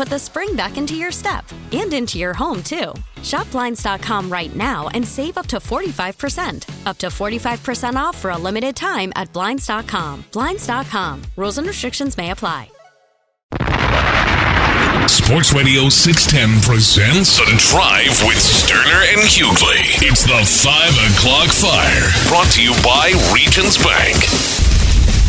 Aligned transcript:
put 0.00 0.08
the 0.08 0.18
spring 0.18 0.56
back 0.56 0.78
into 0.78 0.94
your 0.94 1.12
step 1.12 1.44
and 1.72 1.92
into 1.92 2.16
your 2.18 2.32
home, 2.32 2.62
too. 2.62 2.94
Shop 3.22 3.46
Blinds.com 3.50 4.32
right 4.32 4.56
now 4.56 4.88
and 4.94 5.06
save 5.06 5.36
up 5.36 5.46
to 5.48 5.58
45%. 5.58 6.86
Up 6.86 6.96
to 6.96 7.08
45% 7.08 7.96
off 7.96 8.16
for 8.16 8.30
a 8.30 8.38
limited 8.38 8.74
time 8.74 9.12
at 9.14 9.30
Blinds.com. 9.34 10.24
Blinds.com. 10.32 11.20
Rules 11.36 11.58
and 11.58 11.66
restrictions 11.66 12.16
may 12.16 12.30
apply. 12.30 12.70
Sports 15.06 15.52
Radio 15.52 15.90
610 15.90 16.62
presents 16.62 17.36
The 17.36 17.44
Drive 17.68 18.16
with 18.24 18.40
Stoerner 18.40 19.04
and 19.12 19.20
Hughley. 19.28 20.00
It's 20.00 20.24
the 20.24 20.40
5 20.40 20.96
o'clock 21.12 21.50
fire. 21.50 22.08
Brought 22.28 22.50
to 22.52 22.62
you 22.62 22.72
by 22.82 23.12
Regions 23.34 23.76
Bank. 23.76 24.16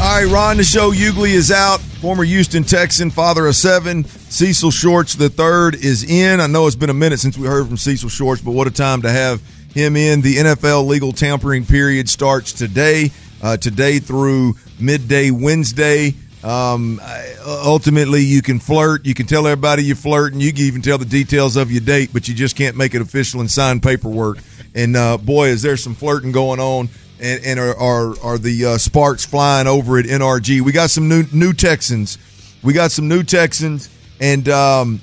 All 0.02 0.22
right, 0.22 0.32
Ron, 0.32 0.58
the 0.58 0.64
show 0.64 0.92
Hughley 0.92 1.32
is 1.32 1.52
out. 1.52 1.82
Former 2.02 2.24
Houston 2.24 2.64
Texan, 2.64 3.12
father 3.12 3.46
of 3.46 3.56
seven. 3.56 4.04
Cecil 4.06 4.72
Shorts 4.72 5.14
the 5.14 5.30
third 5.30 5.76
is 5.76 6.04
in. 6.04 6.42
I 6.42 6.48
know 6.48 6.66
it's 6.66 6.76
been 6.76 6.90
a 6.90 6.96
minute 6.96 7.20
since 7.20 7.38
we 7.38 7.46
heard 7.46 7.68
from 7.68 7.78
Cecil 7.78 8.10
Shorts, 8.10 8.42
but 8.42 8.54
what 8.54 8.66
a 8.66 8.72
time 8.72 9.04
to 9.04 9.12
have 9.12 9.40
him 9.76 9.96
in. 9.96 10.22
The 10.22 10.38
NFL 10.38 10.88
legal 10.88 11.12
tampering 11.12 11.64
period 11.64 12.10
starts 12.10 12.54
today, 12.54 13.12
uh, 13.44 13.58
today 13.58 14.00
through 14.00 14.56
midday 14.80 15.30
Wednesday. 15.30 16.16
Um, 16.44 17.00
ultimately, 17.46 18.22
you 18.22 18.42
can 18.42 18.58
flirt. 18.58 19.06
You 19.06 19.14
can 19.14 19.28
tell 19.28 19.46
everybody 19.46 19.84
you 19.84 19.94
flirt, 19.94 20.34
and 20.34 20.42
you 20.42 20.52
can 20.52 20.64
even 20.64 20.82
tell 20.82 20.98
the 20.98 21.06
details 21.06 21.56
of 21.56 21.72
your 21.72 21.82
date, 21.82 22.10
but 22.12 22.28
you 22.28 22.34
just 22.34 22.56
can't 22.56 22.76
make 22.76 22.96
it 22.96 23.04
official 23.04 23.42
and 23.42 23.52
sign 23.52 23.80
paperwork. 23.80 24.40
And 24.74 24.98
uh, 24.98 25.20
boy, 25.20 25.50
is 25.50 25.62
there 25.62 25.78
some 25.78 25.94
flirting 25.94 26.32
going 26.32 26.60
on, 26.60 26.90
and, 27.22 27.46
and 27.46 27.60
are, 27.60 27.78
are, 27.78 28.20
are 28.24 28.38
the 28.38 28.66
uh, 28.66 28.78
sparks 28.78 29.24
flying 29.24 29.68
over 29.68 29.98
at 29.98 30.06
NRG? 30.06 30.62
We 30.62 30.72
got 30.72 30.90
some 30.90 31.08
new 31.08 31.24
new 31.32 31.54
Texans. 31.54 32.18
We 32.64 32.74
got 32.74 32.92
some 32.92 33.08
new 33.08 33.24
Texans, 33.24 33.90
and 34.20 34.48
um, 34.50 35.02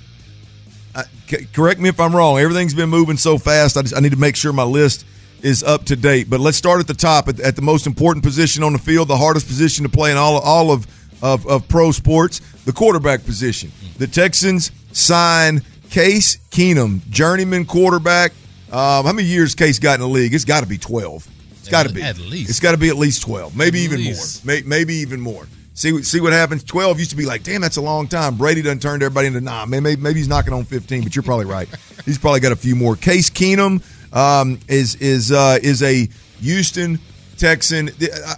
I, 0.95 1.05
c- 1.29 1.47
correct 1.53 1.81
me 1.81 1.89
if 1.89 1.99
I'm 1.99 2.15
wrong. 2.15 2.39
Everything's 2.39 2.75
been 2.75 2.91
moving 2.91 3.17
so 3.17 3.39
fast. 3.39 3.77
I, 3.77 3.83
just, 3.83 3.97
I 3.97 4.01
need 4.01 4.13
to 4.13 4.19
make 4.19 4.37
sure 4.37 4.53
my 4.53 4.65
list 4.65 5.07
is 5.43 5.63
up 5.63 5.85
to 5.87 5.97
date. 5.97 6.29
But 6.29 6.41
let's 6.41 6.57
start 6.57 6.81
at 6.81 6.87
the 6.87 6.95
top, 6.95 7.29
at, 7.29 7.41
at 7.41 7.57
the 7.57 7.63
most 7.63 7.87
important 7.87 8.25
position 8.25 8.63
on 8.63 8.73
the 8.73 8.79
field, 8.79 9.09
the 9.09 9.17
hardest 9.17 9.47
position 9.47 9.85
to 9.85 9.89
play 9.89 10.11
in 10.11 10.17
all 10.17 10.39
all 10.39 10.73
of 10.73 10.87
of, 11.23 11.47
of 11.47 11.69
pro 11.69 11.93
sports, 11.93 12.41
the 12.65 12.73
quarterback 12.73 13.25
position. 13.25 13.73
The 13.99 14.07
Texans 14.07 14.71
sign 14.93 15.63
Case 15.91 16.37
Keenum, 16.51 17.09
journeyman 17.11 17.65
quarterback. 17.65 18.33
Um, 18.71 19.07
how 19.07 19.13
many 19.13 19.27
years 19.27 19.55
Case 19.55 19.79
got 19.79 19.95
in 19.95 20.01
the 20.01 20.09
league? 20.09 20.35
It's 20.35 20.45
got 20.45 20.63
to 20.63 20.69
be 20.69 20.79
twelve. 20.79 21.27
It's 21.69 21.73
got 21.73 21.87
to 21.87 21.93
be 21.93 22.03
At 22.03 22.19
least. 22.19 22.51
It's 22.51 22.61
got 22.61 22.73
to 22.73 22.79
be 22.79 22.89
at 22.89 22.97
least 22.97 23.23
twelve, 23.23 23.57
maybe 23.57 23.81
At 23.81 23.85
even 23.85 23.99
least. 23.99 24.45
more. 24.45 24.55
May, 24.55 24.63
maybe 24.63 24.95
even 24.95 25.21
more. 25.21 25.47
See, 25.75 26.03
see 26.03 26.21
what 26.21 26.33
happens. 26.33 26.65
Twelve 26.65 26.99
used 26.99 27.11
to 27.11 27.17
be 27.17 27.27
like, 27.27 27.43
damn, 27.43 27.61
that's 27.61 27.77
a 27.77 27.83
long 27.83 28.09
time. 28.09 28.37
Brady 28.37 28.63
done 28.63 28.79
turned 28.79 29.03
everybody 29.03 29.29
into 29.29 29.41
nah. 29.41 29.65
Maybe, 29.67 29.97
maybe 29.97 30.19
he's 30.19 30.29
knocking 30.29 30.53
on 30.53 30.65
fifteen, 30.65 31.03
but 31.03 31.15
you're 31.15 31.23
probably 31.23 31.45
right. 31.47 31.69
he's 32.05 32.19
probably 32.19 32.41
got 32.41 32.53
a 32.53 32.57
few 32.57 32.75
more. 32.75 32.97
Case 32.97 33.31
Keenum 33.31 33.83
um, 34.15 34.59
is 34.67 34.97
is 34.97 35.31
uh, 35.31 35.59
is 35.63 35.83
a 35.83 36.09
Houston 36.41 36.99
Texan. 37.37 37.91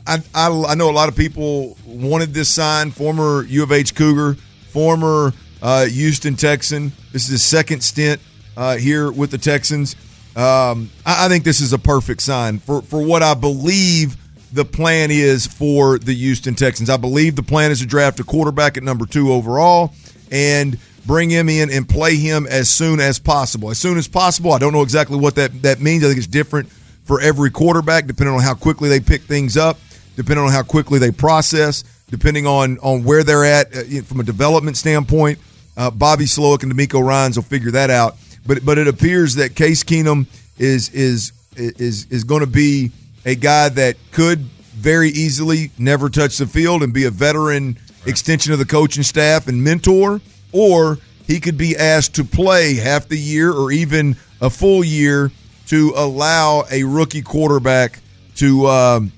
I, 0.06 0.18
I, 0.34 0.64
I 0.68 0.74
know 0.74 0.90
a 0.90 0.92
lot 0.92 1.08
of 1.08 1.16
people 1.16 1.76
wanted 1.86 2.34
this 2.34 2.48
sign. 2.50 2.90
Former 2.90 3.44
U 3.44 3.62
of 3.62 3.72
H 3.72 3.94
Cougar, 3.94 4.34
former 4.68 5.32
uh, 5.62 5.86
Houston 5.86 6.36
Texan. 6.36 6.92
This 7.12 7.24
is 7.24 7.28
his 7.30 7.42
second 7.42 7.82
stint 7.82 8.20
uh, 8.56 8.76
here 8.76 9.10
with 9.10 9.30
the 9.30 9.38
Texans. 9.38 9.96
Um, 10.36 10.90
I, 11.04 11.26
I 11.26 11.28
think 11.28 11.44
this 11.44 11.60
is 11.60 11.72
a 11.72 11.78
perfect 11.78 12.22
sign 12.22 12.58
for, 12.58 12.82
for 12.82 13.04
what 13.04 13.22
I 13.22 13.34
believe 13.34 14.16
the 14.52 14.64
plan 14.64 15.10
is 15.10 15.46
for 15.46 15.98
the 15.98 16.14
Houston 16.14 16.54
Texans. 16.54 16.90
I 16.90 16.96
believe 16.96 17.36
the 17.36 17.42
plan 17.42 17.70
is 17.70 17.80
to 17.80 17.86
draft 17.86 18.20
a 18.20 18.24
quarterback 18.24 18.76
at 18.76 18.82
number 18.82 19.06
two 19.06 19.32
overall 19.32 19.92
and 20.30 20.78
bring 21.06 21.30
him 21.30 21.48
in 21.48 21.70
and 21.70 21.88
play 21.88 22.16
him 22.16 22.46
as 22.48 22.68
soon 22.68 23.00
as 23.00 23.18
possible. 23.18 23.70
As 23.70 23.78
soon 23.78 23.98
as 23.98 24.08
possible. 24.08 24.52
I 24.52 24.58
don't 24.58 24.72
know 24.72 24.82
exactly 24.82 25.18
what 25.18 25.34
that, 25.36 25.62
that 25.62 25.80
means. 25.80 26.04
I 26.04 26.08
think 26.08 26.18
it's 26.18 26.26
different 26.26 26.70
for 27.04 27.20
every 27.20 27.50
quarterback, 27.50 28.06
depending 28.06 28.34
on 28.34 28.42
how 28.42 28.54
quickly 28.54 28.88
they 28.88 29.00
pick 29.00 29.22
things 29.22 29.56
up, 29.56 29.78
depending 30.16 30.44
on 30.44 30.52
how 30.52 30.62
quickly 30.62 30.98
they 30.98 31.10
process, 31.10 31.82
depending 32.08 32.46
on 32.46 32.78
on 32.80 33.04
where 33.04 33.24
they're 33.24 33.44
at 33.44 33.74
uh, 33.74 34.02
from 34.02 34.20
a 34.20 34.22
development 34.22 34.76
standpoint. 34.76 35.38
Uh, 35.76 35.90
Bobby 35.90 36.24
Slowik 36.24 36.62
and 36.62 36.72
DeMeco 36.72 37.02
Ryans 37.02 37.36
will 37.36 37.42
figure 37.42 37.70
that 37.72 37.90
out. 37.90 38.16
But 38.46 38.64
but 38.64 38.78
it 38.78 38.88
appears 38.88 39.34
that 39.36 39.54
Case 39.54 39.84
Keenum 39.84 40.26
is 40.58 40.88
is 40.90 41.32
is 41.56 42.06
is 42.06 42.24
going 42.24 42.40
to 42.40 42.46
be 42.46 42.92
a 43.24 43.34
guy 43.34 43.68
that 43.68 43.96
could 44.12 44.40
very 44.74 45.10
easily 45.10 45.70
never 45.78 46.08
touch 46.08 46.38
the 46.38 46.46
field 46.46 46.82
and 46.82 46.92
be 46.92 47.04
a 47.04 47.10
veteran 47.10 47.76
extension 48.06 48.52
of 48.52 48.58
the 48.58 48.64
coaching 48.64 49.02
staff 49.02 49.46
and 49.46 49.62
mentor, 49.62 50.20
or 50.52 50.98
he 51.26 51.38
could 51.38 51.58
be 51.58 51.76
asked 51.76 52.14
to 52.14 52.24
play 52.24 52.74
half 52.74 53.08
the 53.08 53.18
year 53.18 53.52
or 53.52 53.70
even 53.70 54.16
a 54.40 54.48
full 54.48 54.82
year 54.82 55.30
to 55.66 55.92
allow 55.94 56.64
a 56.70 56.82
rookie 56.82 57.22
quarterback 57.22 58.00
to 58.36 58.66
um, 58.66 59.12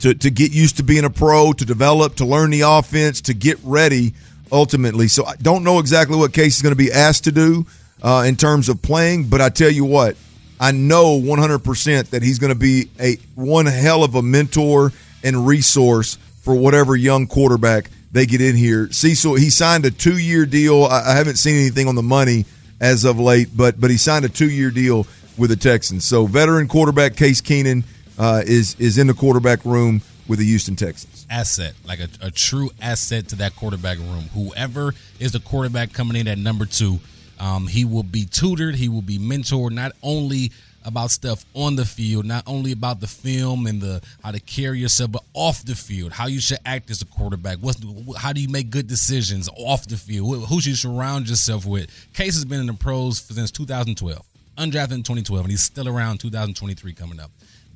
to 0.00 0.14
to 0.14 0.30
get 0.30 0.52
used 0.52 0.76
to 0.76 0.82
being 0.82 1.04
a 1.04 1.10
pro, 1.10 1.52
to 1.52 1.64
develop, 1.64 2.16
to 2.16 2.26
learn 2.26 2.50
the 2.50 2.60
offense, 2.60 3.22
to 3.22 3.34
get 3.34 3.58
ready 3.64 4.14
ultimately. 4.52 5.08
So 5.08 5.24
I 5.24 5.36
don't 5.36 5.64
know 5.64 5.78
exactly 5.78 6.16
what 6.16 6.32
Case 6.32 6.56
is 6.56 6.62
going 6.62 6.74
to 6.74 6.76
be 6.76 6.92
asked 6.92 7.24
to 7.24 7.32
do 7.32 7.66
uh, 8.02 8.24
in 8.26 8.36
terms 8.36 8.68
of 8.68 8.82
playing, 8.82 9.28
but 9.28 9.40
I 9.40 9.48
tell 9.48 9.70
you 9.70 9.84
what, 9.84 10.16
I 10.58 10.72
know 10.72 11.20
100% 11.20 12.10
that 12.10 12.22
he's 12.22 12.38
going 12.38 12.52
to 12.52 12.58
be 12.58 12.88
a 13.00 13.16
one 13.34 13.66
hell 13.66 14.04
of 14.04 14.14
a 14.14 14.22
mentor 14.22 14.92
and 15.22 15.46
resource 15.46 16.16
for 16.42 16.54
whatever 16.54 16.96
young 16.96 17.26
quarterback 17.26 17.90
they 18.12 18.24
get 18.26 18.40
in 18.40 18.56
here. 18.56 18.90
Cecil, 18.90 19.34
he 19.34 19.50
signed 19.50 19.84
a 19.84 19.90
two 19.90 20.18
year 20.18 20.46
deal. 20.46 20.84
I, 20.84 21.12
I 21.12 21.14
haven't 21.14 21.36
seen 21.36 21.56
anything 21.56 21.88
on 21.88 21.94
the 21.94 22.02
money 22.02 22.46
as 22.80 23.04
of 23.04 23.18
late, 23.18 23.48
but 23.54 23.80
but 23.80 23.90
he 23.90 23.96
signed 23.96 24.24
a 24.24 24.28
two 24.28 24.48
year 24.50 24.70
deal 24.70 25.06
with 25.36 25.50
the 25.50 25.56
Texans. 25.56 26.04
So 26.04 26.26
veteran 26.26 26.68
quarterback 26.68 27.16
Case 27.16 27.40
Keenum 27.40 27.84
uh, 28.18 28.42
is 28.46 28.76
is 28.78 28.96
in 28.96 29.06
the 29.06 29.14
quarterback 29.14 29.64
room 29.64 30.00
with 30.28 30.38
the 30.38 30.44
Houston 30.44 30.76
Texans. 30.76 31.26
asset, 31.30 31.74
like 31.86 32.00
a, 32.00 32.08
a 32.20 32.30
true 32.30 32.70
asset 32.80 33.28
to 33.28 33.36
that 33.36 33.54
quarterback 33.54 33.98
room. 33.98 34.24
Whoever 34.34 34.92
is 35.20 35.32
the 35.32 35.40
quarterback 35.40 35.92
coming 35.92 36.16
in 36.16 36.26
at 36.26 36.38
number 36.38 36.64
two, 36.66 36.98
um, 37.38 37.66
he 37.66 37.84
will 37.84 38.02
be 38.02 38.24
tutored, 38.24 38.74
he 38.74 38.88
will 38.88 39.02
be 39.02 39.18
mentored, 39.18 39.72
not 39.72 39.92
only 40.02 40.52
about 40.84 41.10
stuff 41.10 41.44
on 41.54 41.74
the 41.74 41.84
field, 41.84 42.24
not 42.24 42.44
only 42.46 42.70
about 42.70 43.00
the 43.00 43.06
film 43.08 43.66
and 43.66 43.80
the 43.80 44.00
how 44.22 44.30
to 44.30 44.38
carry 44.40 44.78
yourself, 44.78 45.10
but 45.10 45.24
off 45.34 45.64
the 45.64 45.74
field, 45.74 46.12
how 46.12 46.26
you 46.26 46.40
should 46.40 46.58
act 46.64 46.90
as 46.90 47.02
a 47.02 47.06
quarterback. 47.06 47.58
What's 47.58 47.80
how 48.16 48.32
do 48.32 48.40
you 48.40 48.48
make 48.48 48.70
good 48.70 48.86
decisions 48.86 49.48
off 49.56 49.86
the 49.86 49.96
field? 49.96 50.46
Who 50.46 50.60
should 50.60 50.70
you 50.70 50.76
surround 50.76 51.28
yourself 51.28 51.66
with? 51.66 51.90
Case 52.14 52.34
has 52.34 52.44
been 52.44 52.60
in 52.60 52.66
the 52.66 52.74
pros 52.74 53.18
since 53.18 53.50
2012, 53.50 54.24
undrafted 54.58 54.92
in 54.92 55.02
2012, 55.02 55.44
and 55.44 55.50
he's 55.50 55.62
still 55.62 55.88
around 55.88 56.18
2023 56.18 56.92
coming 56.92 57.18
up 57.18 57.30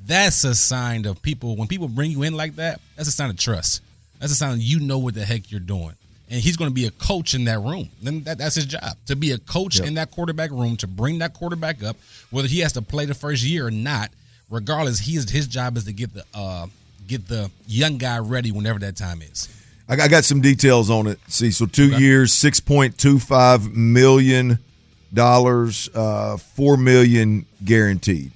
that's 0.07 0.45
a 0.45 0.55
sign 0.55 1.05
of 1.07 1.21
people 1.23 1.57
when 1.57 1.69
people 1.69 1.89
bring 1.89 2.11
you 2.11 2.23
in 2.23 2.35
like 2.35 2.57
that 2.57 2.81
that's 2.97 3.09
a 3.09 3.13
sign 3.13 3.31
of 3.31 3.37
trust 3.37 3.83
that's 4.19 4.33
a 4.33 4.35
sign 4.35 4.57
you 4.59 4.81
know 4.81 4.99
what 4.99 5.15
the 5.15 5.25
heck 5.25 5.51
you're 5.51 5.61
doing 5.61 5.93
and 6.31 6.41
he's 6.41 6.57
going 6.57 6.71
to 6.71 6.75
be 6.75 6.87
a 6.87 6.91
coach 6.93 7.35
in 7.35 7.45
that 7.45 7.59
room. 7.59 7.91
Then 8.03 8.23
that, 8.23 8.39
that's 8.39 8.55
his 8.55 8.67
job 8.67 8.83
to 9.07 9.17
be 9.17 9.33
a 9.33 9.39
coach 9.39 9.79
Yep. 9.79 9.89
in 9.89 9.95
that 9.95 10.11
quarterback 10.13 10.51
room 10.51 10.77
to 10.79 10.87
bring 10.87 11.19
that 11.19 11.35
quarterback 11.35 11.83
up, 11.83 11.97
whether 12.31 12.49
he 12.49 12.61
has 12.61 12.73
to 12.75 12.83
play 12.83 13.05
the 13.05 13.15
first 13.15 13.43
year 13.43 13.67
or 13.67 13.71
not. 13.71 14.11
Regardless, 14.49 14.99
he 14.99 15.17
is, 15.17 15.29
his 15.31 15.47
job 15.47 15.77
is 15.77 15.85
to 15.85 15.93
get 15.93 16.13
the 16.15 16.25
uh, 16.35 16.67
get 17.07 17.29
the 17.29 17.51
young 17.67 17.99
guy 17.99 18.19
ready 18.19 18.51
whenever 18.53 18.79
that 18.81 18.97
time 18.97 19.23
is. 19.23 19.49
I 19.89 19.97
got, 19.97 20.05
I 20.05 20.09
got 20.09 20.25
some 20.25 20.41
details 20.41 20.89
on 20.91 21.07
it. 21.09 21.19
See, 21.29 21.51
so 21.51 21.67
two 21.67 21.99
years, 21.99 22.33
six 22.33 22.61
point 22.61 22.97
two 22.99 23.19
five 23.19 23.75
million 23.75 24.59
dollars, 25.13 25.89
uh, 25.95 26.37
four 26.37 26.77
million 26.77 27.47
guaranteed. 27.65 28.33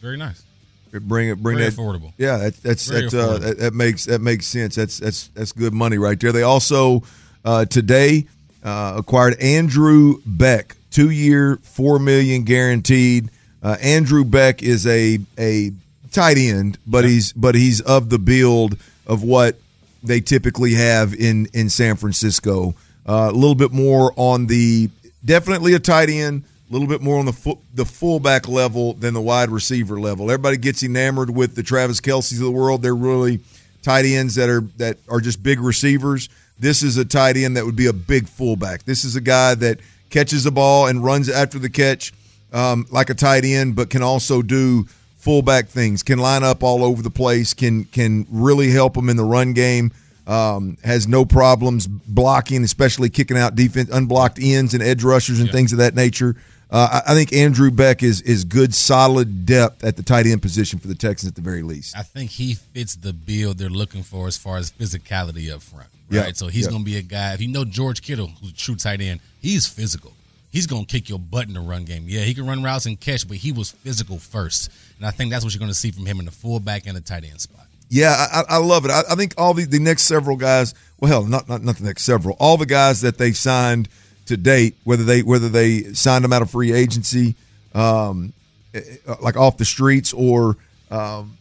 Very 0.00 0.16
nice. 0.16 0.42
Bring 0.90 1.28
it, 1.28 1.42
bring 1.42 1.58
Very 1.58 1.70
that 1.70 1.78
affordable. 1.78 2.12
Yeah, 2.18 2.38
that, 2.38 2.62
that's 2.62 2.88
Very 2.88 3.08
that, 3.08 3.18
uh, 3.18 3.38
that. 3.38 3.58
That 3.58 3.74
makes 3.74 4.04
that 4.06 4.20
makes 4.20 4.46
sense. 4.46 4.74
That's 4.74 4.98
that's 4.98 5.28
that's 5.28 5.52
good 5.52 5.74
money 5.74 5.98
right 5.98 6.18
there. 6.18 6.32
They 6.32 6.42
also 6.42 7.02
uh, 7.44 7.64
today 7.64 8.26
uh, 8.64 8.94
acquired 8.96 9.38
Andrew 9.40 10.20
Beck, 10.26 10.76
two 10.90 11.10
year, 11.10 11.58
four 11.62 11.98
million 11.98 12.44
guaranteed. 12.44 13.30
Uh, 13.62 13.76
Andrew 13.80 14.24
Beck 14.24 14.62
is 14.62 14.86
a 14.86 15.18
a 15.38 15.72
tight 16.12 16.38
end, 16.38 16.78
but 16.86 17.04
he's 17.04 17.32
but 17.32 17.54
he's 17.54 17.80
of 17.80 18.10
the 18.10 18.18
build 18.18 18.78
of 19.06 19.22
what 19.22 19.56
they 20.02 20.20
typically 20.20 20.74
have 20.74 21.14
in 21.14 21.46
in 21.52 21.68
San 21.68 21.96
Francisco. 21.96 22.74
Uh, 23.06 23.28
a 23.30 23.32
little 23.32 23.54
bit 23.54 23.72
more 23.72 24.12
on 24.16 24.46
the 24.46 24.90
definitely 25.24 25.74
a 25.74 25.78
tight 25.78 26.10
end, 26.10 26.44
a 26.68 26.72
little 26.72 26.88
bit 26.88 27.00
more 27.00 27.18
on 27.18 27.26
the 27.26 27.56
the 27.74 27.84
fullback 27.84 28.48
level 28.48 28.94
than 28.94 29.14
the 29.14 29.20
wide 29.20 29.50
receiver 29.50 29.98
level. 29.98 30.30
Everybody 30.30 30.56
gets 30.56 30.82
enamored 30.82 31.30
with 31.30 31.54
the 31.54 31.62
Travis 31.62 32.00
Kelce's 32.00 32.38
of 32.40 32.44
the 32.44 32.50
world. 32.50 32.82
They're 32.82 32.94
really 32.94 33.40
tight 33.82 34.04
ends 34.04 34.34
that 34.34 34.48
are 34.48 34.62
that 34.76 34.98
are 35.08 35.20
just 35.20 35.42
big 35.42 35.60
receivers. 35.60 36.28
This 36.58 36.82
is 36.82 36.96
a 36.96 37.04
tight 37.04 37.36
end 37.36 37.56
that 37.56 37.64
would 37.64 37.76
be 37.76 37.86
a 37.86 37.92
big 37.92 38.28
fullback. 38.28 38.84
This 38.84 39.04
is 39.04 39.16
a 39.16 39.20
guy 39.20 39.54
that 39.56 39.78
catches 40.10 40.44
the 40.44 40.50
ball 40.50 40.86
and 40.86 41.04
runs 41.04 41.28
after 41.28 41.58
the 41.58 41.70
catch 41.70 42.12
um, 42.52 42.86
like 42.90 43.10
a 43.10 43.14
tight 43.14 43.44
end, 43.44 43.76
but 43.76 43.90
can 43.90 44.02
also 44.02 44.42
do 44.42 44.84
fullback 45.16 45.68
things. 45.68 46.02
Can 46.02 46.18
line 46.18 46.42
up 46.42 46.62
all 46.62 46.84
over 46.84 47.02
the 47.02 47.10
place. 47.10 47.54
Can 47.54 47.84
can 47.84 48.26
really 48.30 48.70
help 48.70 48.94
them 48.94 49.08
in 49.08 49.16
the 49.16 49.24
run 49.24 49.52
game. 49.52 49.92
Um, 50.26 50.76
has 50.84 51.08
no 51.08 51.24
problems 51.24 51.86
blocking, 51.86 52.62
especially 52.62 53.08
kicking 53.08 53.38
out 53.38 53.54
defense, 53.54 53.88
unblocked 53.90 54.38
ends 54.38 54.74
and 54.74 54.82
edge 54.82 55.02
rushers 55.02 55.40
and 55.40 55.50
things 55.50 55.72
of 55.72 55.78
that 55.78 55.94
nature. 55.94 56.36
Uh, 56.70 57.00
I, 57.06 57.12
I 57.12 57.14
think 57.14 57.32
Andrew 57.32 57.70
Beck 57.70 58.02
is 58.02 58.20
is 58.22 58.44
good, 58.44 58.74
solid 58.74 59.46
depth 59.46 59.84
at 59.84 59.96
the 59.96 60.02
tight 60.02 60.26
end 60.26 60.42
position 60.42 60.78
for 60.78 60.86
the 60.88 60.94
Texans 60.94 61.30
at 61.30 61.34
the 61.34 61.40
very 61.40 61.62
least. 61.62 61.96
I 61.96 62.02
think 62.02 62.30
he 62.30 62.54
fits 62.54 62.94
the 62.96 63.12
bill 63.14 63.54
they're 63.54 63.70
looking 63.70 64.02
for 64.02 64.26
as 64.26 64.36
far 64.36 64.58
as 64.58 64.70
physicality 64.70 65.50
up 65.52 65.62
front. 65.62 65.88
Yeah, 66.10 66.22
Right. 66.22 66.36
So 66.36 66.48
he's 66.48 66.64
yeah. 66.64 66.70
going 66.70 66.82
to 66.84 66.90
be 66.90 66.96
a 66.98 67.02
guy. 67.02 67.32
If 67.34 67.40
you 67.40 67.48
know 67.48 67.64
George 67.64 68.02
Kittle, 68.02 68.26
who's 68.40 68.50
a 68.50 68.54
true 68.54 68.76
tight 68.76 69.00
end, 69.00 69.20
he's 69.40 69.66
physical. 69.66 70.12
He's 70.50 70.66
going 70.66 70.86
to 70.86 70.90
kick 70.92 71.08
your 71.10 71.18
butt 71.18 71.46
in 71.48 71.54
the 71.54 71.60
run 71.60 71.84
game. 71.84 72.04
Yeah, 72.06 72.22
he 72.22 72.32
can 72.34 72.46
run 72.46 72.62
routes 72.62 72.86
and 72.86 72.98
catch, 72.98 73.28
but 73.28 73.36
he 73.36 73.52
was 73.52 73.70
physical 73.70 74.18
first. 74.18 74.70
And 74.96 75.06
I 75.06 75.10
think 75.10 75.30
that's 75.30 75.44
what 75.44 75.52
you're 75.54 75.58
going 75.58 75.70
to 75.70 75.74
see 75.76 75.90
from 75.90 76.06
him 76.06 76.18
in 76.20 76.24
the 76.24 76.30
fullback 76.32 76.86
and 76.86 76.96
the 76.96 77.02
tight 77.02 77.24
end 77.24 77.40
spot. 77.40 77.66
Yeah, 77.90 78.10
I, 78.32 78.40
I- 78.40 78.54
I 78.54 78.56
love 78.58 78.84
it. 78.86 78.90
I, 78.90 79.00
I 79.10 79.14
think 79.14 79.34
all 79.38 79.52
the, 79.54 79.64
the 79.66 79.78
next 79.78 80.02
several 80.04 80.36
guys, 80.36 80.74
well, 81.00 81.10
hell, 81.10 81.24
not, 81.24 81.48
not 81.48 81.62
not 81.62 81.76
the 81.76 81.84
next 81.84 82.04
several, 82.04 82.36
all 82.40 82.56
the 82.58 82.66
guys 82.66 83.00
that 83.02 83.16
they've 83.18 83.36
signed 83.36 83.88
to 84.28 84.36
date, 84.36 84.76
whether 84.84 85.04
they 85.04 85.22
whether 85.22 85.48
they 85.48 85.82
signed 85.94 86.24
them 86.24 86.32
out 86.32 86.42
of 86.42 86.50
free 86.50 86.72
agency, 86.72 87.34
um, 87.74 88.32
eh, 88.74 88.80
eh, 89.06 89.14
like 89.20 89.36
off 89.36 89.56
the 89.58 89.64
streets, 89.64 90.12
or 90.12 90.56
um, 90.90 91.36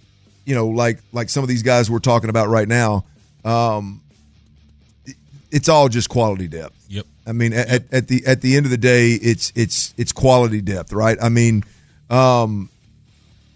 you 0.45 0.56
know, 0.56 0.68
like 0.68 1.00
like 1.13 1.30
some 1.30 1.44
of 1.44 1.50
these 1.50 1.63
guys 1.63 1.89
we're 1.89 2.00
talking 2.00 2.30
about 2.30 2.48
right 2.50 2.68
now, 2.68 3.06
um, 3.45 4.01
it- 5.06 5.16
it's 5.51 5.69
all 5.69 5.88
just 5.89 6.10
quality 6.10 6.48
depth. 6.48 6.75
Yep. 6.89 7.06
I 7.25 7.31
mean, 7.34 7.54
at, 7.54 7.68
at, 7.69 7.84
at 7.94 8.07
the 8.07 8.25
at 8.25 8.42
the 8.42 8.56
end 8.57 8.66
of 8.66 8.69
the 8.72 8.78
day, 8.78 9.12
it's 9.12 9.51
it's 9.56 9.94
it's 9.98 10.12
quality 10.12 10.62
depth, 10.62 10.94
right? 10.94 11.18
I 11.22 11.30
mean, 11.30 11.63
um, 12.10 12.69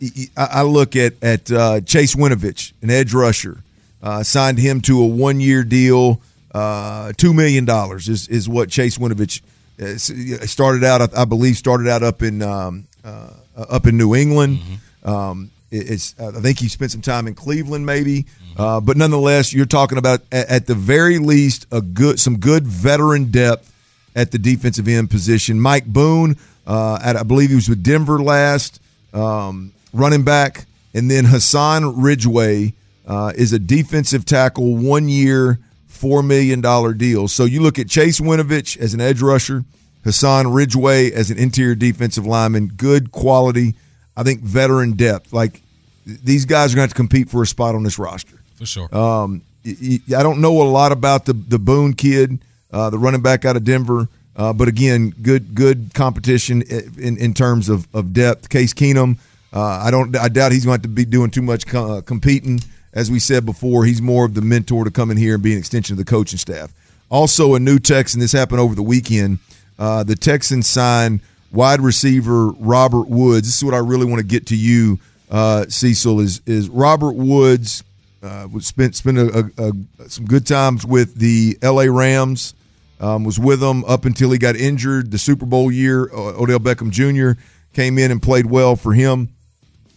I 0.02 0.46
I 0.46 0.62
look 0.64 0.96
at 0.96 1.14
at 1.22 1.52
uh, 1.52 1.82
Chase 1.82 2.16
Winovich, 2.16 2.74
an 2.82 2.90
edge 2.90 3.14
rusher, 3.14 3.64
uh, 4.02 4.24
signed 4.24 4.58
him 4.58 4.82
to 4.82 5.02
a 5.02 5.06
one 5.08 5.40
year 5.40 5.64
deal. 5.64 6.22
Uh, 6.54 7.14
Two 7.18 7.34
million 7.34 7.66
dollars 7.66 8.10
is 8.10 8.28
is 8.28 8.50
what 8.50 8.70
Chase 8.70 8.98
Winovich 8.98 9.42
uh, 9.82 9.98
started 10.46 10.84
out. 10.84 11.16
I, 11.18 11.26
believe 11.26 11.58
started 11.58 11.88
out 11.88 12.04
up 12.04 12.22
in 12.22 12.42
um, 12.42 12.88
uh, 13.04 13.30
up 13.56 13.88
in 13.88 13.98
New 13.98 14.16
England. 14.16 14.60
Um, 15.04 15.52
it's 15.72 16.20
I 16.20 16.32
think 16.32 16.60
he 16.60 16.68
spent 16.68 16.92
some 16.92 17.02
time 17.02 17.28
in 17.28 17.36
Cleveland, 17.36 17.86
maybe. 17.86 18.26
Uh, 18.58 18.82
but 18.82 18.98
nonetheless, 18.98 19.54
you're 19.54 19.66
talking 19.66 19.98
about 19.98 20.22
at, 20.32 20.50
at 20.50 20.68
the 20.68 20.76
very 20.76 21.18
least 21.18 21.66
a 21.72 21.82
good 21.82 22.20
some 22.20 22.38
good 22.38 22.68
veteran 22.68 23.32
depth 23.32 23.74
at 24.16 24.32
the 24.32 24.38
defensive 24.38 24.88
end 24.88 25.10
position. 25.10 25.60
Mike 25.60 25.86
Boone, 25.86 26.36
uh, 26.68 27.00
at 27.02 27.16
I 27.16 27.24
believe 27.24 27.50
he 27.50 27.56
was 27.56 27.70
with 27.70 27.82
Denver 27.84 28.22
last, 28.22 28.82
um, 29.14 29.72
running 29.94 30.24
back, 30.24 30.66
and 30.94 31.10
then 31.10 31.26
Hassan 31.26 32.02
Ridgeway 32.02 32.74
uh, 33.08 33.32
is 33.36 33.54
a 33.54 33.60
defensive 33.60 34.26
tackle, 34.26 34.76
one 34.76 35.08
year, 35.08 35.60
four 35.92 36.24
million 36.24 36.62
dollar 36.62 36.94
deal. 36.94 37.28
So 37.28 37.46
you 37.46 37.62
look 37.62 37.78
at 37.78 37.88
Chase 37.88 38.20
Winovich 38.20 38.78
as 38.78 38.94
an 38.94 39.02
edge 39.02 39.22
rusher, 39.22 39.64
Hassan 40.04 40.52
Ridgeway 40.52 41.12
as 41.12 41.30
an 41.30 41.38
interior 41.38 41.76
defensive 41.76 42.26
lineman, 42.26 42.68
good 42.68 43.12
quality. 43.12 43.76
I 44.16 44.24
think 44.24 44.42
veteran 44.42 44.94
depth. 44.94 45.32
Like 45.34 45.62
these 46.06 46.46
guys 46.46 46.74
are 46.74 46.76
going 46.76 46.88
to 46.88 46.90
have 46.90 46.90
to 46.90 46.96
compete 46.96 47.30
for 47.30 47.44
a 47.44 47.48
spot 47.48 47.76
on 47.76 47.84
this 47.84 48.00
roster. 48.00 48.38
For 48.56 48.66
sure. 48.66 48.96
Um, 48.96 49.42
I 49.66 50.00
don't 50.08 50.42
know 50.42 50.62
a 50.62 50.64
lot 50.64 50.92
about 50.92 51.26
the 51.26 51.34
the 51.34 51.60
Boone 51.60 51.94
kid, 51.94 52.40
uh, 52.72 52.90
the 52.90 52.98
running 52.98 53.22
back 53.22 53.46
out 53.46 53.56
of 53.56 53.64
Denver, 53.64 54.08
uh, 54.36 54.54
but 54.54 54.68
again, 54.68 55.14
good 55.22 55.54
good 55.54 55.94
competition 55.94 56.64
in 56.64 57.18
in 57.18 57.34
terms 57.34 57.70
of, 57.70 57.88
of 57.94 58.14
depth. 58.14 58.50
Case 58.50 58.74
Keenum, 58.74 59.20
uh, 59.54 59.62
I 59.62 59.92
don't 59.92 60.16
I 60.16 60.30
doubt 60.30 60.52
he's 60.52 60.66
going 60.66 60.80
to 60.80 60.84
to 60.84 60.90
be 60.90 61.06
doing 61.06 61.30
too 61.30 61.44
much 61.44 61.68
co- 61.68 61.98
uh, 61.98 62.02
competing. 62.02 62.62
As 62.94 63.10
we 63.10 63.20
said 63.20 63.46
before, 63.46 63.86
he's 63.86 64.02
more 64.02 64.26
of 64.26 64.34
the 64.34 64.42
mentor 64.42 64.84
to 64.84 64.92
come 64.92 65.12
in 65.12 65.18
here 65.18 65.36
and 65.36 65.44
be 65.44 65.54
an 65.54 65.60
extension 65.60 65.94
of 65.94 65.98
the 65.98 66.06
coaching 66.06 66.38
staff. 66.38 66.74
Also, 67.10 67.56
a 67.56 67.60
new 67.60 67.80
Texan. 67.80 68.20
This 68.20 68.32
happened 68.32 68.60
over 68.60 68.76
the 68.76 68.84
weekend. 68.84 69.40
Uh, 69.80 70.04
the 70.04 70.16
Texans 70.16 70.68
signed 70.68 71.22
wide 71.52 71.82
receiver 71.82 72.50
Robert 72.52 73.08
Woods. 73.08 73.48
This 73.48 73.58
is 73.58 73.64
what 73.64 73.74
I 73.74 73.80
really 73.80 74.06
want 74.06 74.20
to 74.20 74.26
get 74.26 74.48
to 74.48 74.56
you, 74.56 75.00
uh, 75.30 75.66
Cecil. 75.68 76.20
Is 76.20 76.42
is 76.46 76.70
Robert 76.70 77.14
Woods? 77.14 77.84
Uh, 78.24 78.48
spent 78.60 78.96
spent 78.96 79.18
a, 79.18 79.52
a, 79.58 79.70
a, 80.04 80.10
some 80.10 80.26
good 80.26 80.46
times 80.46 80.86
with 80.86 81.16
the 81.16 81.58
L.A. 81.62 81.90
Rams. 81.90 82.54
Um, 83.00 83.24
was 83.24 83.40
with 83.40 83.60
them 83.60 83.84
up 83.86 84.06
until 84.06 84.30
he 84.30 84.38
got 84.38 84.56
injured. 84.56 85.10
The 85.10 85.18
Super 85.18 85.48
Bowl 85.48 85.72
year, 85.72 86.08
Odell 86.14 86.60
Beckham 86.60 86.92
Jr. 86.92 87.42
came 87.74 87.98
in 87.98 88.12
and 88.12 88.22
played 88.22 88.46
well 88.46 88.76
for 88.76 88.94
him, 88.94 89.30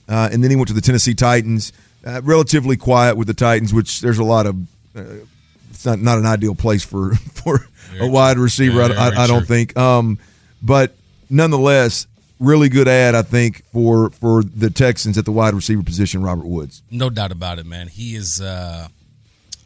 uh, 0.08 0.30
and 0.32 0.42
then 0.42 0.50
he 0.50 0.56
went 0.56 0.68
to 0.68 0.74
the 0.74 0.80
Tennessee 0.80 1.12
Titans. 1.12 1.70
Uh, 2.04 2.20
relatively 2.22 2.76
quiet 2.76 3.16
with 3.16 3.26
the 3.26 3.34
Titans, 3.34 3.72
which 3.72 4.00
there's 4.00 4.18
a 4.18 4.24
lot 4.24 4.46
of. 4.46 4.56
Uh, 4.94 5.24
it's 5.70 5.86
not 5.86 5.98
not 5.98 6.18
an 6.18 6.26
ideal 6.26 6.54
place 6.54 6.84
for 6.84 7.14
for 7.32 7.66
a 7.98 8.06
wide 8.06 8.36
receiver. 8.36 8.82
I, 8.82 8.88
I, 8.88 9.24
I 9.24 9.26
don't 9.26 9.46
think. 9.46 9.76
Um, 9.76 10.18
but 10.62 10.94
nonetheless, 11.30 12.06
really 12.38 12.68
good 12.68 12.88
ad 12.88 13.14
I 13.14 13.22
think 13.22 13.64
for 13.72 14.10
for 14.10 14.42
the 14.42 14.68
Texans 14.68 15.16
at 15.16 15.24
the 15.24 15.32
wide 15.32 15.54
receiver 15.54 15.82
position. 15.82 16.22
Robert 16.22 16.46
Woods. 16.46 16.82
No 16.90 17.08
doubt 17.08 17.32
about 17.32 17.58
it, 17.58 17.64
man. 17.64 17.88
He 17.88 18.14
is 18.16 18.38
uh, 18.40 18.88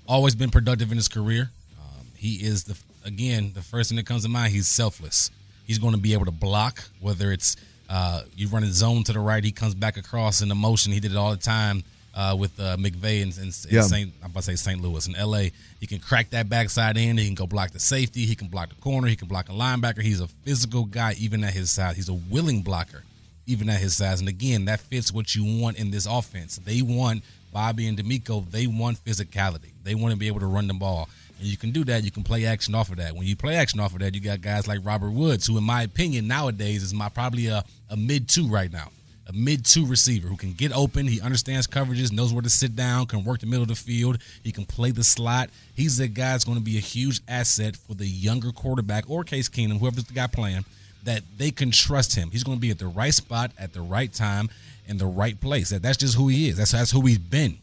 always 0.06 0.36
been 0.36 0.50
productive 0.50 0.92
in 0.92 0.96
his 0.96 1.08
career. 1.08 1.50
Um, 1.80 2.06
he 2.16 2.36
is 2.36 2.64
the 2.64 2.78
again 3.04 3.50
the 3.52 3.62
first 3.62 3.90
thing 3.90 3.96
that 3.96 4.06
comes 4.06 4.22
to 4.22 4.28
mind. 4.28 4.52
He's 4.52 4.68
selfless. 4.68 5.32
He's 5.66 5.78
going 5.78 5.92
to 5.92 6.00
be 6.00 6.12
able 6.12 6.26
to 6.26 6.30
block 6.30 6.84
whether 7.00 7.32
it's 7.32 7.56
uh, 7.90 8.22
you 8.36 8.46
run 8.48 8.62
a 8.62 8.66
zone 8.66 9.02
to 9.04 9.12
the 9.12 9.18
right, 9.18 9.42
he 9.42 9.50
comes 9.50 9.74
back 9.74 9.96
across 9.96 10.40
in 10.40 10.48
the 10.48 10.54
motion. 10.54 10.92
He 10.92 11.00
did 11.00 11.10
it 11.10 11.16
all 11.16 11.30
the 11.30 11.36
time 11.36 11.82
uh, 12.18 12.34
with 12.36 12.58
uh, 12.58 12.76
McVay 12.76 13.22
in, 13.22 13.28
in, 13.40 13.44
in 13.44 13.52
Yeah. 13.70 13.82
St. 13.82 14.12
I'm 14.24 14.30
about 14.32 14.42
to 14.42 14.46
say 14.46 14.56
St. 14.56 14.80
Louis 14.82 15.06
in 15.06 15.14
L.A. 15.14 15.52
He 15.78 15.86
can 15.86 16.00
crack 16.00 16.30
that 16.30 16.48
backside 16.48 16.96
in. 16.96 17.16
He 17.16 17.26
can 17.26 17.36
go 17.36 17.46
block 17.46 17.70
the 17.70 17.78
safety. 17.78 18.26
He 18.26 18.34
can 18.34 18.48
block 18.48 18.70
the 18.70 18.74
corner. 18.74 19.06
He 19.06 19.14
can 19.14 19.28
block 19.28 19.48
a 19.48 19.52
linebacker. 19.52 20.02
He's 20.02 20.20
a 20.20 20.26
physical 20.26 20.84
guy, 20.84 21.14
even 21.18 21.44
at 21.44 21.54
his 21.54 21.70
size. 21.70 21.94
He's 21.94 22.08
a 22.08 22.14
willing 22.14 22.62
blocker 22.62 23.04
even 23.46 23.70
at 23.70 23.80
his 23.80 23.96
size. 23.96 24.20
And 24.20 24.28
again, 24.28 24.66
that 24.66 24.80
fits 24.80 25.10
what 25.10 25.34
you 25.34 25.62
want 25.62 25.78
in 25.78 25.90
this 25.90 26.06
offense. 26.06 26.56
They 26.56 26.82
want 26.82 27.22
Bobby 27.52 27.86
and 27.86 27.96
DeMeco. 27.96 28.50
They 28.50 28.66
want 28.66 29.02
physicality. 29.04 29.70
They 29.84 29.94
want 29.94 30.12
to 30.12 30.18
be 30.18 30.26
able 30.26 30.40
to 30.40 30.46
run 30.46 30.66
the 30.66 30.74
ball. 30.74 31.08
And 31.38 31.46
you 31.46 31.56
can 31.56 31.70
do 31.70 31.82
that. 31.84 32.04
You 32.04 32.10
can 32.10 32.24
play 32.24 32.44
action 32.44 32.74
off 32.74 32.90
of 32.90 32.96
that. 32.98 33.14
When 33.14 33.26
you 33.26 33.36
play 33.36 33.54
action 33.54 33.80
off 33.80 33.94
of 33.94 34.00
that, 34.00 34.14
you 34.14 34.20
got 34.20 34.42
guys 34.42 34.66
like 34.68 34.80
Robert 34.82 35.12
Woods, 35.12 35.46
who, 35.46 35.56
in 35.56 35.64
my 35.64 35.82
opinion, 35.82 36.26
nowadays 36.26 36.82
is 36.82 36.92
my 36.92 37.08
probably 37.08 37.46
a, 37.46 37.64
a 37.88 37.96
mid 37.96 38.28
two 38.28 38.48
right 38.48 38.70
now. 38.72 38.90
A 39.28 39.32
mid 39.32 39.66
two 39.66 39.84
receiver 39.84 40.26
who 40.26 40.36
can 40.36 40.54
get 40.54 40.72
open. 40.74 41.06
He 41.06 41.20
understands 41.20 41.66
coverages, 41.66 42.10
knows 42.10 42.32
where 42.32 42.42
to 42.42 42.50
sit 42.50 42.74
down, 42.74 43.06
can 43.06 43.24
work 43.24 43.40
the 43.40 43.46
middle 43.46 43.62
of 43.62 43.68
the 43.68 43.74
field. 43.74 44.18
He 44.42 44.52
can 44.52 44.64
play 44.64 44.90
the 44.90 45.04
slot. 45.04 45.50
He's 45.74 46.00
a 46.00 46.08
guy 46.08 46.32
that's 46.32 46.44
going 46.44 46.58
to 46.58 46.64
be 46.64 46.78
a 46.78 46.80
huge 46.80 47.20
asset 47.28 47.76
for 47.76 47.94
the 47.94 48.06
younger 48.06 48.52
quarterback 48.52 49.08
or 49.10 49.24
Case 49.24 49.48
Keenum, 49.48 49.78
whoever's 49.78 50.04
the 50.04 50.14
guy 50.14 50.28
playing 50.28 50.64
that 51.04 51.22
they 51.36 51.50
can 51.50 51.70
trust 51.70 52.14
him. 52.14 52.30
He's 52.30 52.44
going 52.44 52.58
to 52.58 52.60
be 52.60 52.70
at 52.70 52.78
the 52.78 52.86
right 52.86 53.14
spot 53.14 53.52
at 53.58 53.72
the 53.72 53.80
right 53.80 54.12
time 54.12 54.48
in 54.86 54.98
the 54.98 55.06
right 55.06 55.38
place. 55.40 55.70
That, 55.70 55.82
that's 55.82 55.96
just 55.96 56.16
who 56.16 56.28
he 56.28 56.48
is. 56.48 56.56
That's 56.56 56.72
that's 56.72 56.90
who 56.90 57.02
he's 57.02 57.18
been. 57.18 57.58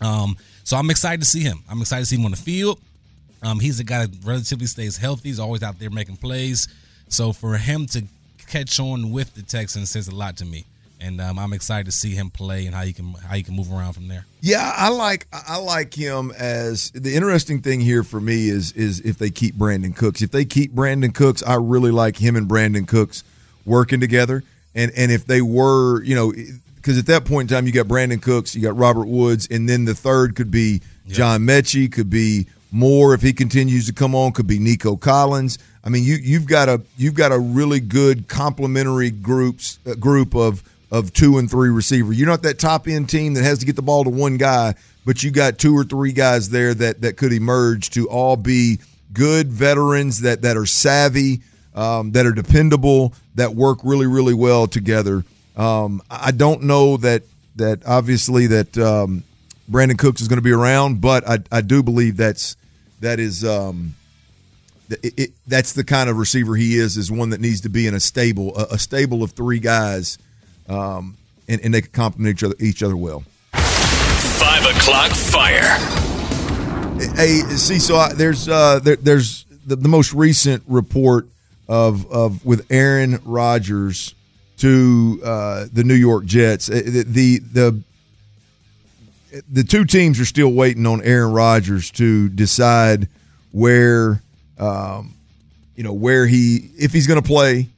Um, 0.00 0.36
so 0.64 0.76
I'm 0.76 0.90
excited 0.90 1.20
to 1.20 1.26
see 1.26 1.40
him. 1.40 1.62
I'm 1.68 1.80
excited 1.80 2.02
to 2.02 2.06
see 2.06 2.16
him 2.16 2.24
on 2.24 2.30
the 2.32 2.36
field. 2.36 2.80
Um, 3.42 3.60
he's 3.60 3.80
a 3.80 3.84
guy 3.84 4.06
that 4.06 4.24
relatively 4.24 4.66
stays 4.66 4.96
healthy. 4.96 5.28
He's 5.28 5.38
always 5.38 5.62
out 5.62 5.78
there 5.78 5.90
making 5.90 6.16
plays. 6.16 6.68
So 7.08 7.32
for 7.32 7.56
him 7.56 7.86
to 7.86 8.04
catch 8.48 8.80
on 8.80 9.12
with 9.12 9.34
the 9.34 9.42
Texans 9.42 9.90
says 9.90 10.08
a 10.08 10.14
lot 10.14 10.36
to 10.38 10.44
me, 10.44 10.64
and 11.00 11.20
um, 11.20 11.38
I'm 11.38 11.52
excited 11.52 11.86
to 11.86 11.92
see 11.92 12.14
him 12.14 12.30
play 12.30 12.66
and 12.66 12.74
how 12.74 12.82
he 12.82 12.92
can 12.92 13.12
how 13.12 13.34
he 13.34 13.42
can 13.42 13.54
move 13.54 13.72
around 13.72 13.92
from 13.92 14.08
there. 14.08 14.26
Yeah, 14.40 14.72
I 14.76 14.88
like 14.88 15.26
I 15.32 15.58
like 15.58 15.94
him 15.94 16.32
as 16.36 16.90
the 16.92 17.14
interesting 17.14 17.60
thing 17.60 17.80
here 17.80 18.02
for 18.02 18.20
me 18.20 18.48
is 18.48 18.72
is 18.72 19.00
if 19.00 19.18
they 19.18 19.30
keep 19.30 19.54
Brandin 19.54 19.94
Cooks. 19.94 20.22
If 20.22 20.30
they 20.30 20.44
keep 20.44 20.72
Brandin 20.72 21.14
Cooks, 21.14 21.42
I 21.42 21.54
really 21.54 21.90
like 21.90 22.16
him 22.16 22.36
and 22.36 22.48
Brandin 22.48 22.86
Cooks 22.86 23.24
working 23.64 24.00
together. 24.00 24.42
And 24.74 24.92
and 24.96 25.12
if 25.12 25.26
they 25.26 25.42
were, 25.42 26.02
you 26.02 26.14
know, 26.14 26.32
because 26.76 26.98
at 26.98 27.06
that 27.06 27.24
point 27.24 27.50
in 27.50 27.56
time 27.56 27.66
you 27.66 27.72
got 27.72 27.86
Brandin 27.86 28.22
Cooks, 28.22 28.54
you 28.54 28.62
got 28.62 28.76
Robert 28.76 29.06
Woods, 29.06 29.48
and 29.50 29.68
then 29.68 29.84
the 29.84 29.94
third 29.94 30.36
could 30.36 30.50
be 30.50 30.80
John 31.06 31.42
Metchie, 31.42 31.90
could 31.90 32.10
be 32.10 32.46
Moore 32.70 33.14
if 33.14 33.22
he 33.22 33.32
continues 33.32 33.86
to 33.86 33.92
come 33.92 34.14
on, 34.14 34.32
could 34.32 34.46
be 34.46 34.58
Nico 34.58 34.96
Collins. 34.96 35.58
I 35.84 35.88
mean, 35.90 36.04
you 36.04 36.16
you've 36.16 36.46
got 36.46 36.68
a 36.68 36.82
you've 36.96 37.14
got 37.14 37.32
a 37.32 37.38
really 37.38 37.80
good 37.80 38.28
complementary 38.28 39.10
groups 39.10 39.78
uh, 39.86 39.94
group 39.94 40.34
of 40.34 40.62
of 40.90 41.12
two 41.12 41.38
and 41.38 41.50
three 41.50 41.68
receiver. 41.70 42.12
You're 42.12 42.28
not 42.28 42.42
that 42.42 42.58
top 42.58 42.88
end 42.88 43.08
team 43.08 43.34
that 43.34 43.44
has 43.44 43.58
to 43.58 43.66
get 43.66 43.76
the 43.76 43.82
ball 43.82 44.04
to 44.04 44.10
one 44.10 44.36
guy, 44.36 44.74
but 45.04 45.22
you 45.22 45.30
got 45.30 45.58
two 45.58 45.76
or 45.76 45.84
three 45.84 46.12
guys 46.12 46.50
there 46.50 46.74
that 46.74 47.02
that 47.02 47.16
could 47.16 47.32
emerge 47.32 47.90
to 47.90 48.08
all 48.08 48.36
be 48.36 48.78
good 49.12 49.48
veterans 49.48 50.22
that 50.22 50.42
that 50.42 50.56
are 50.56 50.66
savvy, 50.66 51.40
um, 51.74 52.12
that 52.12 52.26
are 52.26 52.32
dependable, 52.32 53.12
that 53.34 53.54
work 53.54 53.78
really 53.84 54.06
really 54.06 54.34
well 54.34 54.66
together. 54.66 55.24
Um, 55.56 56.02
I 56.10 56.30
don't 56.30 56.62
know 56.62 56.96
that 56.98 57.22
that 57.56 57.86
obviously 57.86 58.46
that 58.48 58.78
um, 58.78 59.24
Brandin 59.70 59.98
Cooks 59.98 60.20
is 60.20 60.28
going 60.28 60.38
to 60.38 60.42
be 60.42 60.52
around, 60.52 61.00
but 61.00 61.28
I 61.28 61.38
I 61.52 61.60
do 61.60 61.82
believe 61.82 62.16
that's 62.16 62.56
that 63.00 63.20
is. 63.20 63.44
Um, 63.44 63.94
it, 64.90 65.18
it, 65.18 65.30
that's 65.46 65.74
the 65.74 65.84
kind 65.84 66.08
of 66.08 66.16
receiver 66.16 66.56
he 66.56 66.76
is. 66.76 66.96
Is 66.96 67.10
one 67.10 67.30
that 67.30 67.40
needs 67.40 67.60
to 67.62 67.68
be 67.68 67.86
in 67.86 67.94
a 67.94 68.00
stable, 68.00 68.56
a, 68.56 68.74
a 68.74 68.78
stable 68.78 69.22
of 69.22 69.32
three 69.32 69.58
guys, 69.58 70.16
um, 70.68 71.16
and, 71.48 71.60
and 71.62 71.74
they 71.74 71.82
can 71.82 71.90
complement 71.90 72.36
each 72.36 72.44
other 72.44 72.54
each 72.60 72.82
other 72.82 72.96
well. 72.96 73.24
Five 73.52 74.64
o'clock 74.76 75.12
fire. 75.12 75.76
Hey, 77.16 77.40
see, 77.56 77.78
so 77.78 77.96
I, 77.96 78.12
there's 78.12 78.48
uh, 78.48 78.80
there, 78.80 78.96
there's 78.96 79.44
the, 79.66 79.76
the 79.76 79.88
most 79.88 80.12
recent 80.12 80.62
report 80.66 81.26
of 81.68 82.10
of 82.10 82.44
with 82.44 82.66
Aaron 82.70 83.20
Rodgers 83.24 84.14
to 84.58 85.20
uh, 85.24 85.66
the 85.72 85.84
New 85.84 85.94
York 85.94 86.24
Jets. 86.24 86.68
Uh, 86.68 86.82
The, 86.84 87.04
the 87.04 87.38
the 87.38 87.82
the 89.50 89.62
two 89.62 89.84
teams 89.84 90.18
are 90.18 90.24
still 90.24 90.52
waiting 90.52 90.86
on 90.86 91.02
Aaron 91.02 91.32
Rodgers 91.32 91.90
to 91.92 92.28
decide 92.30 93.08
where 93.52 94.22
um, 94.58 95.14
you 95.76 95.84
know 95.84 95.92
where 95.92 96.26
he 96.26 96.70
if 96.78 96.92
he's 96.92 97.06
going 97.06 97.20
to 97.20 97.26
play 97.26 97.68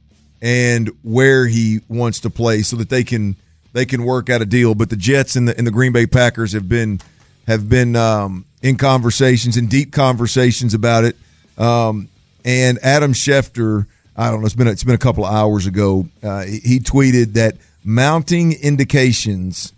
and 0.41 0.89
where 1.03 1.47
he 1.47 1.81
wants 1.87 2.19
to 2.21 2.29
play 2.29 2.61
so 2.61 2.75
that 2.77 2.89
they 2.89 3.03
can 3.03 3.35
they 3.73 3.85
can 3.85 4.03
work 4.03 4.29
out 4.29 4.41
a 4.41 4.45
deal. 4.45 4.75
But 4.75 4.89
the 4.89 4.95
Jets 4.95 5.35
and 5.35 5.47
the 5.47 5.57
and 5.57 5.65
the 5.65 5.71
Green 5.71 5.91
Bay 5.91 6.05
Packers 6.05 6.53
have 6.53 6.67
been 6.67 6.99
have 7.47 7.69
been 7.69 7.95
um, 7.95 8.45
in 8.61 8.77
conversations 8.77 9.57
in 9.57 9.67
deep 9.67 9.91
conversations 9.91 10.73
about 10.73 11.03
it. 11.03 11.15
Um, 11.57 12.09
and 12.43 12.79
Adam 12.81 13.13
Schefter 13.13 13.85
I 14.15 14.29
don't 14.29 14.41
know 14.41 14.45
it's 14.45 14.55
been 14.55 14.67
it's 14.67 14.83
been 14.83 14.95
a 14.95 14.99
couple 14.99 15.25
of 15.25 15.33
hours 15.33 15.67
ago 15.67 16.07
uh, 16.23 16.43
he, 16.43 16.59
he 16.59 16.79
tweeted 16.79 17.33
that 17.33 17.55
mounting 17.83 18.53
indications 18.53 19.73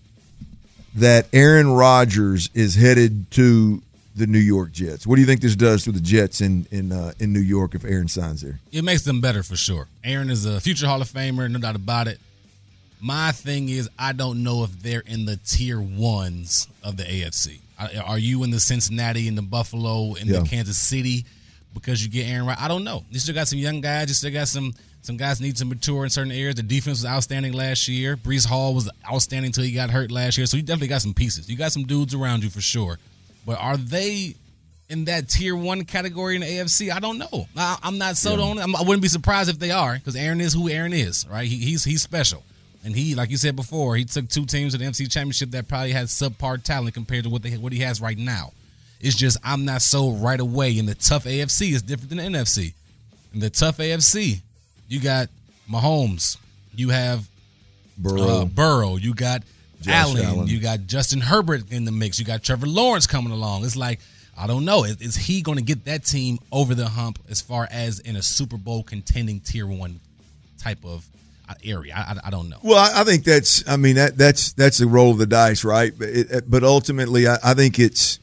that 0.95 1.27
Aaron 1.33 1.71
Rodgers 1.71 2.49
is 2.53 2.75
headed 2.75 3.29
to 3.31 3.81
the 4.15 4.27
New 4.27 4.39
York 4.39 4.71
Jets. 4.71 5.07
What 5.07 5.15
do 5.15 5.21
you 5.21 5.27
think 5.27 5.41
this 5.41 5.55
does 5.55 5.83
to 5.85 5.91
the 5.91 5.99
Jets 6.01 6.41
in 6.41 6.67
in 6.71 6.91
uh, 6.91 7.13
in 7.19 7.33
New 7.33 7.39
York 7.39 7.73
if 7.75 7.83
Aaron 7.83 8.07
signs 8.07 8.41
there? 8.41 8.59
It 8.71 8.83
makes 8.83 9.01
them 9.03 9.21
better 9.21 9.41
for 9.43 9.55
sure. 9.55 9.87
Aaron 10.03 10.29
is 10.29 10.45
a 10.45 10.59
future 10.61 10.87
Hall 10.87 11.01
of 11.01 11.09
Famer, 11.09 11.49
no 11.49 11.59
doubt 11.59 11.75
about 11.75 12.07
it. 12.07 12.19
My 13.01 13.31
thing 13.31 13.67
is, 13.69 13.89
I 13.99 14.13
don't 14.13 14.43
know 14.43 14.63
if 14.63 14.81
they're 14.81 15.01
in 15.05 15.25
the 15.25 15.37
tier 15.37 15.81
ones 15.81 16.67
of 16.83 16.95
the 16.95 17.03
AFC. 17.03 17.59
Are 18.05 18.17
you 18.19 18.43
in 18.43 18.49
the 18.51 18.59
Cincinnati 18.61 19.27
and 19.27 19.37
the 19.37 19.41
Buffalo 19.41 20.13
and 20.15 20.29
Yeah. 20.29 20.39
the 20.39 20.45
Kansas 20.47 20.77
City 20.77 21.25
because 21.73 22.01
you 22.03 22.09
get 22.09 22.27
Aaron 22.29 22.45
Rodgers? 22.45 22.63
I 22.63 22.67
don't 22.69 22.85
know. 22.85 23.03
You 23.11 23.19
still 23.19 23.35
got 23.35 23.47
some 23.49 23.59
young 23.59 23.81
guys. 23.81 24.07
You 24.07 24.13
still 24.13 24.31
got 24.31 24.47
some 24.47 24.73
some 25.01 25.17
guys 25.17 25.41
need 25.41 25.57
to 25.57 25.65
mature 25.65 26.05
in 26.05 26.09
certain 26.09 26.31
areas. 26.31 26.55
The 26.55 26.63
defense 26.63 26.99
was 26.99 27.05
outstanding 27.05 27.51
last 27.51 27.89
year. 27.89 28.15
Breece 28.15 28.45
Hall 28.45 28.73
was 28.73 28.89
outstanding 29.11 29.47
until 29.49 29.65
he 29.65 29.73
got 29.73 29.89
hurt 29.89 30.11
last 30.11 30.37
year. 30.37 30.45
So 30.47 30.55
you 30.55 30.63
definitely 30.63 30.87
got 30.87 31.01
some 31.01 31.13
pieces. 31.13 31.49
You 31.49 31.57
got 31.57 31.73
some 31.73 31.83
dudes 31.83 32.13
around 32.13 32.41
you 32.41 32.49
for 32.49 32.61
sure. 32.61 32.99
But 33.45 33.59
are 33.59 33.77
they 33.77 34.35
in 34.89 35.05
that 35.05 35.29
tier 35.29 35.55
one 35.55 35.85
category 35.85 36.35
in 36.35 36.41
the 36.41 36.47
AFC? 36.47 36.91
I 36.91 36.99
don't 36.99 37.17
know. 37.17 37.47
I, 37.57 37.77
I'm 37.83 37.97
not 37.97 38.15
sold 38.17 38.39
on 38.39 38.57
it. 38.57 38.61
I'm, 38.61 38.75
I 38.75 38.81
wouldn't 38.81 39.01
be 39.01 39.07
surprised 39.07 39.49
if 39.49 39.59
they 39.59 39.71
are 39.71 39.95
because 39.95 40.15
Aaron 40.15 40.41
is 40.41 40.53
who 40.53 40.69
Aaron 40.69 40.93
is, 40.93 41.27
right? 41.29 41.47
He, 41.47 41.57
he's 41.57 41.83
he's 41.83 42.01
special, 42.01 42.43
and 42.85 42.95
he, 42.95 43.15
like 43.15 43.29
you 43.29 43.37
said 43.37 43.55
before, 43.55 43.95
he 43.95 44.05
took 44.05 44.29
two 44.29 44.45
teams 44.45 44.73
to 44.73 44.79
the 44.79 44.85
NFC 44.85 45.09
Championship 45.11 45.51
that 45.51 45.67
probably 45.67 45.91
had 45.91 46.07
subpar 46.07 46.61
talent 46.63 46.93
compared 46.93 47.23
to 47.25 47.29
what 47.29 47.41
they 47.43 47.51
what 47.57 47.73
he 47.73 47.79
has 47.79 47.99
right 48.01 48.17
now. 48.17 48.51
It's 49.01 49.15
just 49.15 49.37
I'm 49.43 49.65
not 49.65 49.81
sold 49.81 50.21
right 50.23 50.39
away. 50.39 50.77
And 50.79 50.87
the 50.87 50.95
tough 50.95 51.25
AFC 51.25 51.73
is 51.73 51.81
different 51.81 52.09
than 52.09 52.19
the 52.19 52.39
NFC. 52.39 52.73
In 53.33 53.39
the 53.41 53.49
tough 53.49 53.77
AFC, 53.79 54.41
you 54.87 55.01
got 55.01 55.27
Mahomes, 55.69 56.37
you 56.75 56.89
have 56.89 57.27
Burrow. 57.97 58.21
uh, 58.21 58.45
Burrow. 58.45 58.95
You 58.95 59.13
got 59.13 59.43
Allen, 59.87 60.23
Allen. 60.23 60.47
You 60.47 60.59
got 60.59 60.87
Justin 60.87 61.21
Herbert 61.21 61.71
in 61.71 61.85
the 61.85 61.91
mix. 61.91 62.19
You 62.19 62.25
got 62.25 62.43
Trevor 62.43 62.67
Lawrence 62.67 63.07
coming 63.07 63.31
along. 63.31 63.65
It's 63.65 63.75
like 63.75 63.99
I 64.37 64.47
don't 64.47 64.65
know. 64.65 64.83
Is, 64.83 65.01
is 65.01 65.15
he 65.15 65.41
going 65.41 65.57
to 65.57 65.63
get 65.63 65.85
that 65.85 66.05
team 66.05 66.39
over 66.51 66.73
the 66.73 66.89
hump 66.89 67.19
as 67.29 67.41
far 67.41 67.67
as 67.69 67.99
in 67.99 68.15
a 68.15 68.21
Super 68.21 68.57
Bowl 68.57 68.83
contending 68.83 69.39
tier 69.39 69.67
one 69.67 69.99
type 70.57 70.83
of 70.83 71.07
uh, 71.47 71.53
area? 71.63 71.93
I, 71.95 72.13
I, 72.13 72.27
I 72.27 72.29
don't 72.29 72.49
know. 72.49 72.57
Well, 72.63 72.77
I, 72.77 73.01
I 73.01 73.03
think 73.03 73.23
that's. 73.23 73.67
I 73.67 73.77
mean, 73.77 73.95
that 73.95 74.17
that's 74.17 74.53
that's 74.53 74.79
a 74.79 74.87
roll 74.87 75.11
of 75.11 75.17
the 75.17 75.27
dice, 75.27 75.63
right? 75.63 75.93
But, 75.97 76.09
it, 76.09 76.49
but 76.49 76.63
ultimately, 76.63 77.27
I, 77.27 77.37
I 77.43 77.53
think 77.53 77.79
it's. 77.79 78.19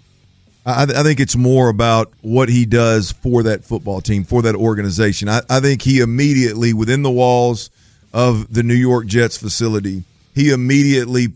I, 0.67 0.83
I 0.83 1.03
think 1.03 1.21
it's 1.21 1.37
more 1.37 1.69
about 1.69 2.13
what 2.21 2.51
he 2.51 2.67
does 2.67 3.13
for 3.13 3.45
that 3.45 3.65
football 3.65 4.01
team, 4.01 4.25
for 4.25 4.43
that 4.43 4.55
organization. 4.55 5.29
I, 5.29 5.41
I 5.49 5.61
think 5.61 5.83
he 5.83 6.01
immediately, 6.01 6.75
within 6.75 7.03
the 7.03 7.11
walls 7.11 7.71
of 8.13 8.53
the 8.53 8.63
New 8.63 8.75
York 8.75 9.07
Jets 9.07 9.39
facility, 9.39 10.05
he 10.35 10.51
immediately 10.51 11.29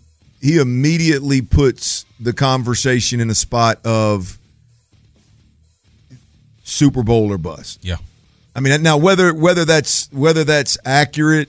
he 0.44 0.58
immediately 0.58 1.40
puts 1.40 2.04
the 2.20 2.34
conversation 2.34 3.18
in 3.18 3.30
a 3.30 3.34
spot 3.34 3.80
of 3.82 4.38
Super 6.62 7.02
Bowl 7.02 7.32
or 7.32 7.38
bust. 7.38 7.78
Yeah. 7.82 7.96
I 8.54 8.60
mean, 8.60 8.82
now 8.82 8.98
whether 8.98 9.32
whether 9.32 9.64
that's 9.64 10.12
whether 10.12 10.44
that's 10.44 10.76
accurate 10.84 11.48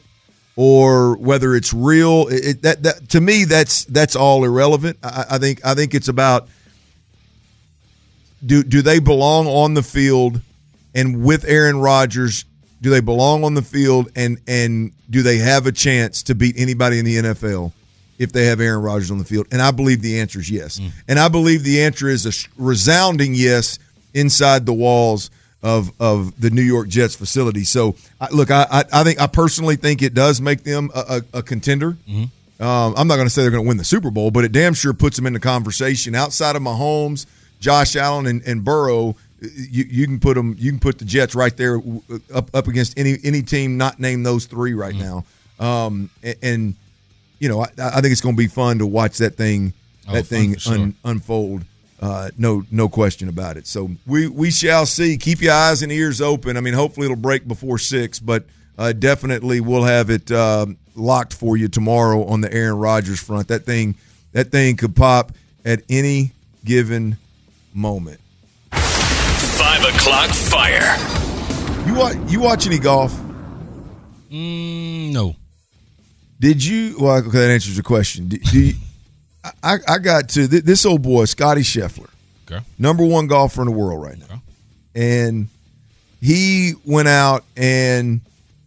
or 0.56 1.18
whether 1.18 1.56
it's 1.56 1.74
real, 1.74 2.28
it, 2.30 2.46
it- 2.46 2.62
that 2.62 2.84
that 2.84 3.10
to 3.10 3.20
me 3.20 3.44
that's 3.44 3.84
that's 3.86 4.16
all 4.16 4.46
irrelevant. 4.46 4.98
I, 5.04 5.26
I 5.32 5.38
think 5.40 5.64
I 5.66 5.74
think 5.76 5.94
it's 5.94 6.08
about 6.08 6.48
do 8.46 8.64
do 8.64 8.82
they 8.82 9.00
belong 9.00 9.46
on 9.48 9.74
the 9.74 9.84
field 9.84 10.40
and 10.96 11.22
with 11.22 11.44
Aaron 11.46 11.80
Rodgers? 11.80 12.46
Do 12.82 12.90
they 12.90 13.02
belong 13.02 13.44
on 13.44 13.56
the 13.56 13.62
field 13.62 14.10
and 14.16 14.40
and 14.48 14.94
do 15.10 15.22
they 15.22 15.38
have 15.40 15.68
a 15.68 15.72
chance 15.74 16.24
to 16.24 16.34
beat 16.36 16.56
anybody 16.58 16.98
in 16.98 17.06
the 17.06 17.18
NFL 17.18 17.74
if 18.18 18.32
they 18.32 18.46
have 18.46 18.60
Aaron 18.62 18.82
Rodgers 18.82 19.12
on 19.12 19.18
the 19.18 19.26
field? 19.26 19.48
And 19.52 19.62
I 19.62 19.72
believe 19.72 20.02
the 20.02 20.20
answer 20.20 20.40
is 20.40 20.50
yes. 20.50 20.80
And 21.08 21.20
I 21.20 21.28
believe 21.28 21.64
the 21.64 21.82
answer 21.84 22.08
is 22.08 22.26
a 22.26 22.32
resounding 22.62 23.34
yes 23.36 23.80
inside 24.14 24.66
the 24.66 24.74
walls 24.74 25.30
of 25.64 25.92
of 26.00 26.40
the 26.40 26.50
New 26.52 26.62
York 26.62 26.88
Jets 26.88 27.16
facility. 27.16 27.64
So 27.64 27.96
I, 28.22 28.30
look, 28.32 28.52
I, 28.52 28.66
I 28.72 28.84
I 28.94 29.04
think 29.04 29.20
I 29.20 29.28
personally 29.28 29.76
think 29.78 30.02
it 30.02 30.14
does 30.14 30.40
make 30.40 30.64
them 30.64 30.92
a, 30.94 31.22
a, 31.34 31.40
a 31.40 31.44
contender. 31.44 31.98
Um, 32.58 32.94
I'm 32.96 33.08
not 33.08 33.16
going 33.16 33.26
to 33.28 33.30
say 33.30 33.42
they're 33.42 33.52
going 33.52 33.64
to 33.66 33.68
win 33.68 33.78
the 33.78 33.84
Super 33.84 34.12
Bowl, 34.12 34.32
but 34.32 34.46
it 34.46 34.52
damn 34.54 34.74
sure 34.74 34.94
puts 34.94 35.18
them 35.18 35.26
in 35.26 35.34
the 35.34 35.40
conversation 35.42 36.16
outside 36.16 36.56
of 36.56 36.62
Mahomes, 36.62 37.26
Josh 37.60 37.98
Allen, 37.98 38.28
and, 38.28 38.42
and 38.44 38.64
Burrow. 38.64 39.18
You, 39.42 39.84
you 39.90 40.06
can 40.08 40.20
put 40.22 40.36
them. 40.36 40.56
You 40.58 40.72
can 40.72 40.80
put 40.80 40.98
the 40.98 41.04
Jets 41.06 41.36
right 41.36 41.56
there 41.58 41.82
up 42.34 42.50
up 42.56 42.68
against 42.68 42.98
any 42.98 43.18
any 43.24 43.42
team 43.42 43.76
not 43.78 44.00
named 44.00 44.26
those 44.26 44.46
three 44.46 44.74
right 44.74 44.96
now. 44.96 45.26
Um, 45.60 46.10
and, 46.24 46.36
and 46.42 46.76
you 47.46 47.50
know, 47.50 47.62
I, 47.62 47.68
I 47.78 48.02
think 48.02 48.12
it's 48.12 48.22
going 48.22 48.34
to 48.36 48.40
be 48.40 48.48
fun 48.48 48.80
to 48.80 48.88
watch 48.88 49.20
that 49.20 49.36
thing 49.38 49.74
Oh, 50.08 50.14
that 50.14 50.26
fun 50.26 50.40
thing 50.40 50.58
sure. 50.58 50.74
un, 50.74 50.96
unfold. 51.04 51.62
Uh, 52.02 52.32
no, 52.40 52.64
no 52.72 52.90
question 52.90 53.30
about 53.30 53.56
it. 53.56 53.68
So 53.68 53.92
we 54.08 54.28
we 54.28 54.50
shall 54.50 54.88
see. 54.88 55.16
Keep 55.18 55.42
your 55.44 55.54
eyes 55.54 55.84
and 55.84 55.92
ears 55.92 56.22
open. 56.22 56.58
I 56.58 56.62
mean, 56.62 56.74
hopefully 56.74 57.06
it'll 57.06 57.18
break 57.18 57.48
before 57.48 57.78
six, 57.78 58.20
but 58.20 58.46
uh, 58.80 58.94
definitely 58.94 59.62
we'll 59.62 59.84
have 59.84 60.10
it 60.10 60.32
uh, 60.32 60.66
locked 60.96 61.36
for 61.36 61.56
you 61.56 61.68
tomorrow 61.68 62.24
on 62.26 62.42
the 62.42 62.52
Aaron 62.52 62.80
Rodgers 62.80 63.20
front. 63.22 63.48
That 63.50 63.64
thing, 63.64 63.94
that 64.32 64.50
thing 64.52 64.76
could 64.76 64.96
pop 64.96 65.32
at 65.64 65.84
any 65.88 66.32
given 66.66 67.18
moment. 67.76 68.20
Five 68.72 69.84
o'clock 69.84 70.32
fire. 70.32 70.98
You 71.88 71.94
watch 71.94 72.18
you 72.28 72.40
watch 72.40 72.66
any 72.66 72.80
golf? 72.80 73.14
Mm, 74.32 75.14
no. 75.14 75.36
Did 76.40 76.64
you? 76.64 76.96
Well, 77.00 77.16
okay, 77.18 77.30
that 77.30 77.50
answers 77.52 77.76
your 77.76 77.84
question. 77.84 78.28
Do, 78.28 78.38
do 78.38 78.60
you, 78.60 78.74
I, 79.64 79.78
I 79.88 79.98
got 80.00 80.30
to 80.30 80.48
th- 80.48 80.64
this 80.64 80.86
old 80.86 81.02
boy, 81.02 81.26
Scotty 81.26 81.62
Scheffler, 81.62 82.10
Okay. 82.50 82.64
number 82.78 83.06
one 83.06 83.28
golfer 83.28 83.62
in 83.62 83.68
the 83.68 83.74
world 83.74 84.02
right 84.04 84.18
now. 84.18 84.42
and 84.94 85.48
he 86.22 86.74
went 86.86 87.08
out 87.08 87.44
and 87.56 88.22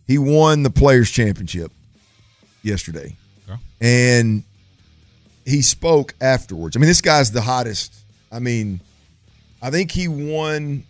he 0.06 0.18
won 0.18 0.62
the 0.62 0.70
Players 0.70 1.10
Championship 1.10 1.72
yesterday, 2.62 3.16
Okay. 3.48 3.60
and 3.80 4.42
he 5.44 5.62
spoke 5.62 6.14
afterwards. 6.20 6.76
I 6.76 6.80
mean, 6.80 6.88
this 6.88 7.00
guy's 7.00 7.30
the 7.32 7.40
hottest. 7.40 7.94
I 8.30 8.38
mean, 8.38 8.80
I 9.62 9.70
think 9.70 9.90
he 9.90 10.06
won 10.08 10.84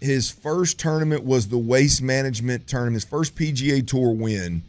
his 0.00 0.30
first 0.30 0.78
tournament 0.78 1.24
was 1.24 1.48
the 1.48 1.58
waste 1.58 2.00
management 2.02 2.66
tournament. 2.68 2.94
His 2.94 3.04
first 3.04 3.34
PGA 3.34 3.86
Tour 3.86 4.12
win 4.12 4.62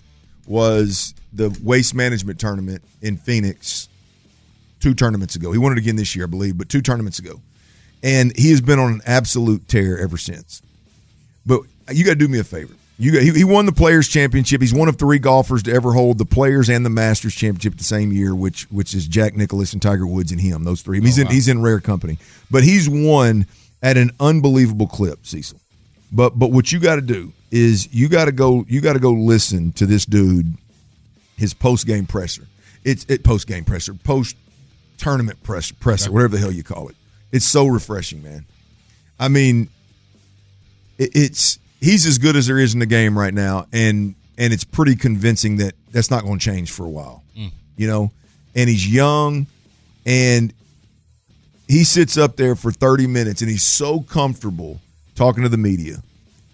was 0.50 1.14
the 1.32 1.58
waste 1.64 1.94
management 1.94 2.40
tournament 2.40 2.84
in 3.02 3.16
Phoenix 3.16 3.88
two 4.80 4.94
tournaments 4.94 5.36
ago. 5.36 5.52
He 5.52 5.58
won 5.58 5.72
it 5.72 5.78
again 5.78 5.96
this 5.96 6.16
year, 6.16 6.26
I 6.26 6.28
believe, 6.28 6.58
but 6.58 6.68
two 6.68 6.82
tournaments 6.82 7.20
ago. 7.20 7.40
And 8.02 8.36
he 8.36 8.50
has 8.50 8.60
been 8.60 8.80
on 8.80 8.94
an 8.94 9.02
absolute 9.06 9.68
tear 9.68 10.00
ever 10.00 10.18
since. 10.18 10.62
But 11.46 11.62
you 11.92 12.04
got 12.04 12.12
to 12.12 12.18
do 12.18 12.28
me 12.28 12.40
a 12.40 12.44
favor. 12.44 12.74
You 12.98 13.14
got, 13.14 13.22
he, 13.22 13.32
he 13.32 13.44
won 13.44 13.66
the 13.66 13.72
Players 13.72 14.10
Championship. 14.10 14.60
He's 14.60 14.74
one 14.74 14.90
of 14.90 14.98
three 14.98 15.20
golfers 15.20 15.64
to 15.64 15.72
ever 15.72 15.94
hold 15.94 16.18
the 16.18 16.26
Players 16.26 16.70
and 16.70 16.86
the 16.86 16.90
Masters 16.90 17.34
Championship 17.34 17.78
the 17.78 17.84
same 17.84 18.12
year, 18.12 18.36
which 18.36 18.64
which 18.72 18.94
is 18.94 19.08
Jack 19.08 19.38
Nicklaus 19.38 19.72
and 19.72 19.82
Tiger 19.82 20.06
Woods 20.06 20.34
and 20.34 20.42
him. 20.42 20.66
Those 20.66 20.82
three. 20.82 21.00
he's 21.00 21.18
oh, 21.18 21.22
in 21.22 21.28
he's 21.28 21.48
in 21.48 21.62
rare 21.62 21.80
company, 21.80 22.18
but 22.52 22.64
he's 22.64 22.90
won 22.90 23.48
at 23.82 23.96
an 23.96 24.12
unbelievable 24.20 24.88
clip, 24.88 25.26
Cecil. 25.26 25.60
But 26.12 26.38
but 26.38 26.52
what 26.52 26.74
you 26.74 26.80
got 26.80 26.96
to 26.96 27.02
do 27.02 27.32
is 27.52 27.92
you 27.94 28.10
got 28.10 28.26
to 28.26 28.32
go 28.32 28.66
you 28.68 28.82
got 28.82 28.94
to 28.94 29.00
go 29.00 29.12
listen 29.12 29.72
to 29.74 29.86
this 29.86 30.06
dude, 30.06 30.58
his 31.38 31.54
post 31.54 31.88
game 31.88 32.06
presser. 32.06 32.44
It's 32.84 33.06
it 33.10 33.24
post 33.24 33.48
game 33.48 33.66
presser, 33.66 33.94
post 33.94 34.36
tournament 34.98 35.42
press 35.44 35.72
presser, 35.72 36.12
whatever 36.12 36.36
the 36.36 36.42
hell 36.42 36.52
you 36.52 36.64
call 36.64 36.90
it. 36.90 36.96
It's 37.32 37.46
so 37.46 37.68
refreshing, 37.68 38.24
man. 38.24 38.46
I 39.20 39.28
mean, 39.28 39.70
it, 40.98 41.12
it's 41.14 41.60
he's 41.80 42.06
as 42.06 42.18
good 42.18 42.36
as 42.36 42.48
there 42.48 42.60
is 42.60 42.74
in 42.74 42.80
the 42.80 42.86
game 42.86 43.18
right 43.18 43.34
now, 43.34 43.68
and 43.72 44.16
and 44.38 44.54
it's 44.54 44.64
pretty 44.64 44.96
convincing 44.96 45.58
that 45.58 45.74
that's 45.92 46.12
not 46.12 46.24
going 46.24 46.40
to 46.40 46.46
change 46.46 46.72
for 46.72 46.86
a 46.86 46.90
while. 46.90 47.24
Mm. 47.38 47.52
You 47.78 47.88
know, 47.88 48.12
and 48.56 48.70
he's 48.70 48.88
young, 48.88 49.48
and 50.06 50.54
he 51.70 51.84
sits 51.84 52.18
up 52.18 52.36
there 52.36 52.56
for 52.56 52.72
30 52.72 53.08
minutes 53.08 53.42
and 53.42 53.50
he's 53.50 53.64
so 53.64 54.02
comfortable 54.02 54.82
talking 55.14 55.44
to 55.44 55.50
the 55.50 55.58
media 55.58 56.02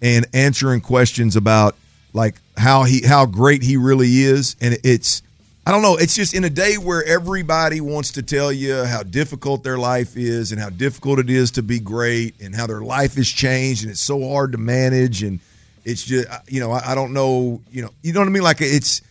and 0.02 0.26
answering 0.34 0.82
questions 0.82 1.36
about 1.36 1.76
like 2.14 2.36
how 2.58 2.84
he 2.84 3.02
how 3.06 3.26
great 3.26 3.64
he 3.64 3.78
really 3.78 4.22
is 4.22 4.56
and 4.62 4.78
it's 4.84 5.22
I 5.68 5.72
don't 5.72 5.82
know, 5.82 5.98
it's 5.98 6.14
just 6.14 6.36
in 6.36 6.44
a 6.44 6.50
day 6.50 6.76
where 6.76 7.04
everybody 7.04 7.82
wants 7.82 8.12
to 8.12 8.22
tell 8.22 8.52
you 8.52 8.84
how 8.84 9.02
difficult 9.02 9.64
their 9.64 9.80
life 9.80 10.16
is 10.16 10.52
and 10.52 10.62
how 10.62 10.70
difficult 10.70 11.18
it 11.18 11.28
is 11.28 11.50
to 11.52 11.64
be 11.64 11.80
great 11.80 12.40
and 12.40 12.56
how 12.56 12.68
their 12.68 12.82
life 12.82 13.16
has 13.16 13.28
changed 13.28 13.82
and 13.82 13.90
it's 13.90 14.00
so 14.00 14.30
hard 14.30 14.52
to 14.52 14.60
manage 14.60 15.24
and 15.24 15.40
it's 15.84 16.04
just 16.04 16.28
you 16.48 16.60
know, 16.60 16.72
I, 16.72 16.92
I 16.92 16.96
don't 16.96 17.14
know, 17.14 17.62
you 17.72 17.82
know, 17.82 17.90
you 18.04 18.14
know 18.14 18.20
what 18.20 18.28
I 18.28 18.32
mean 18.32 18.44
like 18.44 18.62
it's 18.62 19.02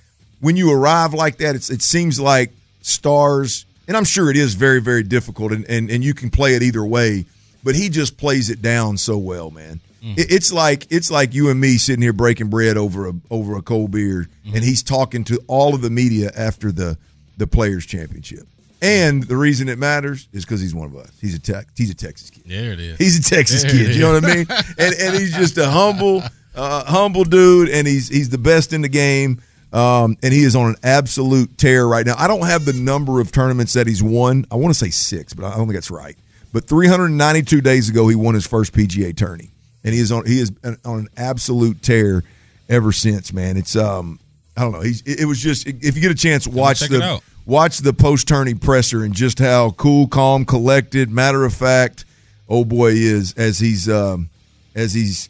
when 0.40 0.56
you 0.56 0.72
arrive 0.72 1.12
like 1.12 1.38
that 1.38 1.56
it's 1.56 1.70
it 1.70 1.82
seems 1.82 2.20
like 2.20 2.52
stars 2.82 3.66
and 3.86 3.96
I'm 3.96 4.04
sure 4.04 4.30
it 4.30 4.36
is 4.36 4.54
very, 4.54 4.80
very 4.80 5.02
difficult, 5.02 5.52
and, 5.52 5.64
and, 5.68 5.90
and 5.90 6.02
you 6.02 6.14
can 6.14 6.30
play 6.30 6.54
it 6.54 6.62
either 6.62 6.84
way. 6.84 7.26
But 7.64 7.74
he 7.74 7.88
just 7.88 8.18
plays 8.18 8.50
it 8.50 8.62
down 8.62 8.98
so 8.98 9.16
well, 9.18 9.50
man. 9.50 9.80
It, 10.02 10.30
it's 10.30 10.52
like 10.52 10.86
it's 10.90 11.10
like 11.10 11.32
you 11.32 11.48
and 11.48 11.58
me 11.58 11.78
sitting 11.78 12.02
here 12.02 12.12
breaking 12.12 12.48
bread 12.50 12.76
over 12.76 13.08
a 13.08 13.12
over 13.30 13.56
a 13.56 13.62
cold 13.62 13.90
beer, 13.90 14.28
and 14.44 14.62
he's 14.62 14.82
talking 14.82 15.24
to 15.24 15.40
all 15.46 15.74
of 15.74 15.80
the 15.80 15.88
media 15.88 16.30
after 16.36 16.70
the 16.70 16.98
the 17.38 17.46
Players 17.46 17.86
Championship. 17.86 18.46
And 18.82 19.22
the 19.22 19.36
reason 19.36 19.70
it 19.70 19.78
matters 19.78 20.28
is 20.34 20.44
because 20.44 20.60
he's 20.60 20.74
one 20.74 20.88
of 20.88 20.96
us. 20.96 21.10
He's 21.22 21.34
a 21.34 21.38
tech. 21.38 21.68
He's 21.74 21.88
a 21.88 21.94
Texas 21.94 22.28
kid. 22.28 22.42
There 22.44 22.72
it 22.72 22.80
is. 22.80 22.98
He's 22.98 23.18
a 23.18 23.22
Texas 23.34 23.62
There 23.62 23.70
kid. 23.72 23.94
You 23.94 24.02
know 24.02 24.12
what 24.12 24.24
I 24.24 24.34
mean? 24.34 24.46
And 24.78 24.94
and 25.00 25.16
he's 25.16 25.34
just 25.34 25.56
a 25.56 25.70
humble, 25.70 26.22
uh, 26.54 26.84
humble 26.84 27.24
dude, 27.24 27.70
and 27.70 27.86
he's 27.86 28.08
he's 28.08 28.28
the 28.28 28.36
best 28.36 28.74
in 28.74 28.82
the 28.82 28.90
game. 28.90 29.40
Um, 29.72 30.18
and 30.22 30.32
he 30.34 30.44
is 30.44 30.54
on 30.54 30.68
an 30.68 30.76
absolute 30.84 31.56
tear 31.56 31.86
right 31.88 32.04
now. 32.06 32.14
I 32.16 32.28
don't 32.28 32.46
have 32.46 32.64
the 32.66 32.74
number 32.74 33.20
of 33.20 33.32
tournaments 33.32 33.72
that 33.72 33.86
he's 33.86 34.02
won. 34.02 34.46
I 34.50 34.56
want 34.56 34.72
to 34.72 34.78
say 34.78 34.90
six, 34.90 35.32
but 35.32 35.46
I 35.46 35.56
don't 35.56 35.66
think 35.66 35.72
that's 35.74 35.90
right. 35.90 36.16
But 36.54 36.68
392 36.68 37.60
days 37.62 37.88
ago, 37.88 38.06
he 38.06 38.14
won 38.14 38.34
his 38.34 38.46
first 38.46 38.72
PGA 38.72 39.14
tourney, 39.14 39.50
and 39.82 39.92
he 39.92 39.98
is 39.98 40.12
on 40.12 40.24
he 40.24 40.38
is 40.38 40.52
on 40.64 41.00
an 41.00 41.08
absolute 41.16 41.82
tear 41.82 42.22
ever 42.68 42.92
since. 42.92 43.32
Man, 43.32 43.56
it's 43.56 43.74
um 43.74 44.20
I 44.56 44.60
don't 44.60 44.70
know. 44.70 44.80
He's 44.80 45.02
it, 45.02 45.24
was 45.24 45.40
just 45.40 45.66
if 45.66 45.96
you 45.96 46.00
get 46.00 46.12
a 46.12 46.14
chance, 46.14 46.46
watch 46.46 46.78
the 46.78 47.20
watch 47.44 47.78
the 47.78 47.92
post 47.92 48.28
tourney 48.28 48.54
presser 48.54 49.02
and 49.02 49.12
just 49.12 49.40
how 49.40 49.72
cool, 49.72 50.06
calm, 50.06 50.44
collected, 50.44 51.10
matter 51.10 51.44
of 51.44 51.52
fact, 51.52 52.04
oh 52.48 52.64
boy 52.64 52.92
is 52.92 53.34
as 53.36 53.58
he's 53.58 53.88
um, 53.88 54.30
as 54.76 54.94
he's 54.94 55.28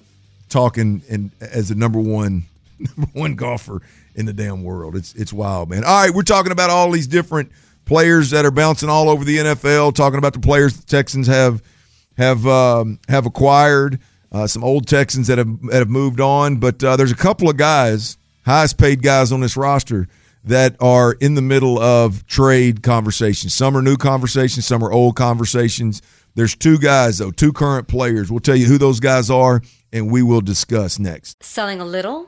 talking 0.50 1.00
and 1.08 1.30
as 1.40 1.70
the 1.70 1.74
number 1.74 2.00
one 2.00 2.44
number 2.98 3.10
one 3.14 3.34
golfer 3.34 3.80
in 4.14 4.26
the 4.26 4.34
damn 4.34 4.62
world. 4.62 4.94
It's 4.94 5.14
it's 5.14 5.32
wild, 5.32 5.70
man. 5.70 5.84
All 5.84 6.02
right, 6.02 6.14
we're 6.14 6.20
talking 6.20 6.52
about 6.52 6.68
all 6.68 6.90
these 6.90 7.06
different 7.06 7.50
players 7.85 8.31
that 8.31 8.44
are 8.44 8.51
bouncing 8.51 8.88
all 8.88 9.09
over 9.09 9.25
the 9.25 9.38
NFL. 9.38 9.94
Talking 9.94 10.18
about 10.18 10.33
the 10.33 10.40
players 10.40 10.77
the 10.77 10.87
Texans 10.87 11.27
have 11.27 11.62
have 12.16 12.47
um, 12.47 12.99
have 13.09 13.27
acquired. 13.27 14.01
Uh, 14.33 14.49
some 14.49 14.64
old 14.64 14.88
Texans 14.88 15.29
that 15.29 15.38
have 15.38 15.62
that 15.62 15.75
have 15.79 15.88
moved 15.88 16.20
on, 16.20 16.57
but 16.57 16.83
uh, 16.83 16.97
there's 16.97 17.12
a 17.12 17.16
couple 17.16 17.49
of 17.49 17.57
guys, 17.57 18.18
highest 18.44 18.79
paid 18.79 19.01
guys 19.01 19.31
on 19.31 19.40
this 19.40 19.57
roster 19.57 20.09
that 20.44 20.77
are 20.81 21.12
in 21.12 21.35
the 21.35 21.42
middle 21.42 21.79
of 21.79 22.27
trade 22.27 22.83
conversations. 22.83 23.55
Some 23.55 23.77
are 23.77 23.83
new 23.83 23.97
conversations, 23.97 24.66
some 24.66 24.83
are 24.83 24.92
old 24.92 25.14
conversations. 25.16 26.03
There's 26.35 26.57
two 26.57 26.79
guys 26.79 27.18
though, 27.18 27.31
two 27.31 27.53
current 27.53 27.87
players. 27.87 28.31
We'll 28.31 28.40
tell 28.40 28.57
you 28.57 28.66
who 28.66 28.77
those 28.77 28.99
guys 28.99 29.31
are, 29.31 29.62
and 29.92 30.11
we 30.11 30.23
will 30.23 30.40
discuss 30.40 30.99
next. 30.99 31.42
Selling 31.42 31.81
a 31.81 31.85
little 31.85 32.27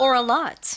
or 0.00 0.14
a 0.14 0.20
lot? 0.20 0.76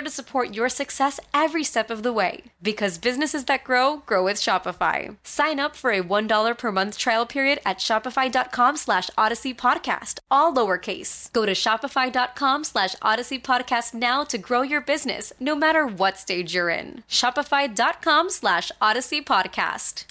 to 0.01 0.09
support 0.09 0.53
your 0.53 0.69
success 0.69 1.19
every 1.33 1.63
step 1.63 1.89
of 1.89 2.03
the 2.03 2.11
way. 2.11 2.43
Because 2.61 2.97
businesses 2.97 3.45
that 3.45 3.63
grow, 3.63 3.97
grow 4.05 4.23
with 4.23 4.37
Shopify. 4.37 5.15
Sign 5.23 5.59
up 5.59 5.75
for 5.75 5.91
a 5.91 6.01
$1 6.03 6.57
per 6.57 6.71
month 6.71 6.97
trial 6.97 7.25
period 7.25 7.59
at 7.65 7.77
shopify.com 7.77 8.77
slash 8.77 9.09
odyssey 9.17 9.53
podcast, 9.53 10.19
all 10.29 10.53
lowercase. 10.53 11.31
Go 11.33 11.45
to 11.45 11.53
shopify.com 11.53 12.63
slash 12.63 12.95
odyssey 13.01 13.39
podcast 13.39 13.93
now 13.93 14.23
to 14.23 14.37
grow 14.37 14.61
your 14.61 14.81
business, 14.81 15.31
no 15.39 15.55
matter 15.55 15.85
what 15.85 16.17
stage 16.17 16.53
you're 16.53 16.69
in. 16.69 17.03
Shopify.com 17.09 18.29
slash 18.29 18.71
odyssey 18.81 19.21
podcast. 19.21 20.05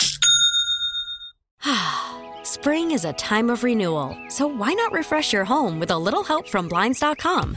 Spring 2.42 2.90
is 2.90 3.04
a 3.04 3.12
time 3.12 3.50
of 3.50 3.64
renewal, 3.64 4.16
so 4.28 4.46
why 4.46 4.72
not 4.72 4.92
refresh 4.92 5.32
your 5.32 5.44
home 5.44 5.78
with 5.78 5.90
a 5.90 5.98
little 5.98 6.24
help 6.24 6.48
from 6.48 6.68
Blinds.com? 6.68 7.56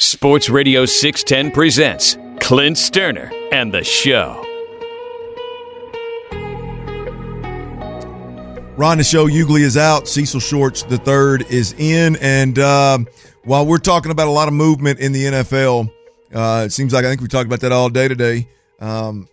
Sports 0.00 0.48
Radio 0.48 0.84
610 0.84 1.50
presents 1.50 2.16
Clint 2.38 2.76
Stoerner 2.76 3.32
and 3.52 3.74
the 3.74 3.82
Show. 3.82 4.44
Ron 8.76 8.98
the 8.98 9.04
show 9.04 9.26
Hughley 9.26 9.62
is 9.62 9.76
out. 9.76 10.06
Cecil 10.06 10.38
Shorts 10.38 10.84
the 10.84 10.98
third 10.98 11.42
is 11.50 11.72
in, 11.72 12.14
and 12.20 12.60
uh, 12.60 12.98
while 13.42 13.66
we're 13.66 13.78
talking 13.78 14.12
about 14.12 14.28
a 14.28 14.30
lot 14.30 14.46
of 14.46 14.54
movement 14.54 15.00
in 15.00 15.10
the 15.10 15.24
NFL, 15.24 15.92
uh, 16.32 16.62
it 16.66 16.70
seems 16.70 16.92
like 16.92 17.04
I 17.04 17.08
think 17.08 17.20
we 17.20 17.26
talked 17.26 17.46
about 17.46 17.58
that 17.62 17.72
all 17.72 17.88
day 17.88 18.06
today. 18.06 18.48
Um, 18.78 19.26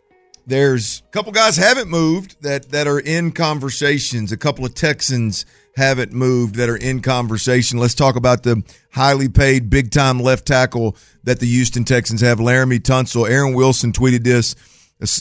there's 0.47 1.03
a 1.07 1.11
couple 1.11 1.31
guys 1.31 1.57
haven't 1.57 1.89
moved 1.89 2.41
that 2.41 2.69
that 2.71 2.87
are 2.87 2.99
in 2.99 3.33
conversations. 3.33 4.31
A 4.31 4.37
couple 4.37 4.65
of 4.65 4.73
Texans 4.73 5.45
haven't 5.75 6.13
moved 6.13 6.55
that 6.55 6.69
are 6.69 6.77
in 6.77 7.01
conversation. 7.01 7.79
Let's 7.79 7.95
talk 7.95 8.15
about 8.15 8.43
the 8.43 8.63
highly 8.93 9.27
paid, 9.27 9.69
big 9.69 9.91
time 9.91 10.19
left 10.19 10.45
tackle 10.45 10.95
that 11.23 11.39
the 11.39 11.47
Houston 11.47 11.83
Texans 11.83 12.21
have, 12.21 12.39
Laremy 12.39 12.79
Tunsil. 12.79 13.29
Aaron 13.29 13.53
Wilson 13.53 13.91
tweeted 13.91 14.23
this 14.23 14.55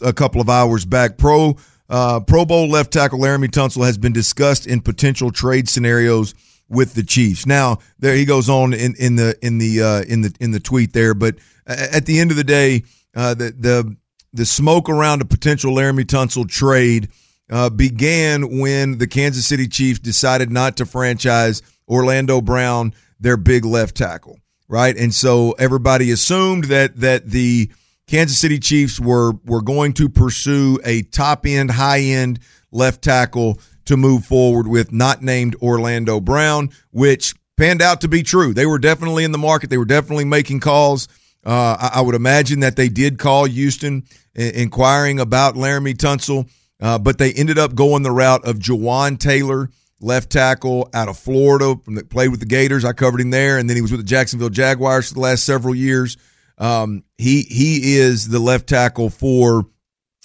a, 0.02 0.12
couple 0.12 0.40
of 0.40 0.48
hours 0.48 0.84
back. 0.84 1.18
Pro 1.18 1.56
uh, 1.88 2.20
Pro 2.20 2.44
Bowl 2.44 2.68
left 2.68 2.92
tackle 2.92 3.18
Laremy 3.18 3.48
Tunsil 3.48 3.84
has 3.84 3.98
been 3.98 4.12
discussed 4.12 4.66
in 4.66 4.80
potential 4.80 5.30
trade 5.30 5.68
scenarios 5.68 6.34
with 6.68 6.94
the 6.94 7.02
Chiefs. 7.02 7.46
Now, 7.46 7.78
there 7.98 8.14
he 8.14 8.24
goes 8.24 8.48
on 8.48 8.72
in, 8.72 8.94
in 8.98 9.16
the 9.16 9.36
in 9.42 9.58
the 9.58 9.82
uh, 9.82 10.02
in 10.02 10.22
the 10.22 10.34
in 10.40 10.52
the 10.52 10.60
tweet 10.60 10.92
there, 10.92 11.14
but 11.14 11.36
at 11.66 12.06
the 12.06 12.20
end 12.20 12.30
of 12.30 12.36
the 12.36 12.44
day, 12.44 12.84
uh, 13.14 13.34
the 13.34 13.54
the 13.58 13.96
the 14.32 14.46
smoke 14.46 14.88
around 14.88 15.20
a 15.20 15.24
potential 15.24 15.74
Laremy 15.74 16.04
Tunsil 16.04 16.48
trade 16.48 17.08
uh, 17.50 17.70
began 17.70 18.58
when 18.58 18.98
the 18.98 19.06
Kansas 19.06 19.46
City 19.46 19.68
Chiefs 19.68 20.00
decided 20.00 20.50
not 20.50 20.76
to 20.78 20.86
franchise 20.86 21.62
Orlando 21.88 22.40
Brown, 22.40 22.94
their 23.20 23.36
big 23.36 23.64
left 23.64 23.96
tackle, 23.96 24.38
right? 24.68 24.96
And 24.96 25.14
so 25.14 25.52
everybody 25.52 26.10
assumed 26.10 26.64
that 26.64 27.00
that 27.00 27.26
the 27.26 27.70
Kansas 28.06 28.38
City 28.38 28.58
Chiefs 28.58 28.98
were 28.98 29.32
were 29.44 29.62
going 29.62 29.92
to 29.94 30.08
pursue 30.08 30.78
a 30.84 31.02
top 31.02 31.46
end, 31.46 31.70
high 31.70 32.00
end 32.00 32.40
left 32.70 33.02
tackle 33.02 33.58
to 33.86 33.96
move 33.96 34.24
forward 34.24 34.66
with, 34.66 34.92
not 34.92 35.22
named 35.22 35.56
Orlando 35.56 36.20
Brown, 36.20 36.70
which 36.90 37.34
panned 37.56 37.82
out 37.82 38.00
to 38.00 38.08
be 38.08 38.22
true. 38.22 38.54
They 38.54 38.66
were 38.66 38.78
definitely 38.78 39.24
in 39.24 39.32
the 39.32 39.38
market. 39.38 39.70
They 39.70 39.78
were 39.78 39.84
definitely 39.84 40.24
making 40.24 40.60
calls. 40.60 41.08
Uh, 41.44 41.76
I, 41.78 41.98
I, 41.98 42.00
would 42.00 42.14
imagine 42.14 42.60
that 42.60 42.76
they 42.76 42.88
did 42.88 43.18
call 43.18 43.44
Houston 43.44 44.04
inquiring 44.34 45.20
about 45.20 45.56
Laremy 45.56 45.94
Tunsil. 45.94 46.48
Uh, 46.84 46.98
but 46.98 47.16
they 47.16 47.32
ended 47.32 47.58
up 47.58 47.74
going 47.74 48.02
the 48.02 48.10
route 48.10 48.46
of 48.46 48.58
Jawaan 48.58 49.18
Taylor, 49.18 49.70
left 50.00 50.28
tackle 50.28 50.90
out 50.92 51.08
of 51.08 51.18
Florida, 51.18 51.76
from 51.82 51.94
the, 51.94 52.04
played 52.04 52.28
with 52.28 52.40
the 52.40 52.46
Gators. 52.46 52.84
I 52.84 52.92
covered 52.92 53.22
him 53.22 53.30
there, 53.30 53.56
and 53.56 53.70
then 53.70 53.74
he 53.74 53.80
was 53.80 53.90
with 53.90 54.00
the 54.00 54.06
Jacksonville 54.06 54.50
Jaguars 54.50 55.08
for 55.08 55.14
the 55.14 55.20
last 55.20 55.44
several 55.44 55.74
years. 55.74 56.18
Um, 56.58 57.02
he 57.16 57.40
he 57.40 57.96
is 57.96 58.28
the 58.28 58.38
left 58.38 58.68
tackle 58.68 59.08
for 59.08 59.64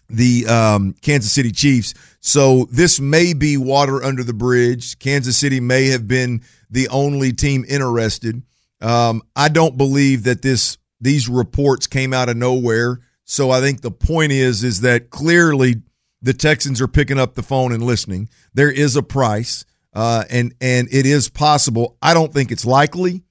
the 0.10 0.48
um, 0.48 0.96
Kansas 1.02 1.32
City 1.32 1.54
Chiefs. 1.54 1.94
So 2.20 2.68
this 2.70 3.00
may 3.00 3.34
be 3.34 3.56
water 3.56 4.04
under 4.04 4.26
the 4.26 4.34
bridge. 4.34 5.00
Kansas 5.00 5.38
City 5.38 5.62
may 5.62 5.86
have 5.86 6.10
been 6.10 6.42
the 6.70 6.90
only 6.90 7.32
team 7.32 7.64
interested. 7.70 8.44
Um, 8.82 9.22
I 9.34 9.48
don't 9.48 9.78
believe 9.78 10.24
that 10.24 10.42
this 10.42 10.78
these 11.00 11.30
reports 11.30 11.88
came 11.88 12.14
out 12.14 12.28
of 12.28 12.36
nowhere. 12.36 13.00
So 13.24 13.50
I 13.50 13.62
think 13.62 13.80
the 13.80 13.92
point 13.92 14.34
is 14.34 14.66
is 14.66 14.82
that 14.82 15.10
clearly 15.10 15.84
the 16.22 16.34
Texans 16.34 16.82
are 16.82 16.88
picking 16.88 17.20
up 17.20 17.36
the 17.36 17.44
phone 17.44 17.72
and 17.72 17.84
listening. 17.84 18.30
There 18.54 18.72
is 18.72 18.96
a 18.96 19.04
price, 19.04 19.66
uh, 19.94 20.26
and 20.30 20.54
and 20.62 20.88
it 20.92 21.06
is 21.06 21.30
possible. 21.30 21.98
I 22.02 22.14
don't 22.14 22.34
think 22.34 22.52
it's 22.52 22.66
likely, 22.66 23.24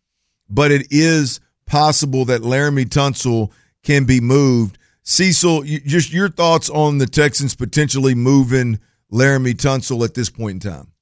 but 0.48 0.70
it 0.70 0.88
is 0.90 1.40
possible 1.66 2.24
that 2.26 2.42
Laremy 2.42 2.86
Tunsil 2.86 3.52
can 3.82 4.04
be 4.04 4.20
moved. 4.20 4.78
Cecil, 5.02 5.62
just 5.62 6.12
your 6.12 6.28
thoughts 6.28 6.68
on 6.68 6.98
the 6.98 7.06
Texans 7.06 7.54
potentially 7.54 8.14
moving 8.14 8.78
Laremy 9.12 9.54
Tunsil 9.54 10.04
at 10.04 10.14
this 10.14 10.30
point 10.30 10.64
in 10.64 10.70
time. 10.70 10.92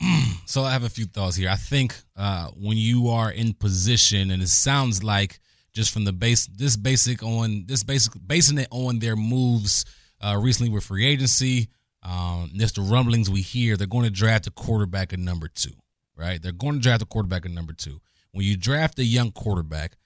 So 0.46 0.62
I 0.62 0.72
have 0.72 0.84
a 0.84 0.90
few 0.90 1.06
thoughts 1.06 1.36
here. 1.36 1.48
I 1.48 1.56
think 1.56 1.96
uh, 2.16 2.48
when 2.48 2.76
you 2.76 3.08
are 3.08 3.32
in 3.32 3.54
position, 3.54 4.30
and 4.30 4.42
it 4.42 4.50
sounds 4.50 5.02
like 5.02 5.40
just 5.72 5.90
from 5.90 6.04
the 6.04 6.12
base, 6.12 6.46
this 6.46 6.76
basic 6.76 7.22
on 7.22 7.64
this 7.66 7.82
basic 7.82 8.12
basing 8.26 8.58
it 8.58 8.68
on 8.70 8.98
their 8.98 9.16
moves 9.16 9.86
uh, 10.24 10.38
recently 10.40 10.72
with 10.72 10.84
free 10.84 11.06
agency. 11.06 11.68
Um, 12.02 12.50
the 12.54 12.86
rumblings 12.90 13.30
we 13.30 13.40
hear, 13.40 13.76
they're 13.76 13.86
going 13.86 14.04
to 14.04 14.10
draft 14.10 14.46
a 14.46 14.50
quarterback 14.50 15.12
at 15.12 15.18
number 15.18 15.48
two, 15.48 15.72
right? 16.16 16.40
They're 16.40 16.52
going 16.52 16.74
to 16.74 16.80
draft 16.80 17.02
a 17.02 17.06
quarterback 17.06 17.46
at 17.46 17.52
number 17.52 17.72
two. 17.72 18.00
When 18.32 18.44
you 18.44 18.56
draft 18.56 18.98
a 18.98 19.04
young 19.04 19.30
quarterback, 19.30 19.96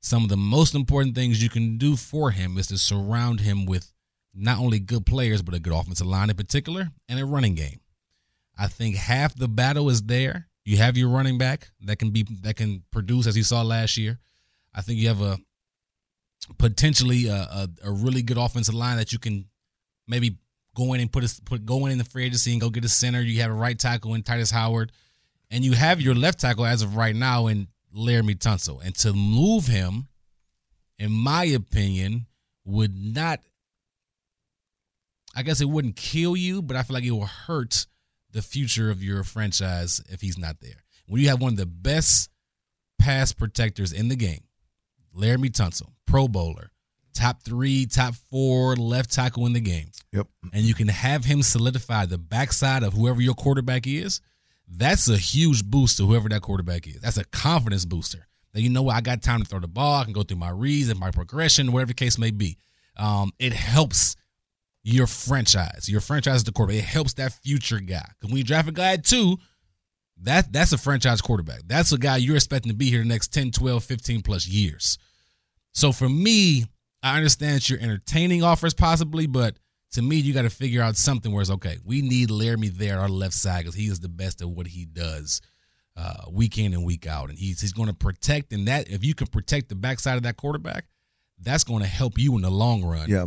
some 0.00 0.22
of 0.22 0.28
the 0.28 0.36
most 0.36 0.74
important 0.74 1.14
things 1.14 1.42
you 1.42 1.48
can 1.48 1.78
do 1.78 1.96
for 1.96 2.30
him 2.30 2.58
is 2.58 2.66
to 2.68 2.78
surround 2.78 3.40
him 3.40 3.64
with 3.64 3.92
not 4.34 4.58
only 4.58 4.78
good 4.78 5.06
players, 5.06 5.42
but 5.42 5.54
a 5.54 5.58
good 5.58 5.72
offensive 5.72 6.06
line 6.06 6.30
in 6.30 6.36
particular 6.36 6.90
and 7.08 7.18
a 7.18 7.24
running 7.24 7.54
game. 7.54 7.80
I 8.58 8.68
think 8.68 8.96
half 8.96 9.34
the 9.34 9.48
battle 9.48 9.88
is 9.88 10.02
there. 10.02 10.48
You 10.64 10.76
have 10.78 10.96
your 10.96 11.08
running 11.08 11.38
back 11.38 11.70
that 11.82 11.98
can 11.98 12.10
be 12.10 12.26
that 12.42 12.56
can 12.56 12.82
produce 12.90 13.26
as 13.26 13.36
you 13.36 13.44
saw 13.44 13.62
last 13.62 13.96
year. 13.96 14.18
I 14.74 14.82
think 14.82 14.98
you 14.98 15.08
have 15.08 15.22
a 15.22 15.38
potentially 16.58 17.28
a, 17.28 17.34
a, 17.34 17.68
a 17.84 17.92
really 17.92 18.22
good 18.22 18.36
offensive 18.36 18.74
line 18.74 18.96
that 18.96 19.12
you 19.12 19.18
can 19.18 19.46
maybe 20.06 20.36
go 20.74 20.92
in 20.92 21.00
and 21.00 21.10
put 21.10 21.24
a, 21.24 21.42
put 21.42 21.64
going 21.64 21.92
in 21.92 21.98
the 21.98 22.04
free 22.04 22.24
agency 22.24 22.52
and 22.52 22.60
go 22.60 22.70
get 22.70 22.84
a 22.84 22.88
center. 22.88 23.20
You 23.20 23.40
have 23.42 23.50
a 23.50 23.54
right 23.54 23.78
tackle 23.78 24.14
in 24.14 24.22
Tytus 24.22 24.52
Howard, 24.52 24.92
and 25.50 25.64
you 25.64 25.72
have 25.72 26.00
your 26.00 26.14
left 26.14 26.40
tackle 26.40 26.66
as 26.66 26.82
of 26.82 26.96
right 26.96 27.16
now 27.16 27.46
in 27.46 27.68
Laremy 27.96 28.38
Tunsil. 28.38 28.84
And 28.84 28.94
to 28.96 29.12
move 29.12 29.66
him, 29.66 30.08
in 30.98 31.12
my 31.12 31.44
opinion, 31.44 32.26
would 32.64 32.94
not. 32.94 33.40
I 35.34 35.42
guess 35.42 35.60
it 35.60 35.68
wouldn't 35.68 35.96
kill 35.96 36.36
you, 36.36 36.62
but 36.62 36.76
I 36.76 36.82
feel 36.82 36.94
like 36.94 37.04
it 37.04 37.10
will 37.10 37.26
hurt 37.26 37.86
the 38.30 38.42
future 38.42 38.90
of 38.90 39.02
your 39.02 39.22
franchise 39.22 40.02
if 40.08 40.20
he's 40.20 40.38
not 40.38 40.60
there. 40.60 40.82
When 41.06 41.20
you 41.20 41.28
have 41.28 41.40
one 41.40 41.52
of 41.52 41.58
the 41.58 41.66
best 41.66 42.30
pass 42.98 43.32
protectors 43.32 43.92
in 43.92 44.08
the 44.08 44.16
game, 44.16 44.44
Laremy 45.14 45.50
Tunsil, 45.50 45.92
Pro 46.06 46.26
Bowler, 46.26 46.70
top 47.16 47.42
three, 47.42 47.86
top 47.86 48.14
four 48.30 48.76
left 48.76 49.12
tackle 49.12 49.46
in 49.46 49.52
the 49.52 49.60
game. 49.60 49.90
Yep. 50.12 50.28
And 50.52 50.62
you 50.64 50.74
can 50.74 50.88
have 50.88 51.24
him 51.24 51.42
solidify 51.42 52.06
the 52.06 52.18
backside 52.18 52.82
of 52.82 52.92
whoever 52.92 53.20
your 53.20 53.34
quarterback 53.34 53.86
is. 53.86 54.20
That's 54.68 55.08
a 55.08 55.16
huge 55.16 55.64
boost 55.64 55.96
to 55.96 56.06
whoever 56.06 56.28
that 56.28 56.42
quarterback 56.42 56.86
is. 56.86 57.00
That's 57.00 57.16
a 57.16 57.24
confidence 57.24 57.84
booster. 57.84 58.26
That 58.52 58.62
you 58.62 58.70
know 58.70 58.82
what, 58.82 58.96
I 58.96 59.00
got 59.00 59.22
time 59.22 59.42
to 59.42 59.46
throw 59.46 59.60
the 59.60 59.68
ball. 59.68 60.00
I 60.00 60.04
can 60.04 60.12
go 60.12 60.22
through 60.22 60.38
my 60.38 60.50
reads 60.50 60.88
and 60.88 60.98
my 60.98 61.10
progression, 61.10 61.72
whatever 61.72 61.88
the 61.88 61.94
case 61.94 62.18
may 62.18 62.30
be. 62.30 62.58
Um, 62.96 63.32
it 63.38 63.52
helps 63.52 64.16
your 64.82 65.06
franchise. 65.06 65.88
Your 65.88 66.00
franchise 66.00 66.36
is 66.36 66.44
the 66.44 66.52
quarterback. 66.52 66.82
It 66.82 66.86
helps 66.86 67.14
that 67.14 67.32
future 67.32 67.80
guy. 67.80 68.06
Because 68.08 68.30
when 68.30 68.38
you 68.38 68.44
draft 68.44 68.68
a 68.68 68.72
guy 68.72 68.94
at 68.94 69.04
two, 69.04 69.36
that, 70.22 70.52
that's 70.52 70.72
a 70.72 70.78
franchise 70.78 71.20
quarterback. 71.20 71.62
That's 71.66 71.92
a 71.92 71.98
guy 71.98 72.16
you're 72.16 72.36
expecting 72.36 72.70
to 72.70 72.76
be 72.76 72.90
here 72.90 73.02
the 73.02 73.08
next 73.08 73.32
10, 73.34 73.50
12, 73.50 73.84
15 73.84 74.22
plus 74.22 74.48
years. 74.48 74.98
So 75.72 75.92
for 75.92 76.08
me, 76.08 76.64
I 77.06 77.16
understand 77.16 77.68
you're 77.68 77.78
entertaining 77.78 78.42
offers 78.42 78.74
possibly, 78.74 79.26
but 79.26 79.56
to 79.92 80.02
me, 80.02 80.16
you 80.16 80.34
got 80.34 80.42
to 80.42 80.50
figure 80.50 80.82
out 80.82 80.96
something 80.96 81.32
where 81.32 81.40
it's 81.40 81.50
okay. 81.50 81.78
We 81.84 82.02
need 82.02 82.30
Laremy 82.30 82.70
there 82.76 82.96
on 82.96 83.02
our 83.02 83.08
left 83.08 83.34
side 83.34 83.60
because 83.60 83.74
he 83.74 83.86
is 83.86 84.00
the 84.00 84.08
best 84.08 84.42
at 84.42 84.48
what 84.48 84.66
he 84.66 84.84
does, 84.84 85.40
uh, 85.96 86.24
week 86.30 86.58
in 86.58 86.74
and 86.74 86.84
week 86.84 87.06
out, 87.06 87.30
and 87.30 87.38
he's 87.38 87.60
he's 87.60 87.72
going 87.72 87.88
to 87.88 87.94
protect. 87.94 88.52
And 88.52 88.66
that 88.68 88.88
if 88.90 89.04
you 89.04 89.14
can 89.14 89.28
protect 89.28 89.68
the 89.68 89.74
backside 89.76 90.16
of 90.16 90.24
that 90.24 90.36
quarterback, 90.36 90.86
that's 91.38 91.64
going 91.64 91.82
to 91.82 91.88
help 91.88 92.18
you 92.18 92.34
in 92.36 92.42
the 92.42 92.50
long 92.50 92.84
run. 92.84 93.08
Yeah. 93.08 93.26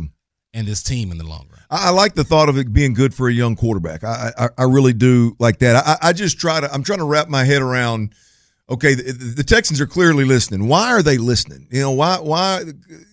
And 0.52 0.66
this 0.66 0.82
team 0.82 1.12
in 1.12 1.18
the 1.18 1.26
long 1.26 1.46
run. 1.50 1.60
I, 1.70 1.88
I 1.88 1.90
like 1.90 2.14
the 2.14 2.24
thought 2.24 2.48
of 2.48 2.58
it 2.58 2.72
being 2.72 2.92
good 2.92 3.14
for 3.14 3.28
a 3.28 3.32
young 3.32 3.56
quarterback. 3.56 4.04
I 4.04 4.32
I, 4.36 4.48
I 4.58 4.64
really 4.64 4.92
do 4.92 5.36
like 5.38 5.60
that. 5.60 5.76
I, 5.86 6.08
I 6.08 6.12
just 6.12 6.38
try 6.38 6.60
to 6.60 6.72
I'm 6.72 6.82
trying 6.82 6.98
to 6.98 7.04
wrap 7.04 7.28
my 7.28 7.44
head 7.44 7.62
around. 7.62 8.14
Okay, 8.70 8.94
the, 8.94 9.12
the 9.12 9.42
Texans 9.42 9.80
are 9.80 9.86
clearly 9.86 10.24
listening. 10.24 10.68
Why 10.68 10.88
are 10.92 11.02
they 11.02 11.18
listening? 11.18 11.66
You 11.72 11.80
know 11.80 11.90
why 11.90 12.18
why 12.18 12.62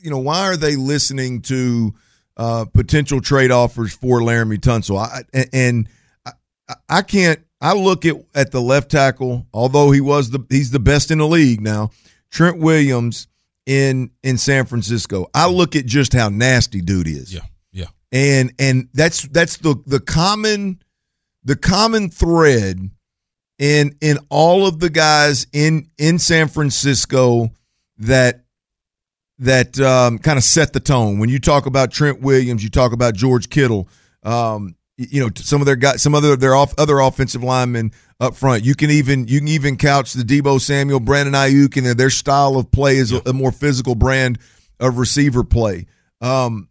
you 0.01 0.09
know 0.11 0.19
why 0.19 0.41
are 0.41 0.57
they 0.57 0.75
listening 0.75 1.41
to 1.43 1.95
uh, 2.37 2.65
potential 2.65 3.21
trade 3.21 3.49
offers 3.49 3.93
for 3.93 4.19
Laremy 4.19 4.59
Tunsil? 4.59 4.99
I, 4.99 5.23
and 5.51 5.89
I, 6.25 6.31
I 6.87 7.01
can't. 7.01 7.39
I 7.59 7.73
look 7.73 8.05
at 8.05 8.17
at 8.35 8.51
the 8.51 8.61
left 8.61 8.91
tackle, 8.91 9.47
although 9.51 9.89
he 9.89 9.99
was 10.01 10.29
the 10.29 10.45
he's 10.49 10.69
the 10.69 10.79
best 10.79 11.09
in 11.09 11.17
the 11.17 11.27
league 11.27 11.61
now. 11.61 11.89
Trent 12.29 12.59
Williams 12.59 13.27
in 13.65 14.11
in 14.23 14.37
San 14.37 14.65
Francisco. 14.65 15.27
I 15.33 15.49
look 15.49 15.75
at 15.75 15.85
just 15.85 16.13
how 16.13 16.29
nasty 16.29 16.81
dude 16.81 17.07
is. 17.07 17.33
Yeah. 17.33 17.41
Yeah. 17.71 17.87
And 18.11 18.53
and 18.59 18.89
that's 18.93 19.23
that's 19.27 19.57
the 19.57 19.75
the 19.87 19.99
common 19.99 20.81
the 21.43 21.55
common 21.55 22.09
thread 22.09 22.91
in 23.59 23.95
in 24.01 24.17
all 24.29 24.67
of 24.67 24.79
the 24.79 24.89
guys 24.89 25.47
in 25.53 25.89
in 25.97 26.19
San 26.19 26.47
Francisco 26.47 27.51
that 27.99 28.43
that 29.39 29.79
um, 29.79 30.19
kind 30.19 30.37
of 30.37 30.43
set 30.43 30.73
the 30.73 30.79
tone. 30.79 31.19
When 31.19 31.29
you 31.29 31.39
talk 31.39 31.65
about 31.65 31.91
Trent 31.91 32.21
Williams, 32.21 32.63
you 32.63 32.69
talk 32.69 32.91
about 32.91 33.13
George 33.15 33.49
Kittle. 33.49 33.87
Um, 34.23 34.75
you 34.97 35.21
know 35.21 35.29
some 35.35 35.61
of 35.61 35.67
their 35.67 35.75
guys, 35.75 36.01
some 36.01 36.15
other 36.15 36.35
their 36.35 36.55
off, 36.55 36.73
other 36.77 36.99
offensive 36.99 37.43
linemen 37.43 37.91
up 38.19 38.35
front. 38.35 38.63
You 38.63 38.75
can 38.75 38.89
even 38.89 39.27
you 39.27 39.39
can 39.39 39.47
even 39.47 39.77
couch 39.77 40.13
the 40.13 40.23
Deebo 40.23 40.59
Samuel, 40.59 40.99
Brandon 40.99 41.35
Aiyuk, 41.35 41.77
and 41.77 41.85
their 41.99 42.09
style 42.09 42.57
of 42.57 42.71
play 42.71 42.97
is 42.97 43.11
a, 43.11 43.21
a, 43.27 43.33
more 43.33 43.51
physical 43.51 43.93
brand 43.93 44.39
of 44.79 44.97
receiver 44.97 45.43
play. 45.43 45.85
Um, 46.19 46.69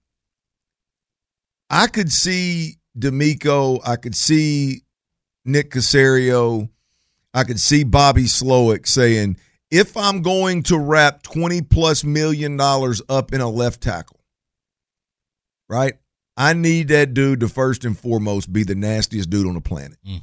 I 1.70 1.87
could 1.87 2.11
see 2.11 2.79
DeMeco, 2.99 3.81
I 3.87 3.96
could 3.96 4.16
see 4.16 4.83
Nick 5.44 5.70
Caserio, 5.70 6.68
I 7.37 7.44
could 7.44 7.61
see 7.61 7.85
Bobby 7.85 8.25
Slowik 8.25 8.88
saying, 8.88 9.37
if 9.70 9.94
I'm 9.94 10.22
going 10.22 10.62
to 10.64 10.79
wrap 10.79 11.22
20 11.22 11.61
plus 11.61 12.03
million 12.03 12.57
dollars 12.57 13.03
up 13.11 13.35
in 13.35 13.42
a 13.42 13.51
left 13.51 13.83
tackle, 13.83 14.20
right? 15.68 15.94
I 16.35 16.55
need 16.55 16.88
that 16.88 17.12
dude 17.12 17.40
to 17.40 17.49
first 17.49 17.85
and 17.85 17.96
foremost 17.99 18.51
be 18.51 18.64
the 18.64 18.75
nastiest 18.75 19.29
dude 19.29 19.46
on 19.46 19.53
the 19.53 19.61
planet. 19.61 19.99
Mm. 20.09 20.22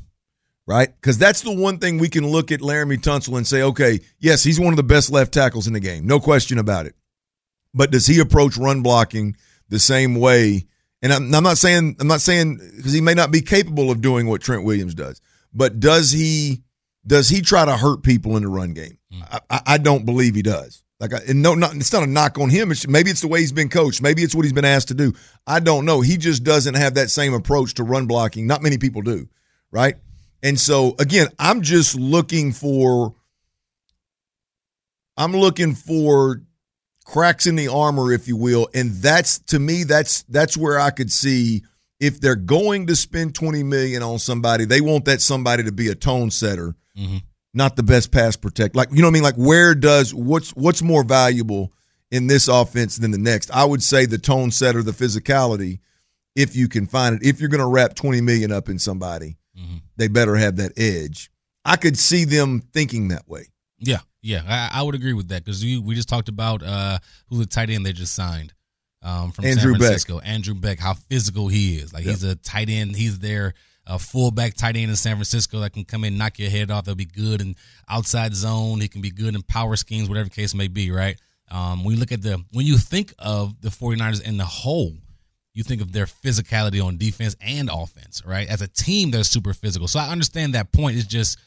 Right? 0.66 0.90
Because 0.96 1.20
that's 1.20 1.42
the 1.42 1.54
one 1.54 1.78
thing 1.78 2.00
we 2.00 2.10
can 2.10 2.28
look 2.28 2.52
at 2.52 2.62
Laremy 2.62 2.98
Tunsil 2.98 3.38
and 3.38 3.46
say, 3.46 3.62
okay, 3.62 4.00
yes, 4.18 4.44
he's 4.44 4.60
one 4.60 4.74
of 4.74 4.78
the 4.78 4.84
best 4.84 5.12
left 5.12 5.34
tackles 5.34 5.68
in 5.68 5.74
the 5.74 5.80
game. 5.80 6.08
No 6.08 6.20
question 6.20 6.58
about 6.58 6.88
it. 6.88 6.96
But 7.76 7.92
does 7.92 8.08
he 8.08 8.20
approach 8.22 8.58
run 8.58 8.82
blocking 8.82 9.36
the 9.70 9.80
same 9.80 10.16
way? 10.16 10.66
And 11.04 11.14
I'm, 11.14 11.36
I'm 11.36 11.44
not 11.44 11.60
saying 11.60 11.98
I'm 12.00 12.08
not 12.08 12.22
saying 12.22 12.60
because 12.78 12.94
he 12.94 13.02
may 13.02 13.14
not 13.14 13.30
be 13.30 13.42
capable 13.42 13.92
of 13.92 14.02
doing 14.02 14.26
what 14.26 14.42
Trent 14.42 14.64
Williams 14.64 14.96
does, 14.96 15.22
but 15.54 15.80
does 15.80 16.12
he 16.12 16.64
does 17.06 17.30
he 17.30 17.42
try 17.42 17.66
to 17.66 17.76
hurt 17.76 18.04
people 18.04 18.38
in 18.38 18.44
the 18.44 18.50
run 18.50 18.74
game? 18.74 18.98
Mm. 19.14 19.40
I, 19.50 19.62
I, 19.66 19.78
don't 19.78 20.06
believe 20.06 20.36
he 20.36 20.42
does. 20.42 20.84
Like, 21.00 21.14
I, 21.14 21.20
and 21.28 21.42
no, 21.42 21.54
not, 21.54 21.76
it's 21.76 21.92
not 21.92 22.04
a 22.04 22.08
knock 22.08 22.40
on 22.40 22.50
him. 22.50 22.72
It's, 22.72 22.88
maybe 22.88 23.10
it's 23.12 23.22
the 23.22 23.28
way 23.28 23.40
he's 23.40 23.52
been 23.52 23.70
coached. 23.70 24.02
Maybe 24.02 24.24
it's 24.24 24.34
what 24.34 24.46
he's 24.46 24.54
been 24.54 24.66
asked 24.66 24.88
to 24.90 24.94
do. 24.94 25.14
I 25.46 25.60
don't 25.60 25.86
know. 25.86 26.02
He 26.02 26.18
just 26.18 26.44
doesn't 26.44 26.76
have 26.76 26.96
that 26.96 27.10
same 27.10 27.34
approach 27.34 27.74
to 27.76 27.84
run 27.84 28.06
blocking. 28.06 28.48
Not 28.48 28.62
many 28.62 28.78
people 28.78 29.02
do, 29.02 29.28
right? 29.72 29.96
And 30.42 30.60
so 30.60 30.96
again, 31.00 31.28
I'm 31.40 31.62
just 31.62 31.96
looking 31.96 32.52
for. 32.52 33.16
I'm 35.16 35.32
looking 35.32 35.76
for 35.76 36.42
cracks 37.06 37.46
in 37.46 37.56
the 37.56 37.68
armor, 37.68 38.12
if 38.12 38.28
you 38.28 38.36
will, 38.36 38.68
and 38.74 38.92
that's 38.94 39.40
to 39.40 39.60
me 39.60 39.84
that's 39.84 40.24
that's 40.24 40.58
where 40.58 40.80
I 40.80 40.90
could 40.90 41.12
see 41.12 41.62
if 42.04 42.20
they're 42.20 42.36
going 42.36 42.88
to 42.88 42.96
spend 42.98 43.34
20 43.34 43.64
million 43.64 44.04
on 44.04 44.20
somebody, 44.20 44.66
they 44.66 44.82
want 44.82 45.06
that 45.06 45.22
somebody 45.22 45.64
to 45.64 45.72
be 45.72 45.88
a 45.88 45.96
tone 45.96 46.30
setter, 46.30 46.76
mm-hmm 46.98 47.18
not 47.54 47.76
the 47.76 47.84
best 47.84 48.12
pass 48.12 48.36
protect. 48.36 48.76
Like 48.76 48.90
you 48.92 49.02
know 49.02 49.08
what 49.08 49.12
I 49.12 49.14
mean? 49.14 49.24
Like 49.24 49.36
where 49.36 49.76
does 49.76 50.14
what's 50.14 50.52
what's 50.52 50.82
more 50.82 51.04
valuable 51.04 51.72
in 52.12 52.28
this 52.28 52.48
offense 52.48 52.98
than 52.98 53.12
the 53.12 53.18
next? 53.18 53.52
I 53.52 53.66
would 53.66 53.84
say 53.84 54.06
the 54.06 54.18
tone 54.18 54.52
setter, 54.52 54.82
the 54.82 54.92
physicality, 54.92 55.80
if 56.36 56.56
you 56.56 56.68
can 56.68 56.88
find 56.88 57.16
it. 57.16 57.28
If 57.28 57.40
you're 57.40 57.50
going 57.50 57.62
to 57.62 57.68
wrap 57.68 57.96
20 57.96 58.22
million 58.22 58.52
up 58.52 58.70
in 58.70 58.80
somebody, 58.80 59.38
mm-hmm. 59.58 59.78
they 59.98 60.08
better 60.08 60.36
have 60.36 60.58
that 60.58 60.74
edge. 60.78 61.30
I 61.66 61.76
could 61.76 61.98
see 61.98 62.26
them 62.26 62.62
thinking 62.74 63.10
that 63.10 63.28
way. 63.28 63.46
Yeah, 63.78 64.00
yeah, 64.22 64.44
I, 64.48 64.80
I 64.80 64.84
would 64.84 64.96
agree 64.96 65.14
with 65.14 65.30
that 65.30 65.46
because 65.46 65.64
we 65.64 65.78
we 65.78 65.96
just 65.96 66.10
talked 66.10 66.30
about 66.30 66.64
uh, 66.64 67.00
who 67.30 67.38
the 67.38 67.46
tight 67.46 67.70
end 67.70 67.86
they 67.86 67.94
just 67.94 68.16
signed 68.16 68.54
um, 69.02 69.32
from 69.32 69.46
Andrew 69.46 69.74
San 69.74 69.80
Francisco, 69.80 70.20
Beck. 70.20 70.28
Andrew 70.28 70.56
Beck. 70.56 70.80
How 70.80 70.94
physical 70.94 71.50
he 71.50 71.78
is! 71.78 71.94
Like 71.94 72.06
yep. 72.06 72.16
he's 72.16 72.24
a 72.24 72.36
tight 72.36 72.70
end. 72.70 72.96
He's 72.96 73.20
there 73.20 73.54
a 73.86 74.00
fullback 74.00 74.54
tight 74.54 74.78
end 74.78 74.90
in 74.90 74.96
San 74.96 75.16
Francisco 75.16 75.60
that 75.60 75.74
can 75.74 75.84
come 75.84 76.04
in, 76.04 76.18
knock 76.18 76.40
your 76.40 76.50
head 76.50 76.72
off. 76.72 76.86
They'll 76.86 76.96
be 76.96 77.06
good 77.06 77.42
in 77.42 77.56
outside 77.90 78.34
zone. 78.34 78.80
He 78.80 78.88
can 78.88 79.02
be 79.02 79.12
good 79.12 79.36
in 79.36 79.42
power 79.42 79.76
schemes, 79.76 80.08
whatever 80.08 80.30
case 80.30 80.56
may 80.56 80.68
be, 80.68 80.92
right? 80.92 81.18
Um, 81.52 81.84
when 81.84 81.94
you 81.94 82.00
look 82.00 82.12
at 82.12 82.22
the, 82.22 82.44
when 82.52 82.66
you 82.66 82.78
think 82.78 83.14
of 83.20 83.60
the 83.62 83.70
49ers 83.70 84.24
in 84.24 84.38
the 84.38 84.46
whole, 84.46 84.94
you 85.54 85.64
think 85.64 85.82
of 85.82 85.92
their 85.92 86.06
physicality 86.06 86.84
on 86.84 86.98
defense 86.98 87.36
and 87.42 87.70
offense, 87.72 88.24
right? 88.26 88.48
As 88.48 88.62
a 88.62 88.68
team, 88.68 89.12
they're 89.12 89.24
super 89.24 89.54
physical. 89.54 89.88
So 89.88 90.00
I 90.00 90.10
understand 90.10 90.56
that 90.56 90.72
point. 90.72 90.98
It's 90.98 91.06
just, 91.06 91.38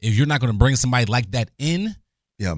if 0.00 0.14
you're 0.14 0.26
not 0.26 0.40
going 0.40 0.52
to 0.52 0.58
bring 0.58 0.76
somebody 0.76 1.06
like 1.06 1.30
that 1.32 1.50
in, 1.58 1.94
yeah, 2.38 2.54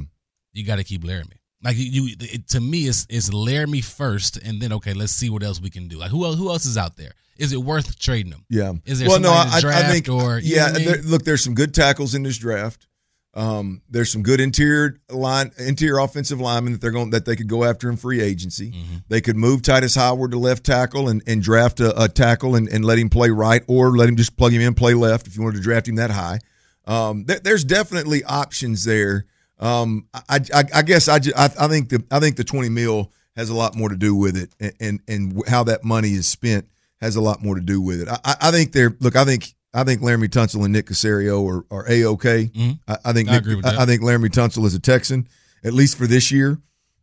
you 0.52 0.64
got 0.64 0.76
to 0.76 0.84
keep 0.84 1.02
Laremy. 1.02 1.34
Like 1.62 1.76
you, 1.78 2.08
it, 2.20 2.48
to 2.48 2.60
me, 2.60 2.88
it's 2.88 3.06
it's 3.08 3.30
Laremy 3.30 3.84
first, 3.84 4.36
and 4.36 4.60
then 4.60 4.72
okay, 4.74 4.94
let's 4.94 5.12
see 5.12 5.30
what 5.30 5.42
else 5.42 5.60
we 5.60 5.70
can 5.70 5.88
do. 5.88 5.98
Like 5.98 6.10
who 6.10 6.24
else, 6.24 6.36
who 6.36 6.50
else 6.50 6.66
is 6.66 6.76
out 6.76 6.96
there? 6.96 7.12
Is 7.38 7.52
it 7.52 7.58
worth 7.58 7.98
trading 7.98 8.30
them? 8.30 8.44
Yeah. 8.48 8.72
Is 8.84 9.00
there 9.00 9.08
well, 9.08 9.20
no, 9.20 9.30
I, 9.32 9.60
I, 9.64 9.82
think 9.90 10.08
or 10.08 10.38
yeah. 10.38 10.70
There, 10.70 11.02
look, 11.02 11.24
there's 11.24 11.42
some 11.42 11.54
good 11.54 11.74
tackles 11.74 12.14
in 12.14 12.22
this 12.22 12.36
draft. 12.36 12.86
Um, 13.34 13.80
there's 13.88 14.12
some 14.12 14.22
good 14.22 14.40
interior 14.40 15.00
line, 15.08 15.52
interior 15.56 15.98
offensive 15.98 16.38
linemen 16.38 16.74
that 16.74 16.82
they're 16.82 16.90
going 16.90 17.10
that 17.10 17.24
they 17.24 17.34
could 17.34 17.48
go 17.48 17.64
after 17.64 17.88
in 17.88 17.96
free 17.96 18.20
agency. 18.20 18.72
Mm-hmm. 18.72 18.96
They 19.08 19.22
could 19.22 19.36
move 19.36 19.62
Tytus 19.62 19.96
Howard 19.96 20.32
to 20.32 20.38
left 20.38 20.64
tackle 20.64 21.08
and, 21.08 21.22
and 21.26 21.42
draft 21.42 21.80
a, 21.80 22.02
a 22.02 22.08
tackle 22.08 22.54
and, 22.54 22.68
and 22.68 22.84
let 22.84 22.98
him 22.98 23.08
play 23.08 23.30
right, 23.30 23.62
or 23.68 23.96
let 23.96 24.08
him 24.08 24.16
just 24.16 24.36
plug 24.36 24.52
him 24.52 24.60
in 24.60 24.74
play 24.74 24.92
left 24.92 25.26
if 25.26 25.36
you 25.36 25.42
wanted 25.42 25.56
to 25.56 25.62
draft 25.62 25.88
him 25.88 25.94
that 25.94 26.10
high. 26.10 26.40
Um, 26.84 27.24
th- 27.24 27.40
there's 27.42 27.64
definitely 27.64 28.22
options 28.24 28.84
there 28.84 29.24
um, 29.62 30.08
I, 30.12 30.40
I, 30.52 30.64
I 30.74 30.82
guess 30.82 31.08
I, 31.08 31.18
just, 31.18 31.36
I, 31.38 31.44
I 31.64 31.68
think 31.68 31.88
the 31.88 32.04
I 32.10 32.18
think 32.20 32.36
the 32.36 32.44
twenty 32.44 32.68
mil 32.68 33.12
has 33.36 33.48
a 33.48 33.54
lot 33.54 33.74
more 33.74 33.88
to 33.88 33.96
do 33.96 34.14
with 34.14 34.36
it, 34.36 34.50
and 34.60 34.72
and, 34.80 35.00
and 35.08 35.48
how 35.48 35.64
that 35.64 35.84
money 35.84 36.10
is 36.10 36.26
spent 36.26 36.68
has 37.00 37.16
a 37.16 37.20
lot 37.20 37.42
more 37.42 37.54
to 37.54 37.60
do 37.60 37.80
with 37.80 38.02
it. 38.02 38.08
I, 38.08 38.36
I 38.40 38.50
think 38.50 38.72
they're 38.72 38.94
look. 39.00 39.16
I 39.16 39.24
think 39.24 39.54
I 39.72 39.84
think 39.84 40.02
Laremy 40.02 40.28
Tunsil 40.28 40.64
and 40.64 40.72
Nick 40.72 40.86
Caserio 40.86 41.48
are 41.48 41.64
are 41.70 41.88
a 41.88 42.04
okay. 42.06 42.46
Mm-hmm. 42.46 42.72
I, 42.88 42.96
I, 43.04 43.12
think 43.12 43.28
I, 43.28 43.38
Nick, 43.38 43.64
I, 43.64 43.86
think 43.86 44.02
Laremy 44.02 44.28
Tunsil 44.28 44.66
is 44.66 44.74
a 44.74 44.80
Texan 44.80 45.28
at 45.64 45.72
least 45.72 45.96
for 45.96 46.06
this 46.06 46.32
year, 46.32 46.58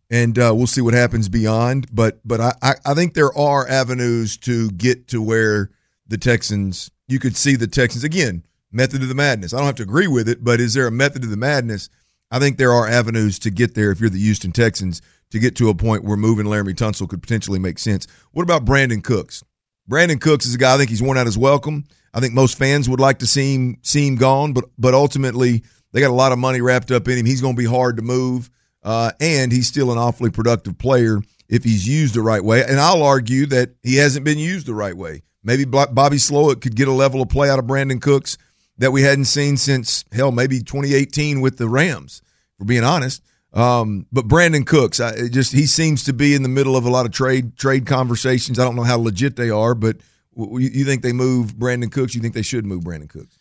and 0.09 0.37
uh, 0.37 0.53
we'll 0.53 0.67
see 0.67 0.81
what 0.81 0.93
happens 0.93 1.29
beyond. 1.29 1.87
But 1.93 2.19
but 2.25 2.41
I, 2.41 2.75
I 2.85 2.93
think 2.93 3.13
there 3.13 3.35
are 3.37 3.67
avenues 3.67 4.37
to 4.39 4.69
get 4.71 5.07
to 5.09 5.21
where 5.21 5.71
the 6.07 6.17
Texans. 6.17 6.91
You 7.07 7.19
could 7.19 7.35
see 7.35 7.55
the 7.55 7.67
Texans 7.67 8.03
again. 8.03 8.43
Method 8.71 9.01
of 9.01 9.07
the 9.07 9.15
madness. 9.15 9.51
I 9.51 9.57
don't 9.57 9.65
have 9.65 9.75
to 9.75 9.83
agree 9.83 10.05
with 10.05 10.29
it, 10.29 10.43
but 10.43 10.59
is 10.59 10.75
there 10.75 10.85
a 10.85 10.91
method 10.91 11.23
of 11.23 11.31
the 11.31 11.37
madness 11.37 11.89
I 12.31 12.39
think 12.39 12.57
there 12.57 12.73
are 12.73 12.87
avenues 12.87 13.39
to 13.39 13.49
get 13.49 13.73
there 13.73 13.91
if 13.91 13.99
you're 13.99 14.09
the 14.09 14.19
Houston 14.19 14.51
Texans 14.51 15.01
to 15.31 15.39
get 15.39 15.55
to 15.57 15.69
a 15.69 15.75
point 15.75 16.03
where 16.03 16.17
moving 16.17 16.45
Laremy 16.45 16.75
Tunsil 16.75 17.07
could 17.09 17.21
potentially 17.21 17.59
make 17.59 17.79
sense. 17.79 18.07
What 18.31 18.43
about 18.43 18.65
Brandin 18.65 19.03
Cooks? 19.03 19.43
Brandin 19.89 20.21
Cooks 20.21 20.45
is 20.45 20.55
a 20.55 20.57
guy 20.57 20.75
I 20.75 20.77
think 20.77 20.89
he's 20.89 21.01
worn 21.01 21.17
out 21.17 21.25
his 21.25 21.37
welcome. 21.37 21.85
I 22.13 22.19
think 22.19 22.33
most 22.33 22.57
fans 22.57 22.89
would 22.89 22.99
like 22.99 23.19
to 23.19 23.27
see 23.27 23.55
him 23.55 23.77
see 23.81 24.07
him 24.07 24.15
gone, 24.15 24.53
but 24.53 24.65
but 24.77 24.93
ultimately 24.93 25.63
they 25.91 26.01
got 26.01 26.11
a 26.11 26.13
lot 26.13 26.31
of 26.31 26.39
money 26.39 26.61
wrapped 26.61 26.91
up 26.91 27.07
in 27.07 27.17
him. 27.17 27.25
He's 27.25 27.41
going 27.41 27.55
to 27.55 27.59
be 27.59 27.67
hard 27.67 27.97
to 27.97 28.03
move, 28.03 28.49
uh, 28.83 29.11
and 29.19 29.51
he's 29.51 29.67
still 29.67 29.91
an 29.91 29.97
awfully 29.97 30.29
productive 30.29 30.77
player 30.77 31.21
if 31.47 31.63
he's 31.63 31.87
used 31.87 32.13
the 32.13 32.21
right 32.21 32.43
way. 32.43 32.63
And 32.63 32.79
I'll 32.79 33.03
argue 33.03 33.47
that 33.47 33.71
he 33.81 33.95
hasn't 33.95 34.25
been 34.25 34.37
used 34.37 34.67
the 34.67 34.75
right 34.75 34.95
way. 34.95 35.23
Maybe 35.43 35.65
Bobby 35.65 36.17
Slowik 36.17 36.61
could 36.61 36.75
get 36.75 36.87
a 36.87 36.93
level 36.93 37.21
of 37.21 37.29
play 37.29 37.49
out 37.49 37.59
of 37.59 37.65
Brandin 37.65 38.01
Cooks 38.01 38.37
that 38.79 38.91
we 38.91 39.03
hadn't 39.03 39.25
seen 39.25 39.57
since 39.57 40.03
hell 40.11 40.31
maybe 40.31 40.59
2018 40.59 41.41
with 41.41 41.57
the 41.57 41.69
Rams. 41.69 42.21
For 42.57 42.65
being 42.65 42.83
honest, 42.83 43.23
um, 43.53 44.05
but 44.11 44.27
Brandin 44.27 44.67
Cooks, 44.67 44.99
I, 44.99 45.29
just 45.29 45.53
he 45.53 45.65
seems 45.65 46.03
to 46.03 46.13
be 46.13 46.35
in 46.35 46.43
the 46.43 46.49
middle 46.49 46.75
of 46.75 46.85
a 46.85 46.89
lot 46.89 47.05
of 47.05 47.13
trade 47.13 47.55
trade 47.55 47.85
conversations. 47.85 48.59
I 48.59 48.65
don't 48.65 48.75
know 48.75 48.83
how 48.83 48.97
legit 48.97 49.37
they 49.37 49.49
are, 49.49 49.73
but 49.73 49.97
you, 50.35 50.59
you 50.59 50.83
think 50.83 51.01
they 51.01 51.13
move 51.13 51.55
Brandin 51.55 51.89
Cooks? 51.89 52.15
You 52.15 52.21
think 52.21 52.33
they 52.33 52.41
should 52.41 52.65
move 52.65 52.83
Brandin 52.83 53.07
Cooks? 53.07 53.37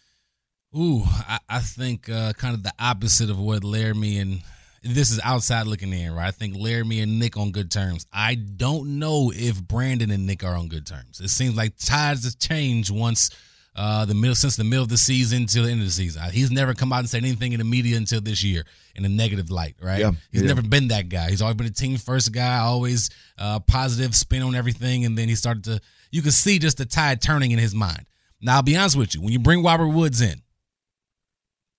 Ooh, 0.76 1.02
I, 1.04 1.38
I 1.48 1.58
think 1.60 2.08
uh, 2.08 2.32
kind 2.34 2.54
of 2.54 2.62
the 2.62 2.72
opposite 2.78 3.28
of 3.28 3.38
what 3.38 3.62
Laremy 3.62 4.20
and 4.20 4.40
this 4.82 5.10
is 5.10 5.20
outside 5.24 5.66
looking 5.66 5.92
in, 5.92 6.14
right? 6.14 6.28
I 6.28 6.30
think 6.30 6.54
Laremy 6.54 7.02
and 7.02 7.18
Nick 7.18 7.36
on 7.36 7.50
good 7.50 7.70
terms. 7.70 8.06
I 8.12 8.36
don't 8.36 8.98
know 8.98 9.32
if 9.34 9.60
Brandin 9.62 10.12
and 10.12 10.26
Nick 10.26 10.44
are 10.44 10.54
on 10.54 10.68
good 10.68 10.86
terms. 10.86 11.20
It 11.20 11.28
seems 11.28 11.56
like 11.56 11.76
tides 11.76 12.24
have 12.24 12.38
changed 12.38 12.90
once 12.90 13.30
uh, 13.78 14.04
the 14.04 14.14
middle 14.14 14.34
since 14.34 14.56
the 14.56 14.64
middle 14.64 14.82
of 14.82 14.88
the 14.88 14.98
season 14.98 15.46
till 15.46 15.62
the 15.62 15.70
end 15.70 15.80
of 15.80 15.86
the 15.86 15.92
season. 15.92 16.20
He's 16.32 16.50
never 16.50 16.74
come 16.74 16.92
out 16.92 16.98
and 16.98 17.08
said 17.08 17.22
anything 17.22 17.52
in 17.52 17.58
the 17.58 17.64
media 17.64 17.96
until 17.96 18.20
this 18.20 18.42
year 18.42 18.64
in 18.96 19.04
a 19.04 19.08
negative 19.08 19.50
light, 19.50 19.76
right? 19.80 20.00
Yeah, 20.00 20.10
He's 20.32 20.42
yeah. 20.42 20.48
never 20.48 20.62
been 20.62 20.88
that 20.88 21.08
guy. 21.08 21.30
He's 21.30 21.40
always 21.40 21.54
been 21.56 21.68
a 21.68 21.70
team 21.70 21.96
first 21.96 22.32
guy, 22.32 22.58
always 22.58 23.08
uh, 23.38 23.60
positive 23.60 24.16
spin 24.16 24.42
on 24.42 24.56
everything, 24.56 25.04
and 25.04 25.16
then 25.16 25.28
he 25.28 25.36
started 25.36 25.62
to. 25.64 25.80
You 26.10 26.22
can 26.22 26.32
see 26.32 26.58
just 26.58 26.78
the 26.78 26.86
tide 26.86 27.22
turning 27.22 27.52
in 27.52 27.60
his 27.60 27.72
mind. 27.72 28.06
Now, 28.40 28.56
I'll 28.56 28.62
be 28.62 28.76
honest 28.76 28.96
with 28.96 29.14
you. 29.14 29.22
When 29.22 29.32
you 29.32 29.38
bring 29.38 29.62
Robert 29.62 29.88
Woods 29.88 30.20
in, 30.20 30.42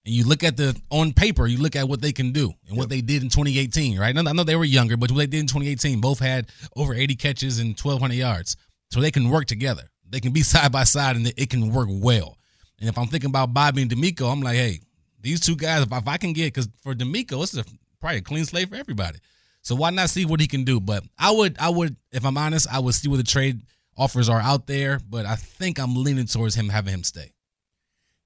and 0.05 0.15
you 0.15 0.23
look 0.23 0.45
at 0.45 0.55
the 0.55 0.79
on 0.89 1.11
paper, 1.11 1.47
you 1.47 1.57
look 1.57 1.75
at 1.75 1.89
what 1.89 2.01
they 2.01 2.13
can 2.13 2.31
do 2.31 2.53
and 2.69 2.77
what 2.77 2.87
they 2.87 3.01
did 3.01 3.23
in 3.23 3.29
2018, 3.29 3.99
right? 3.99 4.17
I 4.17 4.21
know 4.21 4.43
they 4.45 4.55
were 4.55 4.63
younger, 4.63 4.95
but 4.95 5.11
what 5.11 5.17
they 5.17 5.27
did 5.27 5.41
in 5.41 5.47
2018, 5.47 5.99
both 5.99 6.19
had 6.19 6.47
over 6.77 6.93
80 6.93 7.15
catches 7.15 7.59
and 7.59 7.77
1,200 7.77 8.15
yards, 8.15 8.55
so 8.89 9.01
they 9.01 9.11
can 9.11 9.29
work 9.29 9.45
together. 9.47 9.89
They 10.09 10.19
can 10.19 10.31
be 10.31 10.41
side 10.43 10.71
by 10.71 10.83
side, 10.83 11.15
and 11.15 11.27
it 11.27 11.49
can 11.49 11.71
work 11.73 11.87
well. 11.89 12.37
And 12.79 12.89
if 12.89 12.97
I'm 12.97 13.07
thinking 13.07 13.29
about 13.29 13.53
Bobby 13.53 13.81
and 13.81 13.91
DeMeco, 13.91 14.31
I'm 14.31 14.41
like, 14.41 14.55
hey, 14.55 14.79
these 15.21 15.39
two 15.39 15.55
guys, 15.55 15.83
if 15.83 15.91
I, 15.91 15.97
if 15.97 16.07
I 16.07 16.17
can 16.17 16.33
get, 16.33 16.53
because 16.53 16.69
for 16.81 16.93
DeMeco, 16.93 17.43
it's 17.43 17.57
a, 17.57 17.65
probably 17.99 18.19
a 18.19 18.21
clean 18.21 18.45
slate 18.45 18.69
for 18.69 18.75
everybody. 18.75 19.19
So 19.61 19.75
why 19.75 19.89
not 19.89 20.09
see 20.09 20.25
what 20.25 20.39
he 20.39 20.47
can 20.47 20.63
do? 20.63 20.79
But 20.79 21.03
I 21.17 21.31
would, 21.31 21.57
I 21.59 21.69
would, 21.69 21.95
if 22.11 22.25
I'm 22.25 22.37
honest, 22.37 22.67
I 22.71 22.79
would 22.79 22.95
see 22.95 23.09
what 23.09 23.17
the 23.17 23.23
trade 23.23 23.61
offers 23.97 24.29
are 24.29 24.39
out 24.39 24.67
there. 24.67 24.99
But 25.09 25.25
I 25.25 25.35
think 25.35 25.79
I'm 25.79 25.95
leaning 25.95 26.25
towards 26.25 26.55
him 26.55 26.69
having 26.69 26.93
him 26.93 27.03
stay. 27.03 27.33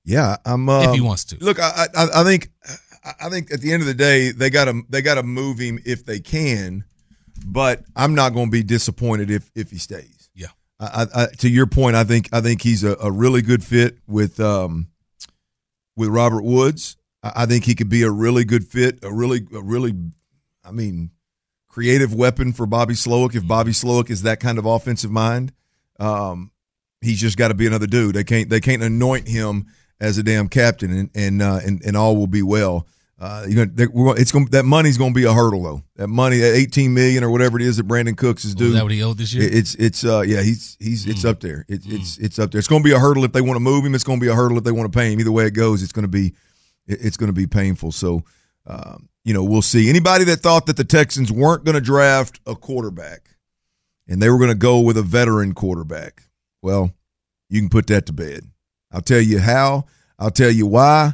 Yeah, 0.05 0.37
I'm. 0.45 0.69
Um, 0.69 0.89
If 0.89 0.95
he 0.95 1.01
wants 1.01 1.25
to. 1.25 1.37
Look, 1.43 1.59
I, 1.59 1.87
I, 1.95 2.21
I 2.21 2.23
think, 2.23 2.51
I 3.19 3.29
think 3.29 3.51
at 3.51 3.61
the 3.61 3.71
end 3.73 3.81
of 3.81 3.87
the 3.87 3.93
day, 3.93 4.31
they 4.31 4.49
got 4.49 4.65
to, 4.65 4.81
they 4.89 5.01
got 5.01 5.15
to 5.15 5.23
move 5.23 5.57
him 5.59 5.79
if 5.85 6.05
they 6.05 6.19
can. 6.19 6.83
But 7.45 7.83
I'm 7.95 8.13
not 8.13 8.33
going 8.33 8.47
to 8.47 8.51
be 8.51 8.63
disappointed 8.63 9.31
if 9.31 9.49
if 9.55 9.71
he 9.71 9.77
stays. 9.77 10.22
I, 10.83 11.23
I, 11.23 11.27
to 11.39 11.49
your 11.49 11.65
point, 11.65 11.95
I 11.95 12.03
think 12.03 12.29
I 12.31 12.41
think 12.41 12.61
he's 12.61 12.83
a, 12.83 12.95
a 13.01 13.11
really 13.11 13.41
good 13.41 13.63
fit 13.63 13.97
with 14.07 14.39
um 14.39 14.87
with 15.95 16.09
Robert 16.09 16.43
Woods. 16.43 16.97
I, 17.21 17.31
I 17.37 17.45
think 17.45 17.65
he 17.65 17.75
could 17.75 17.89
be 17.89 18.03
a 18.03 18.11
really 18.11 18.43
good 18.43 18.65
fit, 18.65 18.99
a 19.03 19.13
really 19.13 19.45
a 19.53 19.61
really, 19.61 19.93
I 20.63 20.71
mean, 20.71 21.11
creative 21.67 22.13
weapon 22.13 22.53
for 22.53 22.65
Bobby 22.65 22.93
Slowik 22.93 23.35
if 23.35 23.47
Bobby 23.47 23.71
Slowik 23.71 24.09
is 24.09 24.23
that 24.23 24.39
kind 24.39 24.57
of 24.57 24.65
offensive 24.65 25.11
mind. 25.11 25.53
Um, 25.99 26.51
he's 27.01 27.19
just 27.19 27.37
got 27.37 27.49
to 27.49 27.53
be 27.53 27.67
another 27.67 27.87
dude. 27.87 28.15
They 28.15 28.23
can't 28.23 28.49
they 28.49 28.59
can't 28.59 28.83
anoint 28.83 29.27
him 29.27 29.67
as 29.99 30.17
a 30.17 30.23
damn 30.23 30.49
captain 30.49 30.91
and 30.91 31.09
and 31.15 31.41
uh, 31.41 31.59
and, 31.65 31.81
and 31.83 31.95
all 31.95 32.15
will 32.15 32.27
be 32.27 32.43
well. 32.43 32.87
Uh, 33.23 33.45
you 33.47 33.55
know, 33.55 34.12
it's 34.17 34.33
going 34.33 34.45
that 34.47 34.65
money's 34.65 34.97
going 34.97 35.13
to 35.13 35.17
be 35.17 35.23
a 35.23 35.31
hurdle 35.31 35.63
though. 35.63 35.81
That 35.95 36.09
money, 36.09 36.39
that 36.39 36.55
eighteen 36.55 36.93
million 36.93 37.23
or 37.23 37.29
whatever 37.29 37.57
it 37.57 37.65
is 37.65 37.77
that 37.77 37.88
Brandin 37.88 38.17
Cooks 38.17 38.43
is 38.43 38.53
due. 38.53 38.65
Was 38.65 38.73
that 38.73 38.83
what 38.83 38.91
he 38.91 39.01
owed 39.01 39.17
this 39.17 39.33
year? 39.33 39.47
It's 39.49 39.75
it's 39.75 40.03
uh 40.03 40.23
yeah 40.27 40.41
he's 40.41 40.75
he's 40.77 41.07
it's 41.07 41.23
up 41.23 41.39
there. 41.39 41.63
It, 41.69 41.83
It's 41.86 42.17
it's 42.17 42.38
up 42.38 42.51
there. 42.51 42.59
It's 42.59 42.67
going 42.67 42.83
to 42.83 42.86
be 42.86 42.93
a 42.93 42.99
hurdle 42.99 43.23
if 43.23 43.31
they 43.31 43.39
want 43.39 43.55
to 43.55 43.62
move 43.62 43.86
him. 43.86 43.95
It's 43.95 44.03
going 44.03 44.19
to 44.19 44.25
be 44.25 44.29
a 44.29 44.36
hurdle 44.36 44.57
if 44.57 44.65
they 44.65 44.73
want 44.73 44.91
to 44.91 44.97
pay 44.99 45.13
him. 45.13 45.21
Either 45.21 45.31
way 45.31 45.45
it 45.45 45.51
goes, 45.51 45.81
it's 45.81 45.93
going 45.93 46.03
to 46.03 46.09
be 46.09 46.33
it's 46.86 47.15
going 47.15 47.29
to 47.29 47.33
be 47.33 47.47
painful. 47.47 47.93
So 47.93 48.23
um, 48.67 49.07
you 49.23 49.33
know 49.33 49.45
we'll 49.45 49.62
see. 49.62 49.89
Anybody 49.89 50.25
that 50.25 50.41
thought 50.41 50.65
that 50.65 50.75
the 50.75 50.83
Texans 50.83 51.31
weren't 51.31 51.63
going 51.63 51.75
to 51.75 51.81
draft 51.81 52.41
a 52.45 52.55
quarterback 52.55 53.29
and 54.05 54.21
they 54.21 54.29
were 54.29 54.38
going 54.38 54.49
to 54.49 54.55
go 54.55 54.81
with 54.81 54.97
a 54.97 55.01
veteran 55.01 55.53
quarterback, 55.53 56.23
well, 56.62 56.91
you 57.47 57.62
can 57.62 57.69
put 57.69 57.88
that 57.88 58.05
to 58.07 58.12
bed. 58.12 58.43
I'll 58.91 58.99
tell 58.99 59.21
you 59.21 59.39
how. 59.39 59.86
I'll 60.19 60.29
tell 60.29 60.51
you 60.51 60.67
why, 60.67 61.13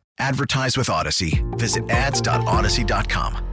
Advertise 0.21 0.77
with 0.77 0.87
Audacy. 0.87 1.43
Visit 1.57 1.89
ads.audacy.com. 1.89 3.47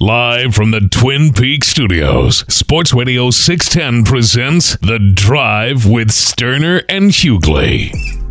Live 0.00 0.54
from 0.54 0.72
the 0.72 0.80
Twin 0.80 1.32
Peaks 1.32 1.68
studios, 1.68 2.44
Sports 2.52 2.92
Radio 2.92 3.30
610 3.30 4.04
presents 4.04 4.76
The 4.78 4.98
Drive 4.98 5.86
with 5.86 6.08
Stoerner 6.08 6.82
and 6.88 7.10
Hughley. 7.12 8.23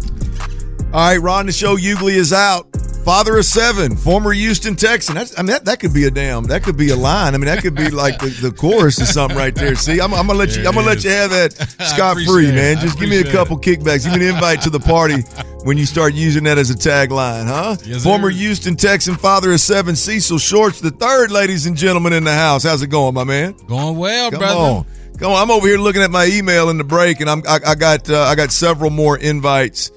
All 0.93 0.99
right, 0.99 1.17
Ron, 1.17 1.47
the 1.47 1.51
show 1.51 1.75
Hughley 1.75 2.13
is 2.13 2.31
out. 2.31 2.67
Father 3.03 3.35
of 3.37 3.45
seven, 3.45 3.97
former 3.97 4.31
Houston 4.31 4.75
Texan. 4.75 5.15
That's, 5.15 5.37
I 5.37 5.41
mean, 5.41 5.47
that, 5.47 5.65
that 5.65 5.79
could 5.79 5.91
be 5.91 6.05
a 6.05 6.11
damn. 6.11 6.43
That 6.43 6.61
could 6.61 6.77
be 6.77 6.91
a 6.91 6.95
line. 6.95 7.33
I 7.33 7.37
mean, 7.37 7.47
that 7.47 7.63
could 7.63 7.73
be 7.75 7.89
like 7.89 8.19
the, 8.19 8.27
the 8.27 8.51
chorus 8.51 9.01
or 9.01 9.05
something 9.05 9.35
right 9.35 9.53
there. 9.55 9.73
See, 9.75 9.99
I'm, 9.99 10.13
I'm 10.13 10.27
gonna 10.27 10.37
let 10.39 10.55
you. 10.55 10.65
I'm 10.67 10.75
gonna 10.75 10.85
let 10.85 11.03
you 11.03 11.09
have 11.09 11.31
that 11.31 11.53
scot 11.81 12.17
free, 12.25 12.51
man. 12.51 12.77
Just 12.77 12.99
give 12.99 13.09
me 13.09 13.19
a 13.19 13.29
couple 13.31 13.57
kickbacks. 13.57 14.03
Give 14.09 14.17
me 14.17 14.29
an 14.29 14.35
invite 14.35 14.61
to 14.61 14.69
the 14.69 14.79
party 14.79 15.21
when 15.63 15.79
you 15.79 15.85
start 15.87 16.13
using 16.13 16.43
that 16.43 16.57
as 16.59 16.69
a 16.69 16.75
tagline, 16.75 17.47
huh? 17.47 17.75
Yes, 17.83 18.03
former 18.03 18.31
sir. 18.31 18.37
Houston 18.37 18.75
Texan, 18.77 19.15
father 19.15 19.51
of 19.51 19.59
seven, 19.59 19.95
Cecil 19.95 20.37
Shorts, 20.37 20.79
the 20.79 20.91
third, 20.91 21.31
ladies 21.31 21.65
and 21.65 21.75
gentlemen 21.75 22.13
in 22.13 22.23
the 22.23 22.33
house. 22.35 22.63
How's 22.63 22.83
it 22.83 22.87
going, 22.87 23.15
my 23.15 23.23
man? 23.23 23.53
Going 23.67 23.97
well, 23.97 24.29
Come 24.29 24.39
brother. 24.39 24.59
on, 24.59 24.85
come 25.17 25.31
on. 25.33 25.41
I'm 25.41 25.51
over 25.51 25.67
here 25.67 25.77
looking 25.79 26.03
at 26.03 26.11
my 26.11 26.27
email 26.27 26.69
in 26.69 26.77
the 26.77 26.83
break, 26.85 27.19
and 27.19 27.29
I'm 27.29 27.41
I, 27.49 27.59
I 27.67 27.75
got 27.75 28.09
uh, 28.09 28.21
I 28.21 28.35
got 28.35 28.51
several 28.51 28.91
more 28.91 29.17
invites 29.17 29.91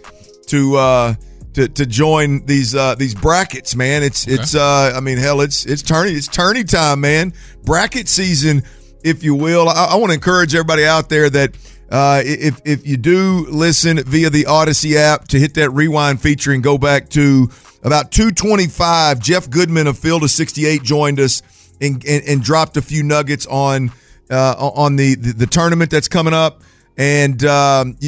to 0.46 0.76
uh 0.76 1.14
to 1.54 1.68
to 1.68 1.86
join 1.86 2.44
these 2.46 2.74
uh 2.74 2.94
these 2.94 3.14
brackets, 3.14 3.74
man. 3.74 4.02
It's 4.02 4.26
it's 4.26 4.54
uh 4.54 4.92
I 4.94 5.00
mean 5.00 5.18
hell, 5.18 5.40
it's 5.40 5.64
it's 5.66 5.82
tourney 5.82 6.12
it's 6.12 6.28
tourney 6.28 6.64
time, 6.64 7.00
man. 7.00 7.32
Bracket 7.64 8.08
season, 8.08 8.62
if 9.02 9.22
you 9.22 9.34
will. 9.34 9.68
I, 9.68 9.86
I 9.92 9.96
want 9.96 10.10
to 10.10 10.14
encourage 10.14 10.54
everybody 10.54 10.84
out 10.84 11.08
there 11.08 11.28
that. 11.30 11.56
Uh, 11.88 12.20
if 12.24 12.60
if 12.64 12.84
you 12.84 12.96
do 12.96 13.46
listen 13.48 14.02
via 14.02 14.28
the 14.28 14.42
Audacy 14.42 14.96
app 14.96 15.28
to 15.28 15.38
hit 15.38 15.54
that 15.54 15.70
rewind 15.70 16.20
feature 16.20 16.50
and 16.50 16.60
go 16.60 16.76
back 16.76 17.08
to 17.10 17.48
about 17.84 18.10
225, 18.10 19.20
Jeff 19.20 19.48
Goodman 19.48 19.86
of 19.86 19.96
Field 19.96 20.24
of 20.24 20.32
68 20.32 20.82
joined 20.82 21.20
us 21.20 21.42
and, 21.80 22.04
and, 22.04 22.24
and 22.26 22.42
dropped 22.42 22.76
a 22.76 22.82
few 22.82 23.04
nuggets 23.04 23.46
on 23.46 23.92
uh, 24.30 24.54
on 24.58 24.96
the, 24.96 25.14
the 25.14 25.32
the 25.32 25.46
tournament 25.46 25.90
that's 25.90 26.08
coming 26.08 26.34
up. 26.34 26.62
And 26.96 27.44
um, 27.44 27.98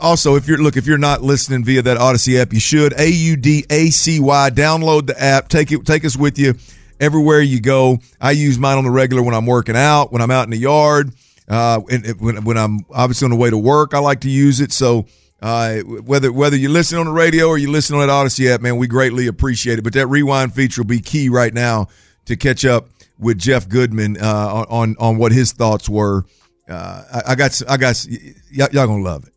also, 0.00 0.36
if 0.36 0.48
you're 0.48 0.58
look, 0.58 0.76
if 0.76 0.86
you're 0.86 0.98
not 0.98 1.22
listening 1.22 1.64
via 1.64 1.82
that 1.82 1.98
Audacy 1.98 2.40
app, 2.40 2.52
you 2.52 2.60
should. 2.60 2.98
A 2.98 3.08
U 3.08 3.36
D 3.36 3.64
A 3.68 3.90
C 3.90 4.20
Y. 4.20 4.50
Download 4.50 5.06
the 5.06 5.20
app. 5.22 5.48
Take 5.48 5.72
it. 5.72 5.84
Take 5.84 6.04
us 6.04 6.16
with 6.16 6.38
you 6.38 6.54
everywhere 7.00 7.40
you 7.40 7.60
go. 7.60 7.98
I 8.20 8.30
use 8.30 8.58
mine 8.58 8.78
on 8.78 8.84
the 8.84 8.90
regular 8.90 9.22
when 9.22 9.34
I'm 9.34 9.46
working 9.46 9.76
out, 9.76 10.12
when 10.12 10.22
I'm 10.22 10.30
out 10.30 10.44
in 10.44 10.50
the 10.50 10.56
yard, 10.56 11.12
uh, 11.48 11.80
and 11.90 12.20
when, 12.20 12.44
when 12.44 12.56
I'm 12.56 12.86
obviously 12.90 13.26
on 13.26 13.30
the 13.32 13.36
way 13.36 13.50
to 13.50 13.58
work. 13.58 13.92
I 13.92 13.98
like 13.98 14.20
to 14.20 14.30
use 14.30 14.60
it. 14.60 14.72
So. 14.72 15.06
Uh, 15.44 15.80
whether 15.80 16.30
whether 16.30 16.56
you 16.56 16.68
listen 16.68 17.00
on 17.00 17.06
the 17.06 17.10
radio 17.10 17.48
or 17.48 17.58
you 17.58 17.68
listen 17.68 17.96
on 17.96 18.06
that 18.06 18.12
Audacy 18.12 18.48
app, 18.48 18.60
man, 18.60 18.76
we 18.76 18.86
greatly 18.86 19.26
appreciate 19.26 19.76
it. 19.76 19.82
But 19.82 19.92
that 19.94 20.06
rewind 20.06 20.54
feature 20.54 20.82
will 20.82 20.86
be 20.86 21.00
key 21.00 21.28
right 21.28 21.52
now 21.52 21.88
to 22.26 22.36
catch 22.36 22.64
up 22.64 22.86
with 23.18 23.38
Jeff 23.40 23.68
Goodman 23.68 24.18
uh, 24.18 24.64
on 24.68 24.94
on 25.00 25.18
what 25.18 25.32
his 25.32 25.50
thoughts 25.50 25.88
were. 25.88 26.24
Uh, 26.68 27.02
I, 27.12 27.32
I 27.32 27.34
got 27.34 27.60
I 27.68 27.76
got 27.76 28.06
y- 28.08 28.34
y'all, 28.50 28.86
gonna 28.86 29.02
love 29.02 29.24
it. 29.26 29.32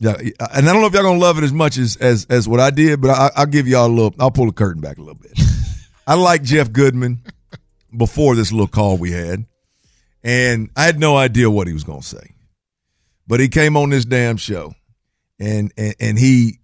Yeah, 0.00 0.16
and 0.54 0.68
I 0.68 0.72
don't 0.72 0.80
know 0.80 0.86
if 0.86 0.94
y'all 0.94 1.02
gonna 1.02 1.18
love 1.18 1.38
it 1.38 1.44
as 1.44 1.52
much 1.52 1.76
as 1.76 1.96
as 1.96 2.26
as 2.30 2.48
what 2.48 2.58
I 2.60 2.70
did, 2.70 3.00
but 3.00 3.10
I, 3.10 3.30
I'll 3.36 3.46
give 3.46 3.68
y'all 3.68 3.86
a 3.86 3.88
little. 3.92 4.14
I'll 4.18 4.30
pull 4.30 4.46
the 4.46 4.52
curtain 4.52 4.80
back 4.80 4.96
a 4.98 5.00
little 5.00 5.20
bit. 5.20 5.38
I 6.06 6.14
like 6.14 6.42
Jeff 6.42 6.72
Goodman 6.72 7.18
before 7.96 8.34
this 8.34 8.50
little 8.50 8.66
call 8.66 8.96
we 8.96 9.12
had, 9.12 9.44
and 10.24 10.70
I 10.76 10.84
had 10.84 10.98
no 10.98 11.16
idea 11.16 11.50
what 11.50 11.66
he 11.66 11.72
was 11.74 11.84
gonna 11.84 12.02
say, 12.02 12.32
but 13.26 13.40
he 13.40 13.48
came 13.48 13.76
on 13.76 13.90
this 13.90 14.06
damn 14.06 14.38
show, 14.38 14.74
and 15.38 15.72
and, 15.76 15.94
and 16.00 16.18
he 16.18 16.60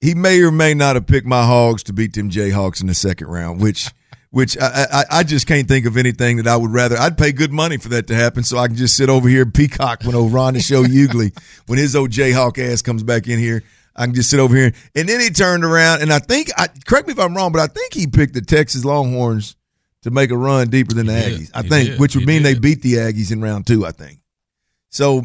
he 0.00 0.14
may 0.14 0.40
or 0.42 0.52
may 0.52 0.72
not 0.74 0.94
have 0.94 1.06
picked 1.06 1.26
my 1.26 1.44
Hogs 1.44 1.82
to 1.84 1.92
beat 1.92 2.14
them 2.14 2.30
Jayhawks 2.30 2.80
in 2.80 2.86
the 2.86 2.94
second 2.94 3.26
round, 3.26 3.60
which 3.60 3.90
which 4.36 4.58
I, 4.60 4.86
I 4.92 5.04
I 5.10 5.22
just 5.22 5.46
can't 5.46 5.66
think 5.66 5.86
of 5.86 5.96
anything 5.96 6.36
that 6.36 6.46
I 6.46 6.56
would 6.58 6.70
rather. 6.70 6.94
I'd 6.98 7.16
pay 7.16 7.32
good 7.32 7.50
money 7.52 7.78
for 7.78 7.88
that 7.88 8.06
to 8.08 8.14
happen, 8.14 8.42
so 8.42 8.58
I 8.58 8.66
can 8.66 8.76
just 8.76 8.94
sit 8.94 9.08
over 9.08 9.30
here 9.30 9.44
and 9.44 9.54
peacock 9.54 10.02
when 10.04 10.14
old 10.14 10.30
Ron 10.30 10.52
the 10.52 10.60
show 10.60 10.84
Hughley 10.84 11.32
when 11.66 11.78
his 11.78 11.96
old 11.96 12.10
Jayhawk 12.10 12.58
ass 12.58 12.82
comes 12.82 13.02
back 13.02 13.28
in 13.28 13.38
here. 13.38 13.62
I 13.96 14.04
can 14.04 14.14
just 14.14 14.28
sit 14.28 14.38
over 14.38 14.54
here, 14.54 14.74
and 14.94 15.08
then 15.08 15.20
he 15.20 15.30
turned 15.30 15.64
around, 15.64 16.02
and 16.02 16.12
I 16.12 16.18
think 16.18 16.50
I 16.58 16.68
correct 16.86 17.06
me 17.08 17.12
if 17.14 17.18
I'm 17.18 17.34
wrong, 17.34 17.50
but 17.50 17.62
I 17.62 17.66
think 17.66 17.94
he 17.94 18.06
picked 18.06 18.34
the 18.34 18.42
Texas 18.42 18.84
Longhorns 18.84 19.56
to 20.02 20.10
make 20.10 20.30
a 20.30 20.36
run 20.36 20.68
deeper 20.68 20.92
than 20.92 21.06
the 21.06 21.14
did. 21.14 21.40
Aggies. 21.40 21.50
I 21.54 21.62
He 21.62 21.68
think, 21.70 21.88
did. 21.92 22.00
which 22.00 22.14
would 22.14 22.20
He 22.20 22.26
mean 22.26 22.42
they 22.42 22.58
beat 22.58 22.82
the 22.82 22.92
Aggies 22.92 23.32
in 23.32 23.40
round 23.40 23.66
two. 23.66 23.86
I 23.86 23.92
think. 23.92 24.18
So 24.90 25.24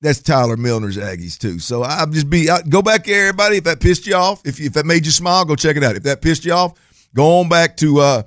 that's 0.00 0.20
Tyler 0.20 0.56
Milner's 0.56 0.96
Aggies 0.96 1.38
too. 1.38 1.60
So 1.60 1.84
I'll 1.84 2.08
just 2.10 2.28
be 2.28 2.50
I, 2.50 2.62
go 2.62 2.82
back 2.82 3.04
there, 3.04 3.28
everybody. 3.28 3.58
If 3.58 3.64
that 3.64 3.78
pissed 3.78 4.08
you 4.08 4.16
off, 4.16 4.44
if 4.44 4.58
you, 4.58 4.66
if 4.66 4.72
that 4.72 4.86
made 4.86 5.06
you 5.06 5.12
smile, 5.12 5.44
go 5.44 5.54
check 5.54 5.76
it 5.76 5.84
out. 5.84 5.94
If 5.94 6.02
that 6.02 6.20
pissed 6.20 6.44
you 6.44 6.52
off, 6.52 6.72
go 7.14 7.40
on 7.40 7.48
back 7.48 7.76
to 7.78 8.00
uh, 8.00 8.22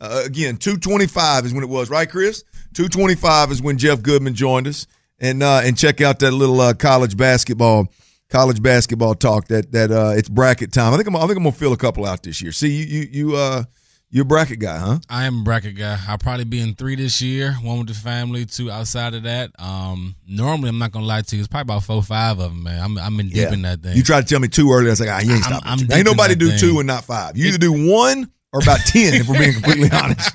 uh 0.00 0.22
again 0.24 0.56
two 0.56 0.76
twenty 0.76 1.06
five 1.06 1.46
is 1.46 1.54
when 1.54 1.64
it 1.64 1.68
was, 1.70 1.90
right, 1.90 2.08
Chris? 2.08 2.44
Two 2.74 2.88
twenty 2.88 3.14
five 3.14 3.50
is 3.50 3.62
when 3.62 3.78
Jeff 3.78 4.02
Goodman 4.02 4.34
joined 4.34 4.66
us, 4.66 4.86
and 5.18 5.42
uh, 5.42 5.60
and 5.64 5.76
check 5.76 6.00
out 6.00 6.18
that 6.20 6.32
little 6.32 6.60
uh, 6.60 6.74
college 6.74 7.16
basketball 7.16 7.88
college 8.32 8.62
basketball 8.62 9.14
talk 9.14 9.48
that 9.48 9.70
that 9.72 9.90
uh, 9.90 10.14
it's 10.16 10.28
bracket 10.28 10.72
time. 10.72 10.94
I 10.94 10.96
think 10.96 11.06
I'm 11.08 11.16
I 11.16 11.20
think 11.20 11.36
I'm 11.36 11.44
gonna 11.44 11.52
fill 11.52 11.72
a 11.72 11.76
couple 11.76 12.06
out 12.06 12.22
this 12.22 12.40
year. 12.40 12.50
See 12.50 12.70
you 12.70 12.84
you 12.84 13.08
you 13.10 13.36
uh 13.36 13.64
you're 14.12 14.22
a 14.22 14.26
bracket 14.26 14.58
guy, 14.60 14.78
huh? 14.78 14.98
I 15.08 15.24
am 15.24 15.40
a 15.40 15.42
bracket 15.42 15.74
guy. 15.74 15.98
I'll 16.06 16.18
probably 16.18 16.44
be 16.44 16.60
in 16.60 16.74
three 16.74 16.94
this 16.96 17.20
year. 17.22 17.54
One 17.62 17.78
with 17.78 17.88
the 17.88 17.94
family, 17.94 18.44
two 18.44 18.70
outside 18.70 19.14
of 19.14 19.22
that. 19.24 19.50
Um, 19.58 20.14
normally, 20.28 20.68
I'm 20.68 20.78
not 20.78 20.92
gonna 20.92 21.06
lie 21.06 21.22
to 21.22 21.34
you. 21.36 21.40
It's 21.40 21.48
probably 21.48 21.72
about 21.74 21.84
four, 21.84 22.02
five 22.02 22.38
of 22.38 22.50
them, 22.52 22.62
man. 22.62 22.80
I'm 22.80 22.98
I'm 22.98 23.18
in 23.20 23.30
deep 23.30 23.50
in 23.50 23.62
that 23.62 23.82
thing. 23.82 23.96
You 23.96 24.02
tried 24.02 24.20
to 24.20 24.26
tell 24.28 24.38
me 24.40 24.48
two 24.48 24.70
earlier. 24.70 24.88
I 24.88 24.92
was 24.92 25.00
like, 25.00 25.08
ah, 25.10 25.20
you 25.20 25.32
ain't 25.34 25.50
I'm- 25.50 25.62
I'm 25.64 25.92
Ain't 25.92 26.04
nobody 26.04 26.34
do 26.34 26.50
thing. 26.50 26.58
two 26.58 26.78
and 26.78 26.86
not 26.86 27.04
five. 27.04 27.36
You 27.36 27.46
either 27.48 27.58
do 27.58 27.72
one 27.90 28.30
or 28.52 28.60
about 28.62 28.80
ten. 28.80 29.14
if 29.14 29.26
we're 29.28 29.38
being 29.38 29.54
completely 29.54 29.88
honest. 29.92 30.30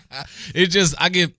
It's 0.55 0.73
just 0.73 0.95
I 0.99 1.09
get 1.09 1.33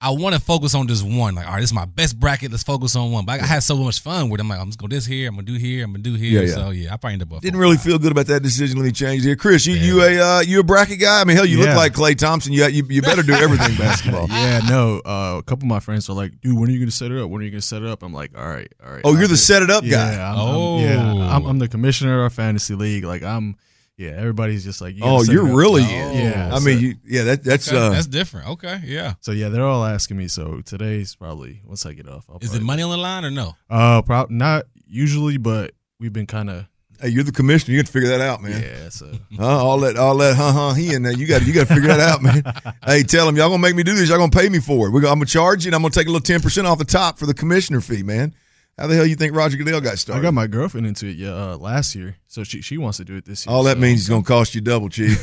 I 0.00 0.10
want 0.10 0.36
to 0.36 0.40
focus 0.40 0.76
on 0.76 0.86
just 0.86 1.04
one. 1.04 1.34
Like, 1.34 1.46
all 1.46 1.54
right, 1.54 1.60
this 1.60 1.70
is 1.70 1.74
my 1.74 1.84
best 1.84 2.20
bracket. 2.20 2.52
Let's 2.52 2.62
focus 2.62 2.94
on 2.94 3.10
one. 3.10 3.24
But 3.24 3.40
I 3.40 3.46
had 3.46 3.64
so 3.64 3.76
much 3.76 3.98
fun 4.00 4.30
with 4.30 4.38
it. 4.38 4.42
I'm 4.44 4.48
like, 4.48 4.60
I'm 4.60 4.68
just 4.68 4.78
going 4.78 4.90
to 4.90 4.94
do 4.94 4.96
this 4.96 5.06
here. 5.06 5.28
I'm 5.28 5.34
gonna 5.34 5.46
do 5.46 5.54
here. 5.54 5.84
I'm 5.84 5.90
gonna 5.90 6.04
do 6.04 6.14
here. 6.14 6.40
Yeah, 6.42 6.48
yeah. 6.48 6.54
So 6.54 6.70
yeah, 6.70 6.94
I 6.94 6.96
probably 6.98 7.14
end 7.14 7.22
up. 7.22 7.30
with 7.30 7.40
Didn't 7.42 7.58
really 7.58 7.78
feel 7.78 7.98
good 7.98 8.12
about 8.12 8.26
that 8.26 8.44
decision 8.44 8.76
when 8.78 8.86
he 8.86 8.92
changed 8.92 9.24
here. 9.24 9.34
Chris, 9.34 9.66
you 9.66 9.74
you 9.74 10.00
a 10.02 10.20
uh, 10.20 10.40
you 10.40 10.60
a 10.60 10.62
bracket 10.62 11.00
guy? 11.00 11.20
I 11.20 11.24
mean, 11.24 11.36
hell, 11.36 11.44
you 11.44 11.58
look 11.58 11.74
like 11.76 11.94
Klay 11.94 12.16
Thompson. 12.16 12.52
You 12.52 12.66
you, 12.68 12.84
you 12.88 13.02
better 13.02 13.22
do 13.24 13.32
everything 13.34 13.76
basketball. 13.76 14.28
Yeah, 14.38 14.60
no. 14.68 15.00
Uh, 15.04 15.38
a 15.38 15.42
couple 15.42 15.64
of 15.64 15.68
my 15.68 15.80
friends 15.80 16.08
are 16.08 16.12
like, 16.12 16.40
"Dude, 16.40 16.56
when 16.56 16.68
are 16.68 16.72
you 16.72 16.78
going 16.78 16.90
to 16.90 16.94
set 16.94 17.10
it 17.10 17.20
up? 17.20 17.28
When 17.28 17.40
are 17.40 17.44
you 17.44 17.50
going 17.50 17.60
to 17.60 17.66
set 17.66 17.82
it 17.82 17.88
up?" 17.88 18.04
I'm 18.04 18.12
like, 18.14 18.38
"All 18.38 18.46
right, 18.48 18.72
all 18.84 18.92
right." 18.92 19.02
Oh, 19.04 19.14
you're 19.14 19.22
I'll 19.22 19.28
the 19.28 19.36
set 19.36 19.62
it 19.64 19.70
up 19.70 19.84
guy. 19.84 20.14
I'm, 20.14 20.38
Oh. 20.38 20.76
I'm, 20.78 20.82
yeah. 20.84 21.34
I'm, 21.36 21.44
I'm 21.46 21.58
the 21.58 21.66
commissioner 21.68 22.14
of 22.18 22.20
our 22.22 22.30
fantasy 22.30 22.74
league. 22.76 23.02
Like, 23.04 23.22
I'm. 23.24 23.56
Yeah, 23.98 24.10
everybody's 24.10 24.64
just 24.64 24.80
like, 24.80 24.94
you 24.94 25.02
Oh, 25.04 25.22
you're 25.24 25.44
really 25.44 25.82
Oh. 25.82 25.88
in. 25.88 26.24
Yeah, 26.24 26.50
I 26.54 26.58
so- 26.60 26.64
mean, 26.64 26.78
you, 26.80 26.94
yeah, 27.04 27.24
that 27.24 27.42
that's 27.44 27.68
Okay, 27.68 27.76
uh, 27.76 27.90
that's 27.90 28.06
different. 28.06 28.48
Okay, 28.50 28.80
yeah. 28.84 29.14
So 29.20 29.32
yeah, 29.32 29.48
they're 29.48 29.64
all 29.66 29.84
asking 29.84 30.16
me. 30.16 30.28
So 30.28 30.60
today's 30.64 31.14
probably 31.16 31.60
once 31.66 31.84
I 31.84 31.92
get 31.94 32.08
off. 32.08 32.24
I'll 32.30 32.38
Is 32.40 32.54
it 32.54 32.62
money 32.62 32.82
on 32.82 32.90
the 32.90 32.96
line 32.96 33.24
or 33.24 33.30
no? 33.30 33.56
Uh, 33.68 34.00
prob- 34.02 34.30
not 34.30 34.66
usually, 34.86 35.36
but 35.36 35.72
we've 35.98 36.12
been 36.12 36.26
kind 36.28 36.48
of 36.48 36.66
hey, 37.00 37.08
you're 37.08 37.24
the 37.24 37.32
commissioner. 37.32 37.74
You 37.74 37.80
got 37.82 37.86
to 37.86 37.92
figure 37.92 38.08
that 38.10 38.20
out, 38.20 38.40
man. 38.42 38.60
yeah. 38.62 38.88
So 38.88 39.10
Huh? 39.36 39.46
all 39.66 39.80
that, 39.80 39.96
all 39.96 40.16
that, 40.18 40.36
huh, 40.36 40.52
huh, 40.52 40.74
he 40.74 40.94
in 40.94 41.02
there. 41.02 41.12
You 41.12 41.26
got, 41.26 41.44
you 41.46 41.52
got 41.52 41.66
to 41.68 41.74
figure 41.74 41.88
that 41.88 42.00
out, 42.00 42.22
man. 42.22 42.42
hey, 42.86 43.02
tell 43.02 43.28
him 43.28 43.36
y'all 43.36 43.48
gonna 43.48 43.58
make 43.62 43.74
me 43.76 43.82
do 43.82 43.94
this. 43.94 44.08
Y'all 44.08 44.18
gonna 44.18 44.30
pay 44.30 44.48
me 44.48 44.60
for 44.60 44.86
it. 44.86 44.90
We're 44.92 45.00
gonna, 45.00 45.12
I'm 45.12 45.18
gonna 45.18 45.26
charge 45.26 45.64
you, 45.64 45.70
and 45.70 45.74
I'm 45.74 45.82
gonna 45.82 45.90
take 45.92 46.06
a 46.06 46.10
little 46.10 46.20
ten 46.24 46.40
percent 46.40 46.66
off 46.68 46.78
the 46.78 46.84
top 46.84 47.18
for 47.18 47.26
the 47.26 47.34
commissioner 47.34 47.80
fee, 47.80 48.02
man. 48.04 48.32
How 48.78 48.86
the 48.86 48.94
hell 48.94 49.04
you 49.06 49.16
think 49.16 49.34
Roger 49.34 49.56
Goodell 49.56 49.80
got 49.80 49.98
started? 49.98 50.20
I 50.20 50.22
got 50.22 50.34
my 50.34 50.46
girlfriend 50.46 50.86
into 50.86 51.06
it 51.06 51.16
yeah 51.16 51.30
uh, 51.30 51.56
last 51.56 51.94
year, 51.96 52.16
so 52.28 52.44
she 52.44 52.62
she 52.62 52.78
wants 52.78 52.98
to 52.98 53.04
do 53.04 53.16
it 53.16 53.24
this 53.24 53.44
year. 53.44 53.54
all 53.54 53.64
that 53.64 53.76
so- 53.76 53.80
means 53.80 54.00
it's 54.00 54.08
gonna 54.08 54.22
cost 54.22 54.54
you 54.54 54.60
double, 54.60 54.88
chief. 54.88 55.18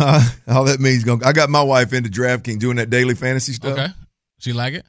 Uh, 0.00 0.20
all 0.48 0.64
that 0.64 0.80
means 0.80 0.98
is 0.98 1.04
gonna. 1.04 1.24
I 1.24 1.32
got 1.32 1.48
my 1.48 1.62
wife 1.62 1.92
into 1.92 2.10
DraftKings 2.10 2.58
doing 2.58 2.76
that 2.76 2.90
daily 2.90 3.14
fantasy 3.14 3.52
stuff. 3.52 3.78
Okay. 3.78 3.88
She 4.38 4.52
like 4.52 4.74
it? 4.74 4.84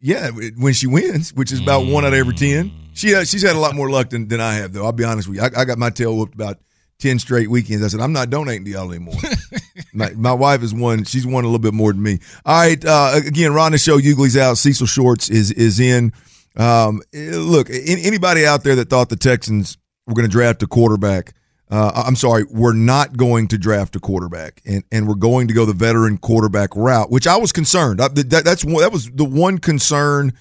Yeah, 0.00 0.30
when 0.30 0.74
she 0.74 0.86
wins, 0.86 1.32
which 1.32 1.52
is 1.52 1.60
about 1.60 1.86
one 1.86 2.04
out 2.04 2.12
of 2.12 2.18
every 2.18 2.34
ten. 2.34 2.72
She 2.94 3.14
uh, 3.14 3.24
she's 3.24 3.42
had 3.42 3.54
a 3.54 3.60
lot 3.60 3.74
more 3.76 3.88
luck 3.88 4.10
than, 4.10 4.26
than 4.26 4.40
I 4.40 4.54
have, 4.54 4.72
though. 4.72 4.84
I'll 4.84 4.92
be 4.92 5.04
honest 5.04 5.28
with 5.28 5.36
you. 5.36 5.42
I, 5.42 5.62
I 5.62 5.64
got 5.64 5.78
my 5.78 5.90
tail 5.90 6.16
whooped 6.16 6.34
about 6.34 6.58
ten 6.98 7.20
straight 7.20 7.48
weekends. 7.48 7.84
I 7.84 7.88
said 7.88 8.00
I'm 8.00 8.12
not 8.12 8.30
donating 8.30 8.64
to 8.64 8.70
y'all 8.72 8.90
anymore. 8.90 9.14
my, 9.92 10.10
my 10.10 10.32
wife 10.32 10.62
has 10.62 10.74
won. 10.74 11.04
She's 11.04 11.26
won 11.26 11.44
a 11.44 11.46
little 11.46 11.60
bit 11.60 11.74
more 11.74 11.92
than 11.92 12.02
me. 12.02 12.18
All 12.44 12.60
right. 12.60 12.84
Uh, 12.84 13.20
again, 13.24 13.52
Ron 13.52 13.72
the 13.72 13.78
show. 13.78 13.98
Hughley's 13.98 14.36
out. 14.36 14.58
Cecil 14.58 14.88
Shorts 14.88 15.30
is 15.30 15.52
is 15.52 15.78
in. 15.78 16.12
Um, 16.58 17.02
eh, 17.14 17.30
look, 17.34 17.68
an- 17.70 17.76
anybody 17.78 18.44
out 18.44 18.64
there 18.64 18.74
that 18.76 18.90
thought 18.90 19.08
the 19.08 19.16
Texans 19.16 19.78
were 20.06 20.14
going 20.14 20.28
to 20.28 20.32
draft 20.32 20.62
a 20.62 20.66
quarterback. 20.66 21.34
Uh, 21.70 22.02
I'm 22.06 22.16
sorry, 22.16 22.44
we're 22.50 22.72
not 22.72 23.16
going 23.16 23.48
to 23.48 23.58
draft 23.58 23.94
a 23.94 24.00
quarterback, 24.00 24.62
and, 24.64 24.82
and 24.90 25.06
we're 25.06 25.14
going 25.14 25.48
to 25.48 25.54
go 25.54 25.66
the 25.66 25.74
veteran 25.74 26.16
quarterback 26.16 26.74
route, 26.74 27.10
which 27.10 27.26
I 27.26 27.36
was 27.36 27.52
concerned. 27.52 28.00
I, 28.00 28.08
that, 28.08 28.42
that's 28.44 28.64
one, 28.64 28.80
that 28.82 28.90
was 28.90 29.10
the 29.10 29.26
one 29.26 29.58
concern 29.58 30.32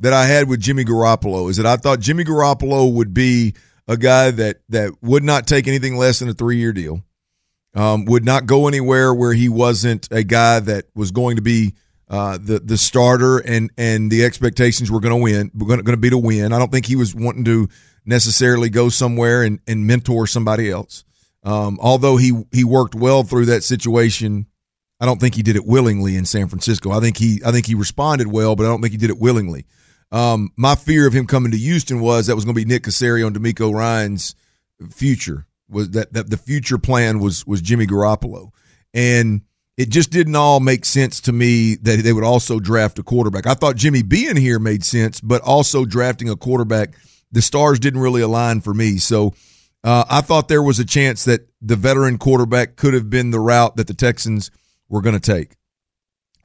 that 0.00 0.12
I 0.12 0.26
had 0.26 0.48
with 0.48 0.60
Jimmy 0.60 0.84
Garoppolo 0.84 1.48
is 1.48 1.56
that 1.56 1.64
I 1.64 1.76
thought 1.76 2.00
Jimmy 2.00 2.24
Garoppolo 2.24 2.92
would 2.92 3.14
be 3.14 3.54
a 3.88 3.96
guy 3.96 4.30
that 4.32 4.58
that 4.68 4.92
would 5.02 5.22
not 5.22 5.46
take 5.46 5.66
anything 5.66 5.96
less 5.96 6.18
than 6.18 6.28
a 6.28 6.34
three 6.34 6.58
year 6.58 6.72
deal, 6.72 7.02
um, 7.74 8.04
would 8.04 8.24
not 8.24 8.44
go 8.44 8.68
anywhere 8.68 9.14
where 9.14 9.32
he 9.32 9.48
wasn't 9.48 10.08
a 10.10 10.22
guy 10.22 10.60
that 10.60 10.86
was 10.94 11.10
going 11.10 11.36
to 11.36 11.42
be 11.42 11.74
uh, 12.08 12.38
the 12.40 12.58
the 12.58 12.76
starter 12.76 13.38
and 13.38 13.70
and 13.78 14.10
the 14.10 14.24
expectations 14.24 14.90
were 14.90 15.00
going 15.00 15.16
to 15.16 15.22
win, 15.22 15.50
were 15.54 15.66
going 15.66 15.84
to 15.84 15.96
be 15.96 16.10
to 16.10 16.18
win. 16.18 16.52
I 16.52 16.58
don't 16.58 16.70
think 16.70 16.86
he 16.86 16.96
was 16.96 17.14
wanting 17.14 17.44
to 17.44 17.68
necessarily 18.04 18.68
go 18.68 18.88
somewhere 18.88 19.42
and, 19.42 19.60
and 19.66 19.86
mentor 19.86 20.26
somebody 20.26 20.70
else. 20.70 21.04
Um, 21.42 21.78
although 21.80 22.16
he 22.16 22.44
he 22.52 22.64
worked 22.64 22.94
well 22.94 23.22
through 23.22 23.46
that 23.46 23.64
situation, 23.64 24.46
I 25.00 25.06
don't 25.06 25.20
think 25.20 25.34
he 25.34 25.42
did 25.42 25.56
it 25.56 25.66
willingly 25.66 26.16
in 26.16 26.24
San 26.24 26.48
Francisco. 26.48 26.90
I 26.90 27.00
think 27.00 27.16
he 27.16 27.40
I 27.44 27.52
think 27.52 27.66
he 27.66 27.74
responded 27.74 28.26
well, 28.26 28.56
but 28.56 28.64
I 28.64 28.68
don't 28.68 28.80
think 28.80 28.92
he 28.92 28.98
did 28.98 29.10
it 29.10 29.18
willingly. 29.18 29.66
Um, 30.12 30.50
my 30.56 30.74
fear 30.74 31.06
of 31.06 31.12
him 31.12 31.26
coming 31.26 31.52
to 31.52 31.58
Houston 31.58 32.00
was 32.00 32.26
that 32.26 32.34
was 32.36 32.44
going 32.44 32.54
to 32.54 32.60
be 32.60 32.64
Nick 32.64 32.84
Caserio 32.84 33.26
and 33.26 33.36
DeMeco 33.36 33.72
Ryans' 33.74 34.34
future. 34.90 35.46
Was 35.68 35.90
that, 35.90 36.12
that 36.12 36.30
the 36.30 36.36
future 36.36 36.78
plan 36.78 37.18
was 37.18 37.46
was 37.46 37.60
Jimmy 37.60 37.86
Garoppolo, 37.86 38.50
and 38.92 39.42
it 39.76 39.88
just 39.88 40.10
didn't 40.10 40.36
all 40.36 40.60
make 40.60 40.84
sense 40.84 41.20
to 41.22 41.32
me 41.32 41.74
that 41.76 42.02
they 42.02 42.12
would 42.12 42.24
also 42.24 42.60
draft 42.60 42.98
a 42.98 43.02
quarterback. 43.02 43.46
I 43.46 43.54
thought 43.54 43.76
Jimmy 43.76 44.02
being 44.02 44.36
here 44.36 44.58
made 44.58 44.84
sense, 44.84 45.20
but 45.20 45.42
also 45.42 45.84
drafting 45.84 46.28
a 46.28 46.36
quarterback, 46.36 46.94
the 47.32 47.42
stars 47.42 47.80
didn't 47.80 48.00
really 48.00 48.22
align 48.22 48.60
for 48.60 48.72
me. 48.72 48.98
So 48.98 49.34
uh, 49.82 50.04
I 50.08 50.20
thought 50.20 50.48
there 50.48 50.62
was 50.62 50.78
a 50.78 50.84
chance 50.84 51.24
that 51.24 51.48
the 51.60 51.76
veteran 51.76 52.18
quarterback 52.18 52.76
could 52.76 52.94
have 52.94 53.10
been 53.10 53.30
the 53.30 53.40
route 53.40 53.76
that 53.76 53.86
the 53.86 53.94
Texans 53.94 54.50
were 54.88 55.02
going 55.02 55.18
to 55.18 55.34
take. 55.34 55.56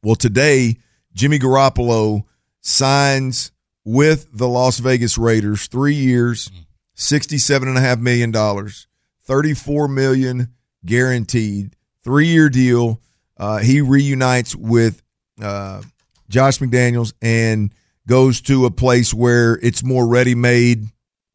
Well, 0.01 0.15
today, 0.15 0.77
Jimmy 1.13 1.39
Garoppolo 1.39 2.23
signs 2.61 3.51
with 3.85 4.27
the 4.31 4.47
Las 4.47 4.79
Vegas 4.79 5.17
Raiders, 5.17 5.67
three 5.67 5.95
years, 5.95 6.49
$67.5 6.95 7.99
million, 8.01 8.31
$34 8.31 9.93
million 9.93 10.53
guaranteed, 10.85 11.75
three 12.03 12.27
year 12.27 12.49
deal. 12.49 13.01
Uh, 13.39 13.57
he 13.59 13.81
reunites 13.81 14.55
with 14.55 15.01
uh, 15.41 15.81
Josh 16.29 16.59
McDaniels 16.59 17.13
and 17.21 17.73
goes 18.07 18.41
to 18.41 18.65
a 18.65 18.71
place 18.71 19.13
where 19.13 19.53
it's 19.61 19.83
more 19.83 20.07
ready 20.07 20.35
made 20.35 20.85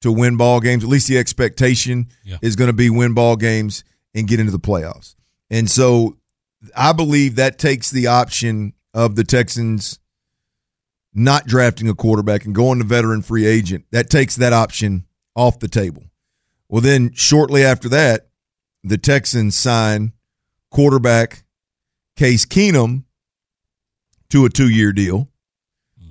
to 0.02 0.12
win 0.12 0.36
ball 0.36 0.60
games. 0.60 0.84
At 0.84 0.90
least 0.90 1.08
the 1.08 1.16
expectation 1.18 2.08
Yeah. 2.24 2.36
is 2.42 2.56
going 2.56 2.68
to 2.68 2.72
be 2.74 2.90
win 2.90 3.14
ball 3.14 3.36
games 3.36 3.84
and 4.14 4.28
get 4.28 4.38
into 4.38 4.52
the 4.52 4.58
playoffs. 4.58 5.14
And 5.50 5.70
so 5.70 6.16
I 6.76 6.92
believe 6.92 7.36
that 7.36 7.58
takes 7.58 7.90
the 7.90 8.06
option 8.08 8.74
of 8.92 9.16
the 9.16 9.24
Texans 9.24 9.98
not 11.14 11.46
drafting 11.46 11.88
a 11.88 11.94
quarterback 11.94 12.44
and 12.44 12.54
going 12.54 12.78
to 12.80 12.84
veteran 12.84 13.22
free 13.22 13.46
agent. 13.46 13.84
That 13.92 14.10
takes 14.10 14.36
that 14.36 14.52
option 14.52 15.06
off 15.36 15.60
the 15.60 15.68
table. 15.68 16.02
Well, 16.68 16.80
then 16.80 17.12
shortly 17.14 17.62
after 17.64 17.88
that, 17.90 18.26
the 18.82 18.98
Texans 18.98 19.56
sign 19.56 20.12
quarterback 20.70 21.43
Case 22.16 22.44
Keenum 22.44 23.04
to 24.30 24.44
a 24.44 24.48
two 24.48 24.68
year 24.68 24.92
deal, 24.92 25.28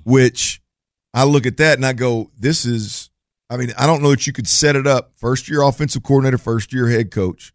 which 0.04 0.62
I 1.12 1.24
look 1.24 1.46
at 1.46 1.56
that 1.58 1.78
and 1.78 1.86
I 1.86 1.92
go, 1.92 2.30
this 2.38 2.64
is, 2.64 3.10
I 3.48 3.56
mean, 3.56 3.72
I 3.78 3.86
don't 3.86 4.02
know 4.02 4.10
that 4.10 4.26
you 4.26 4.32
could 4.32 4.48
set 4.48 4.76
it 4.76 4.86
up. 4.86 5.12
First 5.16 5.48
year 5.48 5.62
offensive 5.62 6.02
coordinator, 6.02 6.38
first 6.38 6.72
year 6.72 6.88
head 6.88 7.10
coach, 7.10 7.52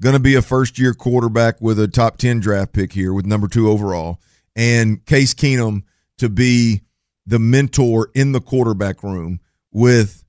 going 0.00 0.14
to 0.14 0.20
be 0.20 0.34
a 0.34 0.42
first 0.42 0.78
year 0.78 0.94
quarterback 0.94 1.60
with 1.60 1.78
a 1.78 1.88
top 1.88 2.18
10 2.18 2.40
draft 2.40 2.72
pick 2.72 2.92
here 2.92 3.12
with 3.12 3.26
number 3.26 3.48
two 3.48 3.68
overall, 3.68 4.20
and 4.56 5.04
Case 5.06 5.34
Keenum 5.34 5.82
to 6.18 6.28
be 6.28 6.82
the 7.26 7.38
mentor 7.38 8.10
in 8.14 8.32
the 8.32 8.40
quarterback 8.40 9.02
room 9.02 9.40
with 9.70 10.24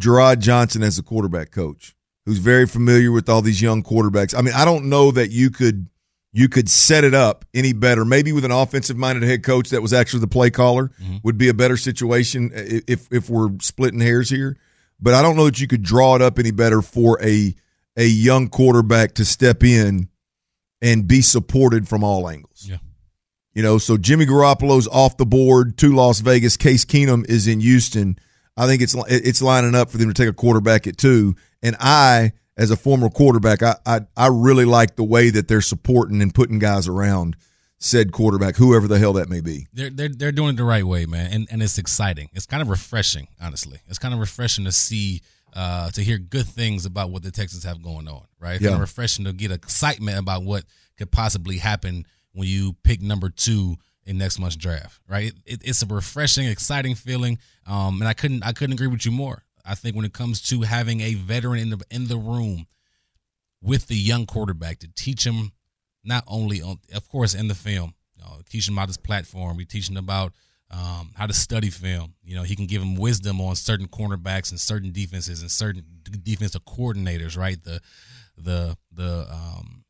Jerrod 0.00 0.40
Johnson 0.40 0.82
as 0.82 0.96
the 0.96 1.02
quarterback 1.02 1.50
coach, 1.50 1.94
who's 2.26 2.38
very 2.38 2.66
familiar 2.66 3.10
with 3.10 3.28
all 3.28 3.42
these 3.42 3.62
young 3.62 3.82
quarterbacks. 3.82 4.36
I 4.36 4.42
mean, 4.42 4.54
I 4.54 4.64
don't 4.64 4.88
know 4.88 5.10
that 5.10 5.30
you 5.30 5.50
could 5.50 5.88
you 6.36 6.50
could 6.50 6.68
set 6.68 7.02
it 7.02 7.14
up 7.14 7.46
any 7.54 7.72
better. 7.72 8.04
Maybe 8.04 8.30
with 8.30 8.44
an 8.44 8.50
offensive 8.50 8.98
minded 8.98 9.22
head 9.22 9.42
coach 9.42 9.70
that 9.70 9.80
was 9.80 9.94
actually 9.94 10.20
the 10.20 10.26
play 10.26 10.50
caller 10.50 10.90
mm-hmm. 11.00 11.16
would 11.22 11.38
be 11.38 11.48
a 11.48 11.54
better 11.54 11.78
situation 11.78 12.50
if 12.54 13.10
if 13.10 13.30
we're 13.30 13.48
splitting 13.62 14.00
hairs 14.00 14.28
here. 14.28 14.58
But 15.00 15.14
I 15.14 15.22
don't 15.22 15.36
know 15.36 15.46
that 15.46 15.58
you 15.60 15.66
could 15.66 15.82
draw 15.82 16.14
it 16.14 16.20
up 16.20 16.38
any 16.38 16.50
better 16.50 16.82
for 16.82 17.18
a 17.22 17.54
a 17.96 18.04
young 18.04 18.48
quarterback 18.48 19.14
to 19.14 19.24
step 19.24 19.64
in 19.64 20.10
and 20.82 21.08
be 21.08 21.22
supported 21.22 21.88
from 21.88 22.04
all 22.04 22.28
angles. 22.28 22.66
Yeah. 22.68 22.78
You 23.54 23.62
know, 23.62 23.78
so 23.78 23.96
Jimmy 23.96 24.26
Garoppolo's 24.26 24.86
off 24.88 25.16
the 25.16 25.24
board 25.24 25.78
to 25.78 25.94
Las 25.94 26.20
Vegas. 26.20 26.58
Case 26.58 26.84
Keenum 26.84 27.24
is 27.30 27.46
in 27.46 27.60
Houston. 27.60 28.18
I 28.58 28.66
think 28.66 28.82
it's 28.82 28.94
it's 29.08 29.40
lining 29.40 29.74
up 29.74 29.88
for 29.88 29.96
them 29.96 30.08
to 30.08 30.14
take 30.14 30.28
a 30.28 30.34
quarterback 30.34 30.86
at 30.86 30.98
two. 30.98 31.34
And 31.62 31.76
I, 31.80 32.32
as 32.56 32.70
a 32.70 32.76
former 32.76 33.08
quarterback, 33.10 33.62
I 33.62 33.76
I, 33.84 34.00
I 34.16 34.28
really 34.28 34.64
like 34.64 34.96
the 34.96 35.04
way 35.04 35.30
that 35.30 35.48
they're 35.48 35.60
supporting 35.60 36.22
and 36.22 36.34
putting 36.34 36.58
guys 36.58 36.88
around 36.88 37.36
said 37.78 38.10
quarterback, 38.10 38.56
whoever 38.56 38.88
the 38.88 38.98
hell 38.98 39.12
that 39.14 39.28
may 39.28 39.40
be. 39.40 39.66
They're 39.72 39.90
they're 39.90 40.08
they're 40.08 40.32
doing 40.32 40.54
it 40.54 40.56
the 40.56 40.64
right 40.64 40.84
way, 40.84 41.06
man, 41.06 41.30
and 41.32 41.48
and 41.50 41.62
it's 41.62 41.78
exciting. 41.78 42.30
It's 42.32 42.46
kind 42.46 42.62
of 42.62 42.68
refreshing, 42.68 43.28
honestly. 43.40 43.80
It's 43.88 43.98
kind 43.98 44.14
of 44.14 44.20
refreshing 44.20 44.64
to 44.64 44.72
see, 44.72 45.20
uh, 45.54 45.90
to 45.90 46.02
hear 46.02 46.16
good 46.18 46.46
things 46.46 46.86
about 46.86 47.10
what 47.10 47.22
the 47.22 47.30
Texans 47.30 47.64
have 47.64 47.82
going 47.82 48.08
on, 48.08 48.22
right? 48.40 48.54
It's 48.54 48.62
Yeah. 48.62 48.70
kind 48.70 48.76
of 48.82 48.88
refreshing 48.88 49.24
to 49.26 49.32
get 49.32 49.50
excitement 49.50 50.18
about 50.18 50.42
what 50.42 50.64
could 50.96 51.10
possibly 51.10 51.58
happen 51.58 52.06
when 52.32 52.48
you 52.48 52.74
pick 52.82 53.02
number 53.02 53.28
two 53.28 53.76
in 54.06 54.16
next 54.18 54.38
month's 54.38 54.56
draft, 54.56 55.00
right? 55.08 55.32
It, 55.44 55.60
it's 55.64 55.82
a 55.82 55.86
refreshing, 55.86 56.46
exciting 56.46 56.94
feeling, 56.94 57.38
um, 57.66 58.00
and 58.00 58.08
I 58.08 58.14
couldn't 58.14 58.42
I 58.42 58.52
couldn't 58.52 58.72
agree 58.74 58.86
with 58.86 59.04
you 59.04 59.12
more. 59.12 59.42
I 59.66 59.74
think 59.74 59.96
when 59.96 60.04
it 60.04 60.12
comes 60.12 60.40
to 60.42 60.62
having 60.62 61.00
a 61.00 61.14
veteran 61.14 61.60
in 61.60 61.70
the 61.70 61.80
in 61.90 62.06
the 62.06 62.16
room 62.16 62.66
with 63.62 63.88
the 63.88 63.96
young 63.96 64.26
quarterback 64.26 64.78
to 64.80 64.88
teach 64.94 65.26
him 65.26 65.52
not 66.04 66.24
only 66.26 66.62
on, 66.62 66.78
of 66.94 67.08
course, 67.08 67.34
in 67.34 67.48
the 67.48 67.54
film, 67.54 67.94
you 68.16 68.22
know, 68.22 68.40
teach 68.48 68.68
him 68.68 68.74
about 68.74 68.88
his 68.88 68.96
platform. 68.96 69.56
We 69.56 69.64
teaching 69.64 69.96
about 69.96 70.32
um, 70.70 71.12
how 71.14 71.26
to 71.26 71.32
study 71.32 71.70
film. 71.70 72.14
You 72.22 72.36
know, 72.36 72.42
he 72.42 72.56
can 72.56 72.66
give 72.66 72.82
him 72.82 72.94
wisdom 72.94 73.40
on 73.40 73.56
certain 73.56 73.88
cornerbacks 73.88 74.50
and 74.50 74.60
certain 74.60 74.92
defenses 74.92 75.42
and 75.42 75.50
certain 75.50 75.84
defensive 76.22 76.64
coordinators. 76.64 77.36
Right, 77.36 77.62
the 77.62 77.80
the 78.36 78.76
the 78.92 79.26
um, 79.30 79.84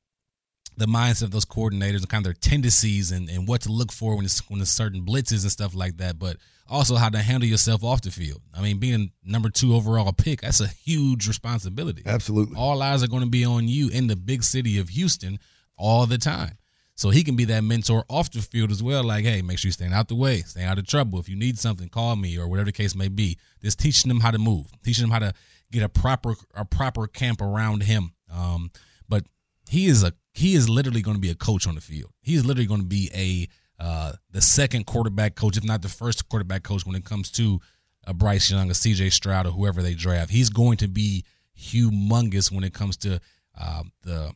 the 0.77 0.87
mindset 0.87 1.22
of 1.22 1.31
those 1.31 1.45
coordinators 1.45 1.99
and 1.99 2.09
kind 2.09 2.24
of 2.27 2.33
their 2.33 2.41
tendencies 2.41 3.11
and, 3.11 3.29
and 3.31 3.49
what 3.49 3.62
to 3.62 3.72
look 3.72 3.93
for 3.93 4.14
when 4.16 4.24
it's 4.24 4.49
when 4.51 4.59
there's 4.59 4.70
certain 4.70 5.05
blitzes 5.05 5.43
and 5.43 5.53
stuff 5.53 5.74
like 5.74 5.97
that. 5.99 6.18
But 6.18 6.37
also 6.68 6.97
how 6.97 7.09
to 7.09 7.18
handle 7.18 7.49
yourself 7.49 7.83
off 7.83 8.03
the 8.03 8.11
field. 8.11 8.43
I 8.55 8.61
mean, 8.61 8.79
being 8.79 9.12
number 9.24 9.49
two 9.49 9.74
overall 9.74 10.12
pick, 10.12 10.43
that's 10.43 10.61
a 10.61 10.66
huge 10.68 11.27
responsibility. 11.29 12.03
Absolutely. 12.05 12.57
All 12.57 12.83
eyes 12.83 13.03
are 13.03 13.09
going 13.09 13.22
to 13.22 13.29
be 13.29 13.45
on 13.45 13.68
you 13.68 13.89
in 13.89 14.07
the 14.07 14.16
big 14.16 14.43
city 14.43 14.79
of 14.79 14.91
Houston 14.91 15.39
all 15.77 16.07
the 16.07 16.18
time. 16.18 16.59
So 16.95 17.11
he 17.11 17.22
can 17.22 17.37
be 17.37 17.45
that 17.47 17.62
mentor 17.62 18.05
off 18.09 18.31
the 18.31 18.41
field 18.41 18.70
as 18.70 18.83
well. 18.83 19.05
Like, 19.05 19.24
hey, 19.24 19.43
make 19.43 19.59
sure 19.59 19.68
you 19.68 19.72
stay 19.72 19.87
out 19.87 20.09
the 20.09 20.14
way, 20.14 20.41
stay 20.41 20.64
out 20.64 20.79
of 20.79 20.87
trouble. 20.87 21.18
If 21.18 21.29
you 21.29 21.37
need 21.37 21.59
something, 21.59 21.91
call 21.91 22.16
me 22.16 22.39
or 22.39 22.49
whatever 22.49 22.66
the 22.66 22.72
case 22.72 22.95
may 22.95 23.09
be. 23.09 23.39
Just 23.62 23.79
teaching 23.79 24.09
them 24.09 24.20
how 24.20 24.31
to 24.31 24.39
move, 24.39 24.66
teaching 24.83 25.03
them 25.03 25.11
how 25.11 25.18
to 25.18 25.35
get 25.70 25.83
a 25.83 25.91
proper 25.91 26.35
a 26.55 26.64
proper 26.64 27.07
camp 27.07 27.43
around 27.43 27.83
him. 27.83 28.12
Um, 28.33 28.70
but 29.09 29.24
he 29.68 29.87
is 29.87 30.05
a 30.05 30.14
he 30.37 30.55
is 30.55 30.68
literally 30.68 31.01
going 31.01 31.16
to 31.16 31.20
be 31.20 31.30
a 31.30 31.34
coach 31.34 31.66
on 31.66 31.74
the 31.74 31.80
field. 31.80 32.12
He 32.20 32.34
is 32.34 32.45
literally 32.45 32.66
going 32.66 32.82
to 32.82 32.87
be 32.87 33.11
a 33.14 33.49
uh, 33.82 34.12
the 34.30 34.43
second 34.43 34.84
quarterback 34.87 35.34
coach, 35.34 35.57
if 35.57 35.64
not 35.64 35.80
the 35.82 35.89
first 35.89 36.28
quarterback 36.28 36.62
coach, 36.62 36.84
when 36.87 36.95
it 36.95 37.05
comes 37.05 37.30
to 37.32 37.59
a 38.05 38.12
Bryce 38.14 38.51
Young, 38.51 38.70
a 38.70 38.74
C.J. 38.74 39.11
Stroud, 39.11 39.47
or 39.47 39.51
whoever 39.51 39.82
they 39.82 39.95
draft. 39.95 40.30
He's 40.30 40.51
going 40.51 40.76
to 40.78 40.89
be 40.89 41.24
humongous 41.59 42.53
when 42.53 42.64
it 42.64 42.74
comes 42.74 42.97
to 42.99 43.20
uh, 43.59 43.82
the 44.03 44.32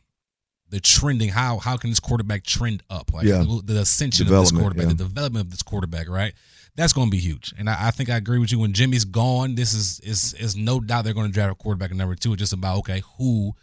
the 0.69 0.79
trending. 0.79 1.29
How 1.29 1.57
how 1.59 1.77
can 1.77 1.91
this 1.91 1.99
quarterback 1.99 2.43
trend 2.43 2.81
up? 2.89 3.13
Like 3.13 3.25
Yeah. 3.25 3.43
the 3.63 3.79
ascension 3.81 4.25
of 4.27 4.31
this 4.41 4.51
quarterback, 4.51 4.87
the 4.87 4.95
development 4.95 5.45
of 5.45 5.51
this 5.51 5.61
quarterback, 5.61 6.09
right? 6.09 6.33
That's 6.75 6.93
going 6.93 7.07
to 7.07 7.11
be 7.11 7.19
huge, 7.19 7.53
and 7.59 7.69
I, 7.69 7.87
I 7.87 7.91
think 7.91 8.09
I 8.09 8.15
agree 8.15 8.39
with 8.39 8.51
you. 8.51 8.57
When 8.59 8.73
Jimmy's 8.73 9.05
gone, 9.05 9.55
this 9.55 9.73
is 9.73 9.99
is 9.99 10.33
is 10.35 10.55
no 10.55 10.79
doubt 10.79 11.03
they're 11.03 11.13
going 11.13 11.27
to 11.27 11.33
draft 11.33 11.51
a 11.51 11.55
quarterback 11.55 11.91
at 11.91 11.97
number 11.97 12.15
two. 12.15 12.33
It's 12.33 12.39
just 12.39 12.53
about 12.53 12.79
okay, 12.79 13.03
who 13.17 13.53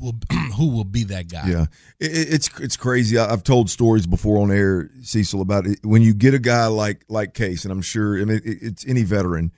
will 0.00 0.14
who 0.56 0.68
will 0.68 0.84
be 0.84 1.04
that 1.04 1.28
guy? 1.28 1.48
Yeah, 1.48 1.66
it, 2.00 2.10
it- 2.12 2.34
it's 2.34 2.60
it's 2.60 2.76
crazy. 2.76 3.18
I- 3.18 3.32
I've 3.32 3.42
told 3.44 3.70
stories 3.70 4.06
before 4.06 4.38
on 4.38 4.50
air, 4.50 4.90
Cecil, 5.02 5.40
about 5.40 5.66
it. 5.66 5.78
when 5.84 6.02
you 6.02 6.14
get 6.14 6.34
a 6.34 6.38
guy 6.38 6.66
like 6.66 7.04
like 7.08 7.34
Case, 7.34 7.64
and 7.64 7.72
I'm 7.72 7.82
sure 7.82 8.20
I 8.20 8.24
mean 8.24 8.40
it, 8.44 8.58
it's 8.62 8.86
any 8.86 9.02
veteran, 9.04 9.52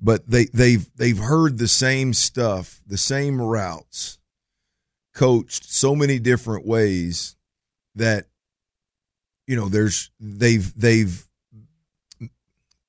but 0.00 0.28
they 0.28 0.46
they've 0.46 0.88
they've 0.96 1.18
heard 1.18 1.58
the 1.58 1.68
same 1.68 2.12
stuff, 2.12 2.80
the 2.86 2.98
same 2.98 3.40
routes, 3.40 4.18
coached 5.14 5.70
so 5.70 5.94
many 5.94 6.18
different 6.18 6.66
ways 6.66 7.36
that 7.96 8.26
you 9.46 9.56
know 9.56 9.68
there's 9.68 10.10
they've 10.20 10.72
they've 10.78 11.26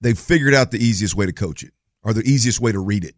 they've 0.02 0.20
figured 0.20 0.54
out 0.54 0.72
the 0.72 0.84
easiest 0.84 1.16
way 1.16 1.26
to 1.26 1.34
coach 1.34 1.64
it 1.64 1.74
or 2.04 2.14
the 2.14 2.22
easiest 2.22 2.60
way 2.60 2.72
to 2.72 2.80
read 2.80 3.04
it. 3.04 3.16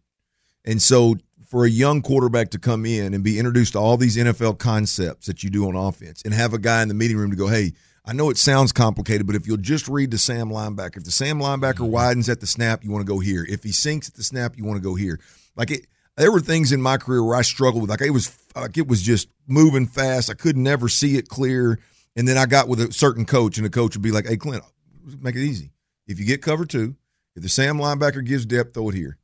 And 0.64 0.80
so 0.80 1.16
for 1.54 1.64
a 1.64 1.70
young 1.70 2.02
quarterback 2.02 2.50
to 2.50 2.58
come 2.58 2.84
in 2.84 3.14
and 3.14 3.22
be 3.22 3.38
introduced 3.38 3.74
to 3.74 3.78
all 3.78 3.96
these 3.96 4.16
NFL 4.16 4.58
concepts 4.58 5.26
that 5.26 5.44
you 5.44 5.50
do 5.50 5.68
on 5.68 5.76
offense 5.76 6.20
and 6.24 6.34
have 6.34 6.52
a 6.52 6.58
guy 6.58 6.82
in 6.82 6.88
the 6.88 6.94
meeting 6.94 7.16
room 7.16 7.30
to 7.30 7.36
go, 7.36 7.46
hey, 7.46 7.74
I 8.04 8.12
know 8.12 8.28
it 8.28 8.38
sounds 8.38 8.72
complicated, 8.72 9.24
but 9.24 9.36
if 9.36 9.46
you'll 9.46 9.58
just 9.58 9.86
read 9.86 10.10
the 10.10 10.18
Sam 10.18 10.48
linebacker, 10.48 10.96
if 10.96 11.04
the 11.04 11.12
Sam 11.12 11.38
linebacker 11.38 11.74
mm-hmm. 11.74 11.92
widens 11.92 12.28
at 12.28 12.40
the 12.40 12.48
snap, 12.48 12.82
you 12.82 12.90
want 12.90 13.06
to 13.06 13.08
go 13.12 13.20
here. 13.20 13.46
If 13.48 13.62
he 13.62 13.70
sinks 13.70 14.08
at 14.08 14.14
the 14.14 14.24
snap, 14.24 14.58
you 14.58 14.64
want 14.64 14.78
to 14.78 14.82
go 14.82 14.96
here. 14.96 15.20
Like 15.54 15.70
it, 15.70 15.86
there 16.16 16.32
were 16.32 16.40
things 16.40 16.72
in 16.72 16.82
my 16.82 16.96
career 16.96 17.22
where 17.22 17.36
I 17.36 17.42
struggled 17.42 17.82
with. 17.82 17.90
Like 17.90 18.00
it 18.00 18.10
was, 18.10 18.36
like 18.56 18.76
it 18.76 18.88
was 18.88 19.00
just 19.00 19.28
moving 19.46 19.86
fast. 19.86 20.30
I 20.30 20.34
could 20.34 20.56
never 20.56 20.88
see 20.88 21.18
it 21.18 21.28
clear. 21.28 21.78
And 22.16 22.26
then 22.26 22.36
I 22.36 22.46
got 22.46 22.66
with 22.66 22.80
a 22.80 22.92
certain 22.92 23.26
coach, 23.26 23.58
and 23.58 23.64
the 23.64 23.70
coach 23.70 23.94
would 23.94 24.02
be 24.02 24.10
like, 24.10 24.26
"Hey, 24.26 24.36
Clint, 24.36 24.64
make 25.20 25.36
it 25.36 25.44
easy. 25.44 25.70
If 26.08 26.18
you 26.18 26.26
get 26.26 26.42
cover 26.42 26.64
two, 26.64 26.96
if 27.36 27.44
the 27.44 27.48
Sam 27.48 27.78
linebacker 27.78 28.24
gives 28.24 28.44
depth, 28.44 28.74
throw 28.74 28.88
it 28.88 28.96
here. 28.96 29.18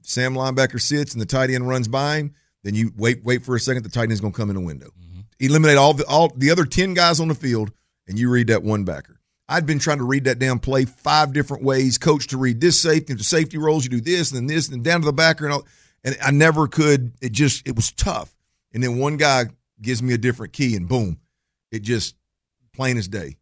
If 0.00 0.08
Sam 0.08 0.34
linebacker 0.34 0.80
sits 0.80 1.12
and 1.12 1.20
the 1.20 1.26
tight 1.26 1.50
end 1.50 1.68
runs 1.68 1.88
by 1.88 2.16
him, 2.18 2.34
then 2.64 2.74
you 2.74 2.92
wait 2.96 3.24
wait 3.24 3.44
for 3.44 3.54
a 3.56 3.60
second. 3.60 3.82
The 3.84 3.88
tight 3.90 4.04
end's 4.04 4.20
going 4.20 4.32
to 4.32 4.36
come 4.36 4.50
in 4.50 4.56
a 4.56 4.60
window. 4.60 4.88
Mm-hmm. 5.00 5.20
Eliminate 5.40 5.76
all 5.78 5.94
the 5.94 6.04
all 6.06 6.32
the 6.36 6.50
other 6.50 6.64
ten 6.64 6.94
guys 6.94 7.20
on 7.20 7.28
the 7.28 7.34
field, 7.34 7.72
and 8.06 8.18
you 8.18 8.30
read 8.30 8.48
that 8.48 8.62
one 8.62 8.84
backer. 8.84 9.20
I'd 9.48 9.66
been 9.66 9.78
trying 9.80 9.98
to 9.98 10.04
read 10.04 10.24
that 10.24 10.38
damn 10.38 10.60
play 10.60 10.84
five 10.84 11.32
different 11.32 11.64
ways. 11.64 11.98
Coach 11.98 12.28
to 12.28 12.36
read 12.38 12.60
this 12.60 12.80
safety, 12.80 13.14
the 13.14 13.24
safety 13.24 13.58
rolls, 13.58 13.82
you 13.84 13.90
do 13.90 14.00
this, 14.00 14.30
and 14.30 14.36
then 14.38 14.46
this, 14.46 14.68
and 14.68 14.76
then 14.76 14.82
down 14.82 15.00
to 15.00 15.06
the 15.06 15.12
backer, 15.12 15.44
and 15.44 15.54
all. 15.54 15.66
And 16.04 16.16
I 16.22 16.30
never 16.30 16.66
could. 16.68 17.12
It 17.20 17.32
just 17.32 17.66
it 17.66 17.74
was 17.76 17.90
tough. 17.92 18.34
And 18.72 18.82
then 18.82 18.98
one 18.98 19.16
guy 19.16 19.46
gives 19.82 20.02
me 20.02 20.14
a 20.14 20.18
different 20.18 20.52
key, 20.52 20.76
and 20.76 20.88
boom, 20.88 21.18
it 21.72 21.80
just 21.82 22.14
plain 22.74 22.96
as 22.96 23.08
day. 23.08 23.36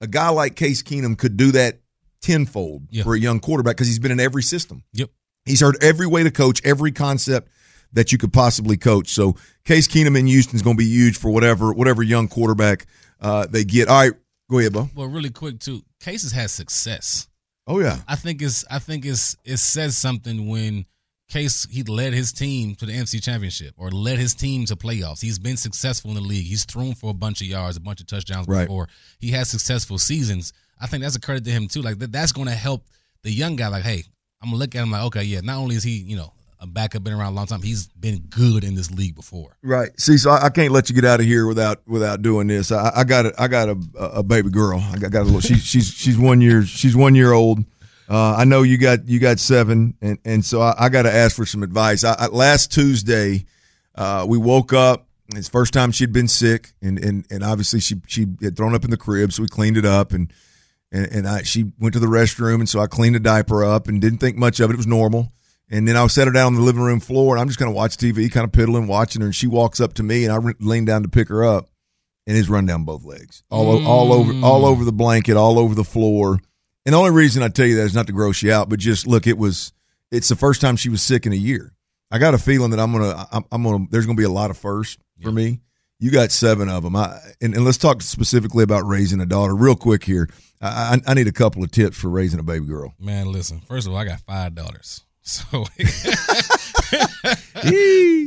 A 0.00 0.06
guy 0.06 0.28
like 0.30 0.56
Case 0.56 0.82
Keenum 0.82 1.16
could 1.16 1.36
do 1.36 1.52
that 1.52 1.78
tenfold 2.20 2.88
Yeah. 2.90 3.04
for 3.04 3.14
a 3.14 3.18
young 3.18 3.38
quarterback 3.40 3.76
because 3.76 3.86
he's 3.86 3.98
been 3.98 4.10
in 4.10 4.20
every 4.20 4.42
system. 4.42 4.82
Yep. 4.92 5.10
He's 5.44 5.60
heard 5.60 5.76
every 5.82 6.06
way 6.06 6.22
to 6.22 6.30
coach, 6.30 6.60
every 6.64 6.92
concept 6.92 7.48
that 7.92 8.12
you 8.12 8.18
could 8.18 8.32
possibly 8.32 8.76
coach. 8.76 9.08
So 9.08 9.36
Case 9.64 9.86
Keenum 9.86 10.18
in 10.18 10.26
Houston 10.26 10.56
is 10.56 10.62
going 10.62 10.76
to 10.76 10.82
be 10.82 10.88
huge 10.88 11.16
for 11.18 11.30
whatever 11.30 11.72
whatever 11.72 12.02
young 12.02 12.28
quarterback 12.28 12.86
uh, 13.20 13.46
they 13.46 13.64
get. 13.64 13.88
All 13.88 14.00
right, 14.00 14.12
go 14.50 14.58
ahead, 14.58 14.72
Bo. 14.72 14.88
Well, 14.94 15.06
really 15.08 15.30
quick 15.30 15.60
too. 15.60 15.82
Cases 16.00 16.32
has 16.32 16.52
success. 16.52 17.28
Oh 17.66 17.80
yeah, 17.80 17.98
I 18.08 18.16
think 18.16 18.42
it's 18.42 18.64
I 18.70 18.78
think 18.78 19.06
it's 19.06 19.36
it 19.44 19.56
says 19.58 19.96
something 19.96 20.48
when 20.48 20.84
Case 21.30 21.66
he 21.70 21.82
led 21.82 22.12
his 22.12 22.32
team 22.32 22.74
to 22.76 22.84
the 22.86 22.92
NFC 22.92 23.22
Championship 23.22 23.74
or 23.78 23.90
led 23.90 24.18
his 24.18 24.34
team 24.34 24.66
to 24.66 24.76
playoffs. 24.76 25.22
He's 25.22 25.38
been 25.38 25.56
successful 25.56 26.10
in 26.10 26.16
the 26.16 26.20
league. 26.20 26.44
He's 26.44 26.66
thrown 26.66 26.94
for 26.94 27.10
a 27.10 27.14
bunch 27.14 27.40
of 27.40 27.46
yards, 27.46 27.78
a 27.78 27.80
bunch 27.80 28.00
of 28.02 28.06
touchdowns 28.06 28.46
Right. 28.46 28.66
before. 28.66 28.88
He 29.18 29.30
has 29.30 29.48
successful 29.48 29.96
seasons. 29.98 30.52
I 30.78 30.86
think 30.86 31.02
that's 31.02 31.16
a 31.16 31.20
credit 31.20 31.44
to 31.44 31.50
him 31.50 31.66
too. 31.68 31.80
Like 31.80 31.98
that, 32.00 32.12
that's 32.12 32.32
going 32.32 32.48
to 32.48 32.54
help 32.54 32.86
the 33.22 33.30
young 33.30 33.56
guy. 33.56 33.68
Like, 33.68 33.84
hey, 33.84 34.04
I'm 34.44 34.50
gonna 34.50 34.58
look 34.58 34.74
at 34.74 34.82
him 34.82 34.90
like, 34.90 35.04
okay, 35.04 35.22
yeah. 35.22 35.40
Not 35.40 35.56
only 35.56 35.74
is 35.74 35.82
he 35.82 35.92
you 35.92 36.16
know 36.16 36.32
a 36.60 36.66
backup, 36.66 37.02
been 37.02 37.14
around 37.14 37.32
a 37.32 37.36
long 37.36 37.46
time, 37.46 37.62
he's 37.62 37.86
been 37.88 38.18
good 38.28 38.62
in 38.62 38.74
this 38.74 38.90
league 38.90 39.14
before. 39.14 39.56
Right. 39.62 39.88
See, 39.98 40.18
so 40.18 40.30
I, 40.30 40.46
I 40.46 40.50
can't 40.50 40.70
let 40.70 40.88
you 40.88 40.94
get 40.94 41.04
out 41.04 41.20
of 41.20 41.26
here 41.26 41.46
without 41.46 41.80
without 41.86 42.20
doing 42.20 42.46
this. 42.46 42.70
I, 42.70 42.92
I 42.94 43.04
got 43.04 43.26
a, 43.26 43.34
I 43.38 43.48
got 43.48 43.70
a, 43.70 43.76
a 43.98 44.22
baby 44.22 44.50
girl. 44.50 44.80
I 44.80 44.98
got, 44.98 45.10
got 45.10 45.22
a 45.22 45.24
little. 45.24 45.40
She, 45.40 45.54
she's 45.58 45.88
she's 45.88 46.18
one 46.18 46.40
year 46.40 46.62
she's 46.62 46.94
one 46.94 47.14
year 47.14 47.32
old. 47.32 47.64
Uh, 48.08 48.34
I 48.36 48.44
know 48.44 48.62
you 48.62 48.76
got 48.76 49.08
you 49.08 49.18
got 49.18 49.38
seven, 49.38 49.94
and 50.02 50.18
and 50.26 50.44
so 50.44 50.60
I, 50.60 50.74
I 50.78 50.88
got 50.90 51.02
to 51.02 51.12
ask 51.12 51.34
for 51.34 51.46
some 51.46 51.62
advice. 51.62 52.04
I, 52.04 52.14
I, 52.18 52.26
last 52.26 52.70
Tuesday, 52.70 53.46
uh, 53.94 54.26
we 54.28 54.36
woke 54.36 54.72
up. 54.72 55.06
It's 55.34 55.48
first 55.48 55.72
time 55.72 55.90
she'd 55.90 56.12
been 56.12 56.28
sick, 56.28 56.72
and 56.82 57.02
and 57.02 57.24
and 57.30 57.42
obviously 57.42 57.80
she 57.80 58.02
she 58.06 58.26
had 58.42 58.56
thrown 58.56 58.74
up 58.74 58.84
in 58.84 58.90
the 58.90 58.98
crib, 58.98 59.32
so 59.32 59.42
we 59.42 59.48
cleaned 59.48 59.78
it 59.78 59.86
up, 59.86 60.12
and 60.12 60.30
and 60.94 61.12
and 61.12 61.28
I 61.28 61.42
she 61.42 61.72
went 61.78 61.92
to 61.92 62.00
the 62.00 62.06
restroom, 62.06 62.60
and 62.60 62.68
so 62.68 62.80
I 62.80 62.86
cleaned 62.86 63.16
the 63.16 63.20
diaper 63.20 63.64
up, 63.64 63.88
and 63.88 64.00
didn't 64.00 64.20
think 64.20 64.36
much 64.36 64.60
of 64.60 64.70
it. 64.70 64.74
It 64.74 64.78
was 64.78 64.86
normal. 64.86 65.32
And 65.70 65.88
then 65.88 65.96
I 65.96 66.06
set 66.06 66.28
her 66.28 66.32
down 66.32 66.48
on 66.48 66.54
the 66.54 66.60
living 66.60 66.82
room 66.82 67.00
floor, 67.00 67.34
and 67.34 67.40
I'm 67.40 67.48
just 67.48 67.58
going 67.58 67.70
to 67.70 67.74
watch 67.74 67.96
TV, 67.96 68.30
kind 68.30 68.44
of 68.44 68.52
piddling, 68.52 68.86
watching 68.86 69.22
her. 69.22 69.26
And 69.26 69.34
she 69.34 69.46
walks 69.46 69.80
up 69.80 69.94
to 69.94 70.02
me, 70.02 70.24
and 70.24 70.32
I 70.32 70.36
re- 70.36 70.54
lean 70.60 70.84
down 70.84 71.02
to 71.04 71.08
pick 71.08 71.28
her 71.28 71.42
up, 71.42 71.70
and 72.26 72.36
it's 72.36 72.50
run 72.50 72.66
down 72.66 72.84
both 72.84 73.02
legs, 73.02 73.42
all 73.50 73.70
o- 73.70 73.84
all 73.84 74.12
over 74.12 74.32
all 74.44 74.62
mm. 74.62 74.68
over 74.68 74.84
the 74.84 74.92
blanket, 74.92 75.36
all 75.36 75.58
over 75.58 75.74
the 75.74 75.84
floor. 75.84 76.38
And 76.86 76.92
the 76.92 76.98
only 76.98 77.10
reason 77.10 77.42
I 77.42 77.48
tell 77.48 77.66
you 77.66 77.76
that 77.76 77.84
is 77.84 77.94
not 77.94 78.06
to 78.06 78.12
gross 78.12 78.42
you 78.42 78.52
out, 78.52 78.68
but 78.68 78.78
just 78.78 79.06
look, 79.06 79.26
it 79.26 79.38
was 79.38 79.72
it's 80.10 80.28
the 80.28 80.36
first 80.36 80.60
time 80.60 80.76
she 80.76 80.90
was 80.90 81.02
sick 81.02 81.26
in 81.26 81.32
a 81.32 81.36
year. 81.36 81.74
I 82.10 82.18
got 82.18 82.34
a 82.34 82.38
feeling 82.38 82.70
that 82.70 82.80
I'm 82.80 82.92
gonna 82.92 83.26
I'm, 83.32 83.44
I'm 83.50 83.62
gonna 83.64 83.86
there's 83.90 84.06
gonna 84.06 84.16
be 84.16 84.24
a 84.24 84.30
lot 84.30 84.50
of 84.50 84.58
firsts 84.58 85.02
for 85.22 85.32
me. 85.32 85.60
You 86.00 86.10
got 86.10 86.30
seven 86.32 86.68
of 86.68 86.82
them. 86.82 86.96
I, 86.96 87.18
and, 87.40 87.54
and 87.54 87.64
let's 87.64 87.78
talk 87.78 88.02
specifically 88.02 88.64
about 88.64 88.80
raising 88.86 89.20
a 89.20 89.26
daughter 89.26 89.54
real 89.54 89.76
quick 89.76 90.04
here. 90.04 90.28
I, 90.60 90.98
I, 91.06 91.10
I 91.10 91.14
need 91.14 91.28
a 91.28 91.32
couple 91.32 91.62
of 91.62 91.70
tips 91.70 91.96
for 91.98 92.08
raising 92.08 92.40
a 92.40 92.42
baby 92.42 92.66
girl. 92.66 92.94
Man, 92.98 93.30
listen. 93.32 93.60
First 93.60 93.86
of 93.86 93.92
all, 93.92 93.98
I 93.98 94.04
got 94.04 94.20
five 94.20 94.54
daughters, 94.54 95.02
so 95.22 95.64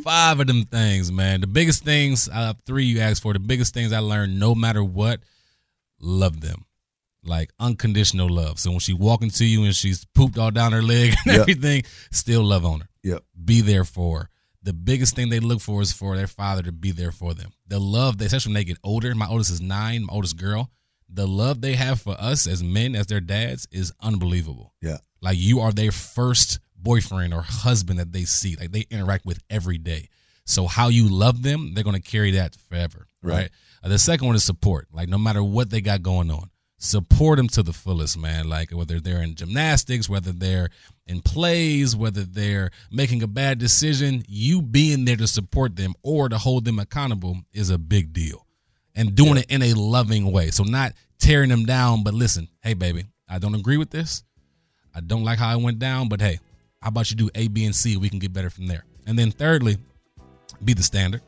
five 0.04 0.40
of 0.40 0.48
them 0.48 0.64
things, 0.66 1.12
man. 1.12 1.42
The 1.42 1.48
biggest 1.48 1.84
things, 1.84 2.30
uh, 2.30 2.54
three 2.66 2.86
you 2.86 3.00
asked 3.00 3.22
for. 3.22 3.34
The 3.34 3.40
biggest 3.40 3.74
things 3.74 3.94
I 3.94 4.00
learned, 4.00 4.40
no 4.40 4.56
matter 4.56 4.84
what, 4.84 5.20
love 6.00 6.42
them, 6.42 6.66
like 7.24 7.52
unconditional 7.60 8.30
love. 8.30 8.60
So 8.60 8.72
when 8.72 8.80
she 8.80 8.94
walking 8.94 9.30
to 9.32 9.46
you 9.46 9.64
and 9.66 9.76
she's 9.76 10.06
pooped 10.16 10.38
all 10.38 10.52
down 10.52 10.72
her 10.72 10.82
leg 10.82 11.14
and 11.26 11.34
Yep. 11.34 11.42
everything, 11.42 11.84
still 12.12 12.44
love 12.44 12.66
on 12.66 12.82
her. 12.82 12.90
Yep. 13.04 13.24
Be 13.46 13.62
there 13.62 13.84
for 13.84 14.20
her. 14.20 14.30
The 14.68 14.74
biggest 14.74 15.16
thing 15.16 15.30
they 15.30 15.40
look 15.40 15.62
for 15.62 15.82
is 15.82 15.94
for 15.94 16.18
their 16.18 16.28
father 16.28 16.62
to 16.64 16.74
be 16.74 16.92
there 16.92 17.14
for 17.14 17.34
them. 17.34 17.54
The 17.68 17.80
love, 17.80 18.18
they, 18.18 18.26
especially 18.26 18.50
when 18.50 18.56
they 18.56 18.64
get 18.66 18.78
older. 18.84 19.16
My 19.16 19.26
oldest 19.30 19.50
is 19.50 19.62
nine. 19.62 20.04
My 20.04 20.12
oldest 20.12 20.36
girl. 20.36 20.70
The 21.08 21.26
love 21.26 21.62
they 21.62 21.76
have 21.76 22.02
for 22.02 22.18
us 22.20 22.48
as 22.48 22.62
men, 22.62 22.94
as 22.94 23.06
their 23.06 23.22
dads, 23.22 23.66
is 23.72 23.94
unbelievable. 24.02 24.74
Yeah. 24.82 24.98
Like 25.22 25.38
you 25.40 25.62
are 25.62 25.72
their 25.72 25.94
first 25.94 26.60
boyfriend 26.76 27.34
or 27.34 27.44
husband 27.44 28.00
that 28.00 28.12
they 28.12 28.26
see, 28.26 28.58
like 28.58 28.74
they 28.74 28.84
interact 28.92 29.26
with 29.26 29.40
every 29.50 29.78
day. 29.78 30.10
So 30.44 30.68
how 30.68 30.90
you 30.90 31.08
love 31.08 31.44
them, 31.44 31.74
they're 31.74 31.86
going 31.86 32.02
to 32.02 32.02
carry 32.02 32.32
that 32.32 32.58
forever, 32.68 33.08
right? 33.24 33.34
Right. 33.34 33.50
Uh, 33.82 33.88
the 33.88 33.98
second 33.98 34.28
one 34.28 34.36
is 34.36 34.44
support. 34.44 34.90
Like 34.92 35.08
no 35.08 35.18
matter 35.18 35.42
what 35.42 35.70
they 35.70 35.80
got 35.80 36.02
going 36.02 36.30
on, 36.30 36.50
support 36.78 37.38
them 37.38 37.48
to 37.50 37.64
the 37.64 37.72
fullest, 37.72 38.18
man. 38.18 38.50
Like 38.50 38.72
whether 38.72 39.00
they're 39.00 39.22
in 39.22 39.36
gymnastics, 39.36 40.10
whether 40.10 40.34
they're 40.34 40.72
in 41.08 41.22
plays, 41.22 41.96
whether 41.96 42.24
they're 42.24 42.72
making 42.92 43.24
a 43.24 43.28
bad 43.28 43.58
decision, 43.58 44.24
you 44.28 44.62
being 44.62 45.06
there 45.06 45.16
to 45.16 45.28
support 45.28 45.76
them 45.76 45.94
or 46.04 46.30
to 46.30 46.38
hold 46.38 46.66
them 46.66 46.80
accountable 46.80 47.38
is 47.54 47.70
a 47.70 47.78
big 47.78 48.14
deal. 48.14 48.46
And 48.96 49.16
doing 49.16 49.36
yeah. 49.36 49.42
it 49.42 49.52
in 49.52 49.62
a 49.62 49.74
loving 49.74 50.32
way. 50.32 50.50
So 50.50 50.64
not 50.64 50.94
tearing 51.20 51.50
them 51.50 51.66
down, 51.66 52.04
but 52.04 52.14
listen, 52.14 52.48
hey 52.62 52.74
baby, 52.74 53.06
I 53.30 53.40
don't 53.40 53.56
agree 53.56 53.78
with 53.78 53.90
this. 53.90 54.24
I 54.94 55.02
don't 55.02 55.24
like 55.24 55.38
how 55.40 55.58
it 55.58 55.62
went 55.62 55.80
down, 55.80 56.10
but 56.10 56.20
hey, 56.20 56.40
how 56.82 56.90
about 56.90 57.10
you 57.12 57.18
do 57.18 57.30
A, 57.36 57.48
B, 57.48 57.66
and 57.66 57.76
C? 57.76 57.98
We 57.98 58.10
can 58.10 58.20
get 58.20 58.34
better 58.34 58.50
from 58.50 58.68
there. 58.68 58.86
And 59.06 59.18
then 59.18 59.32
thirdly, 59.32 59.78
be 60.64 60.74
the 60.74 60.84
standard 60.84 61.22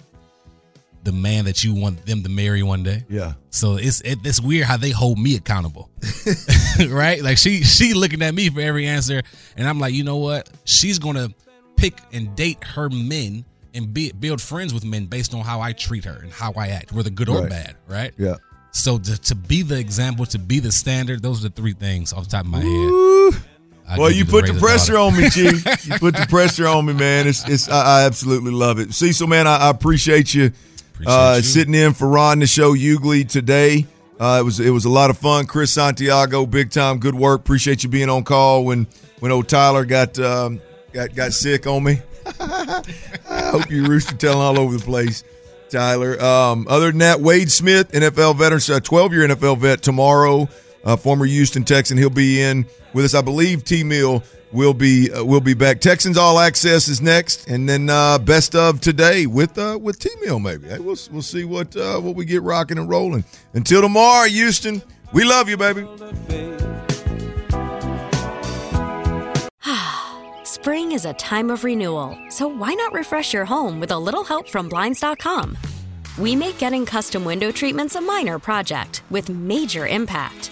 the 1.04 1.12
man 1.12 1.45
that 1.45 1.64
you 1.64 1.74
want 1.74 2.06
them 2.06 2.24
to 2.24 2.30
marry 2.30 2.64
one 2.64 2.84
day. 2.84 3.04
Yeah. 3.10 3.34
So 3.50 3.78
it's 3.78 4.02
it, 4.02 4.20
it's 4.24 4.41
weird 4.41 4.66
how 4.66 4.78
they 4.78 4.91
hold 4.91 5.18
me 5.18 5.36
accountable, 5.36 5.89
right? 6.89 7.22
Like 7.22 7.38
she 7.38 7.64
she 7.64 7.93
looking 7.93 8.22
at 8.22 8.34
me 8.34 8.50
for 8.50 8.62
every 8.62 8.88
answer, 8.88 9.22
and 9.56 9.68
I'm 9.68 9.80
like, 9.80 9.93
you 9.93 10.04
know 10.04 10.18
what? 10.18 10.50
She's 10.66 11.00
gonna 11.00 11.30
pick 11.76 11.97
and 12.12 12.36
date 12.36 12.64
her 12.64 12.89
men 12.89 13.45
and 13.74 13.93
be, 13.93 14.12
build 14.12 14.41
friends 14.41 14.74
with 14.74 14.84
men 14.84 15.06
based 15.06 15.34
on 15.34 15.41
how 15.41 15.62
I 15.62 15.74
treat 15.74 16.06
her 16.06 16.20
and 16.22 16.32
how 16.32 16.52
I 16.54 16.70
act, 16.70 16.91
whether 16.91 17.10
good 17.10 17.30
or 17.30 17.41
right. 17.41 17.50
bad, 17.50 17.76
right? 17.88 18.14
Yeah. 18.18 18.36
So 18.72 18.97
to, 18.97 19.22
to 19.22 19.36
be 19.36 19.62
the 19.62 19.80
example, 19.80 20.26
to 20.28 20.39
be 20.39 20.60
the 20.60 20.72
standard, 20.72 21.22
those 21.22 21.43
are 21.43 21.50
the 21.50 21.56
three 21.56 21.74
things 21.74 22.12
off 22.12 22.26
the 22.26 22.30
top 22.30 22.45
of 22.45 22.52
my 22.52 22.62
Ooh. 22.62 23.32
head. 23.32 23.97
well, 23.97 24.12
you, 24.12 24.26
put 24.26 24.45
the 24.45 24.54
pressure 24.54 24.97
on 24.97 25.16
me, 25.16 25.30
Chief. 25.30 25.66
you 25.86 25.97
put 25.97 26.16
the 26.16 26.28
pressure 26.30 26.68
on 26.68 26.86
me, 26.86 26.93
man. 26.93 27.28
It's, 27.28 27.47
it's 27.47 27.70
I, 27.70 28.02
I 28.02 28.06
absolutely 28.06 28.52
love 28.52 28.80
it. 28.80 28.93
Cecil, 28.93 29.28
man, 29.28 29.47
I, 29.47 29.58
I 29.58 29.70
appreciate 29.70 30.34
you 30.34 30.52
uh, 31.06 31.41
sitting 31.41 31.74
in 31.74 31.93
for 31.93 32.08
Ron 32.08 32.39
the 32.39 32.47
show 32.47 32.74
Hughley 32.74 33.28
today. 33.28 33.86
Uh, 34.20 34.38
it 34.41 34.43
was 34.43 34.60
it 34.60 34.72
was 34.72 34.86
a 34.86 34.89
lot 34.89 35.10
of 35.10 35.18
fun. 35.18 35.45
Chris 35.45 35.72
Santiago, 35.72 36.45
big 36.45 36.72
time, 36.72 37.00
good 37.00 37.16
work. 37.16 37.39
Appreciate 37.39 37.84
you 37.84 37.89
being 37.89 38.10
on 38.10 38.24
call 38.24 38.66
when 38.66 38.88
when 39.20 39.32
old 39.32 39.47
Tyler 39.47 39.86
got 39.86 40.20
um, 40.20 40.60
got 40.91 41.16
got 41.16 41.34
sick 41.34 41.68
on 41.68 41.84
me. 41.84 42.02
I 42.39 43.50
hope 43.52 43.72
you 43.72 43.86
rooster 43.86 44.16
telling 44.16 44.39
all 44.39 44.60
over 44.60 44.78
the 44.78 44.84
place, 44.84 45.24
Tyler. 45.70 46.22
Um, 46.22 46.68
other 46.70 46.88
than 46.88 47.00
that, 47.00 47.22
Wade 47.22 47.50
Smith, 47.50 47.91
NFL 47.93 48.36
veteran, 48.38 48.82
twelve 48.82 49.14
year 49.14 49.26
NFL 49.28 49.60
vet 49.60 49.82
tomorrow. 49.82 50.50
Uh, 50.84 50.95
former 50.97 51.26
Houston 51.26 51.64
Texan, 51.64 51.97
he'll 51.97 52.10
be 52.10 52.41
in 52.41 52.66
with 52.93 53.06
us. 53.06 53.14
I 53.14 53.22
believe 53.22 53.64
T 53.64 53.84
Mill 53.84 54.24
We'll 54.52 54.74
be 54.74 55.12
uh, 55.12 55.24
we'll 55.24 55.41
be 55.41 55.54
back. 55.54 55.80
Texans 55.80 56.18
All 56.18 56.39
Access 56.39 56.88
is 56.88 57.02
next, 57.02 57.47
and 57.47 57.70
then 57.70 57.89
uh, 57.89 58.18
best 58.18 58.56
of 58.56 58.82
today 58.82 59.28
with 59.28 59.58
uh, 59.60 59.78
with 59.80 60.00
T 60.00 60.10
Mill. 60.22 60.39
Maybe 60.39 60.68
hey, 60.68 60.80
we'll 60.80 60.97
we'll 61.12 61.22
see 61.22 61.43
what 61.43 61.76
uh, 61.76 62.00
what 62.00 62.16
we 62.16 62.26
get 62.26 62.41
rocking 62.41 62.80
and 62.80 62.89
rolling. 62.89 63.24
Until 63.54 63.82
tomorrow, 63.82 64.28
Houston. 64.28 64.82
We 65.12 65.24
love 65.24 65.50
you, 65.50 65.58
baby. 65.58 65.88
Spring 70.43 70.91
is 70.93 71.06
a 71.06 71.14
time 71.14 71.52
of 71.52 71.64
renewal, 71.64 72.18
so 72.30 72.47
why 72.47 72.74
not 72.74 72.93
refresh 72.93 73.34
your 73.34 73.45
home 73.45 73.80
with 73.80 73.91
a 73.91 73.97
little 73.97 74.24
help 74.24 74.47
from 74.50 74.68
blinds.com? 74.68 75.58
We 76.18 76.36
make 76.36 76.58
getting 76.58 76.86
custom 76.86 77.24
window 77.24 77.52
treatments 77.52 77.95
a 77.95 78.02
minor 78.02 78.39
project 78.39 79.04
with 79.10 79.30
major 79.30 79.88
impact. 79.88 80.52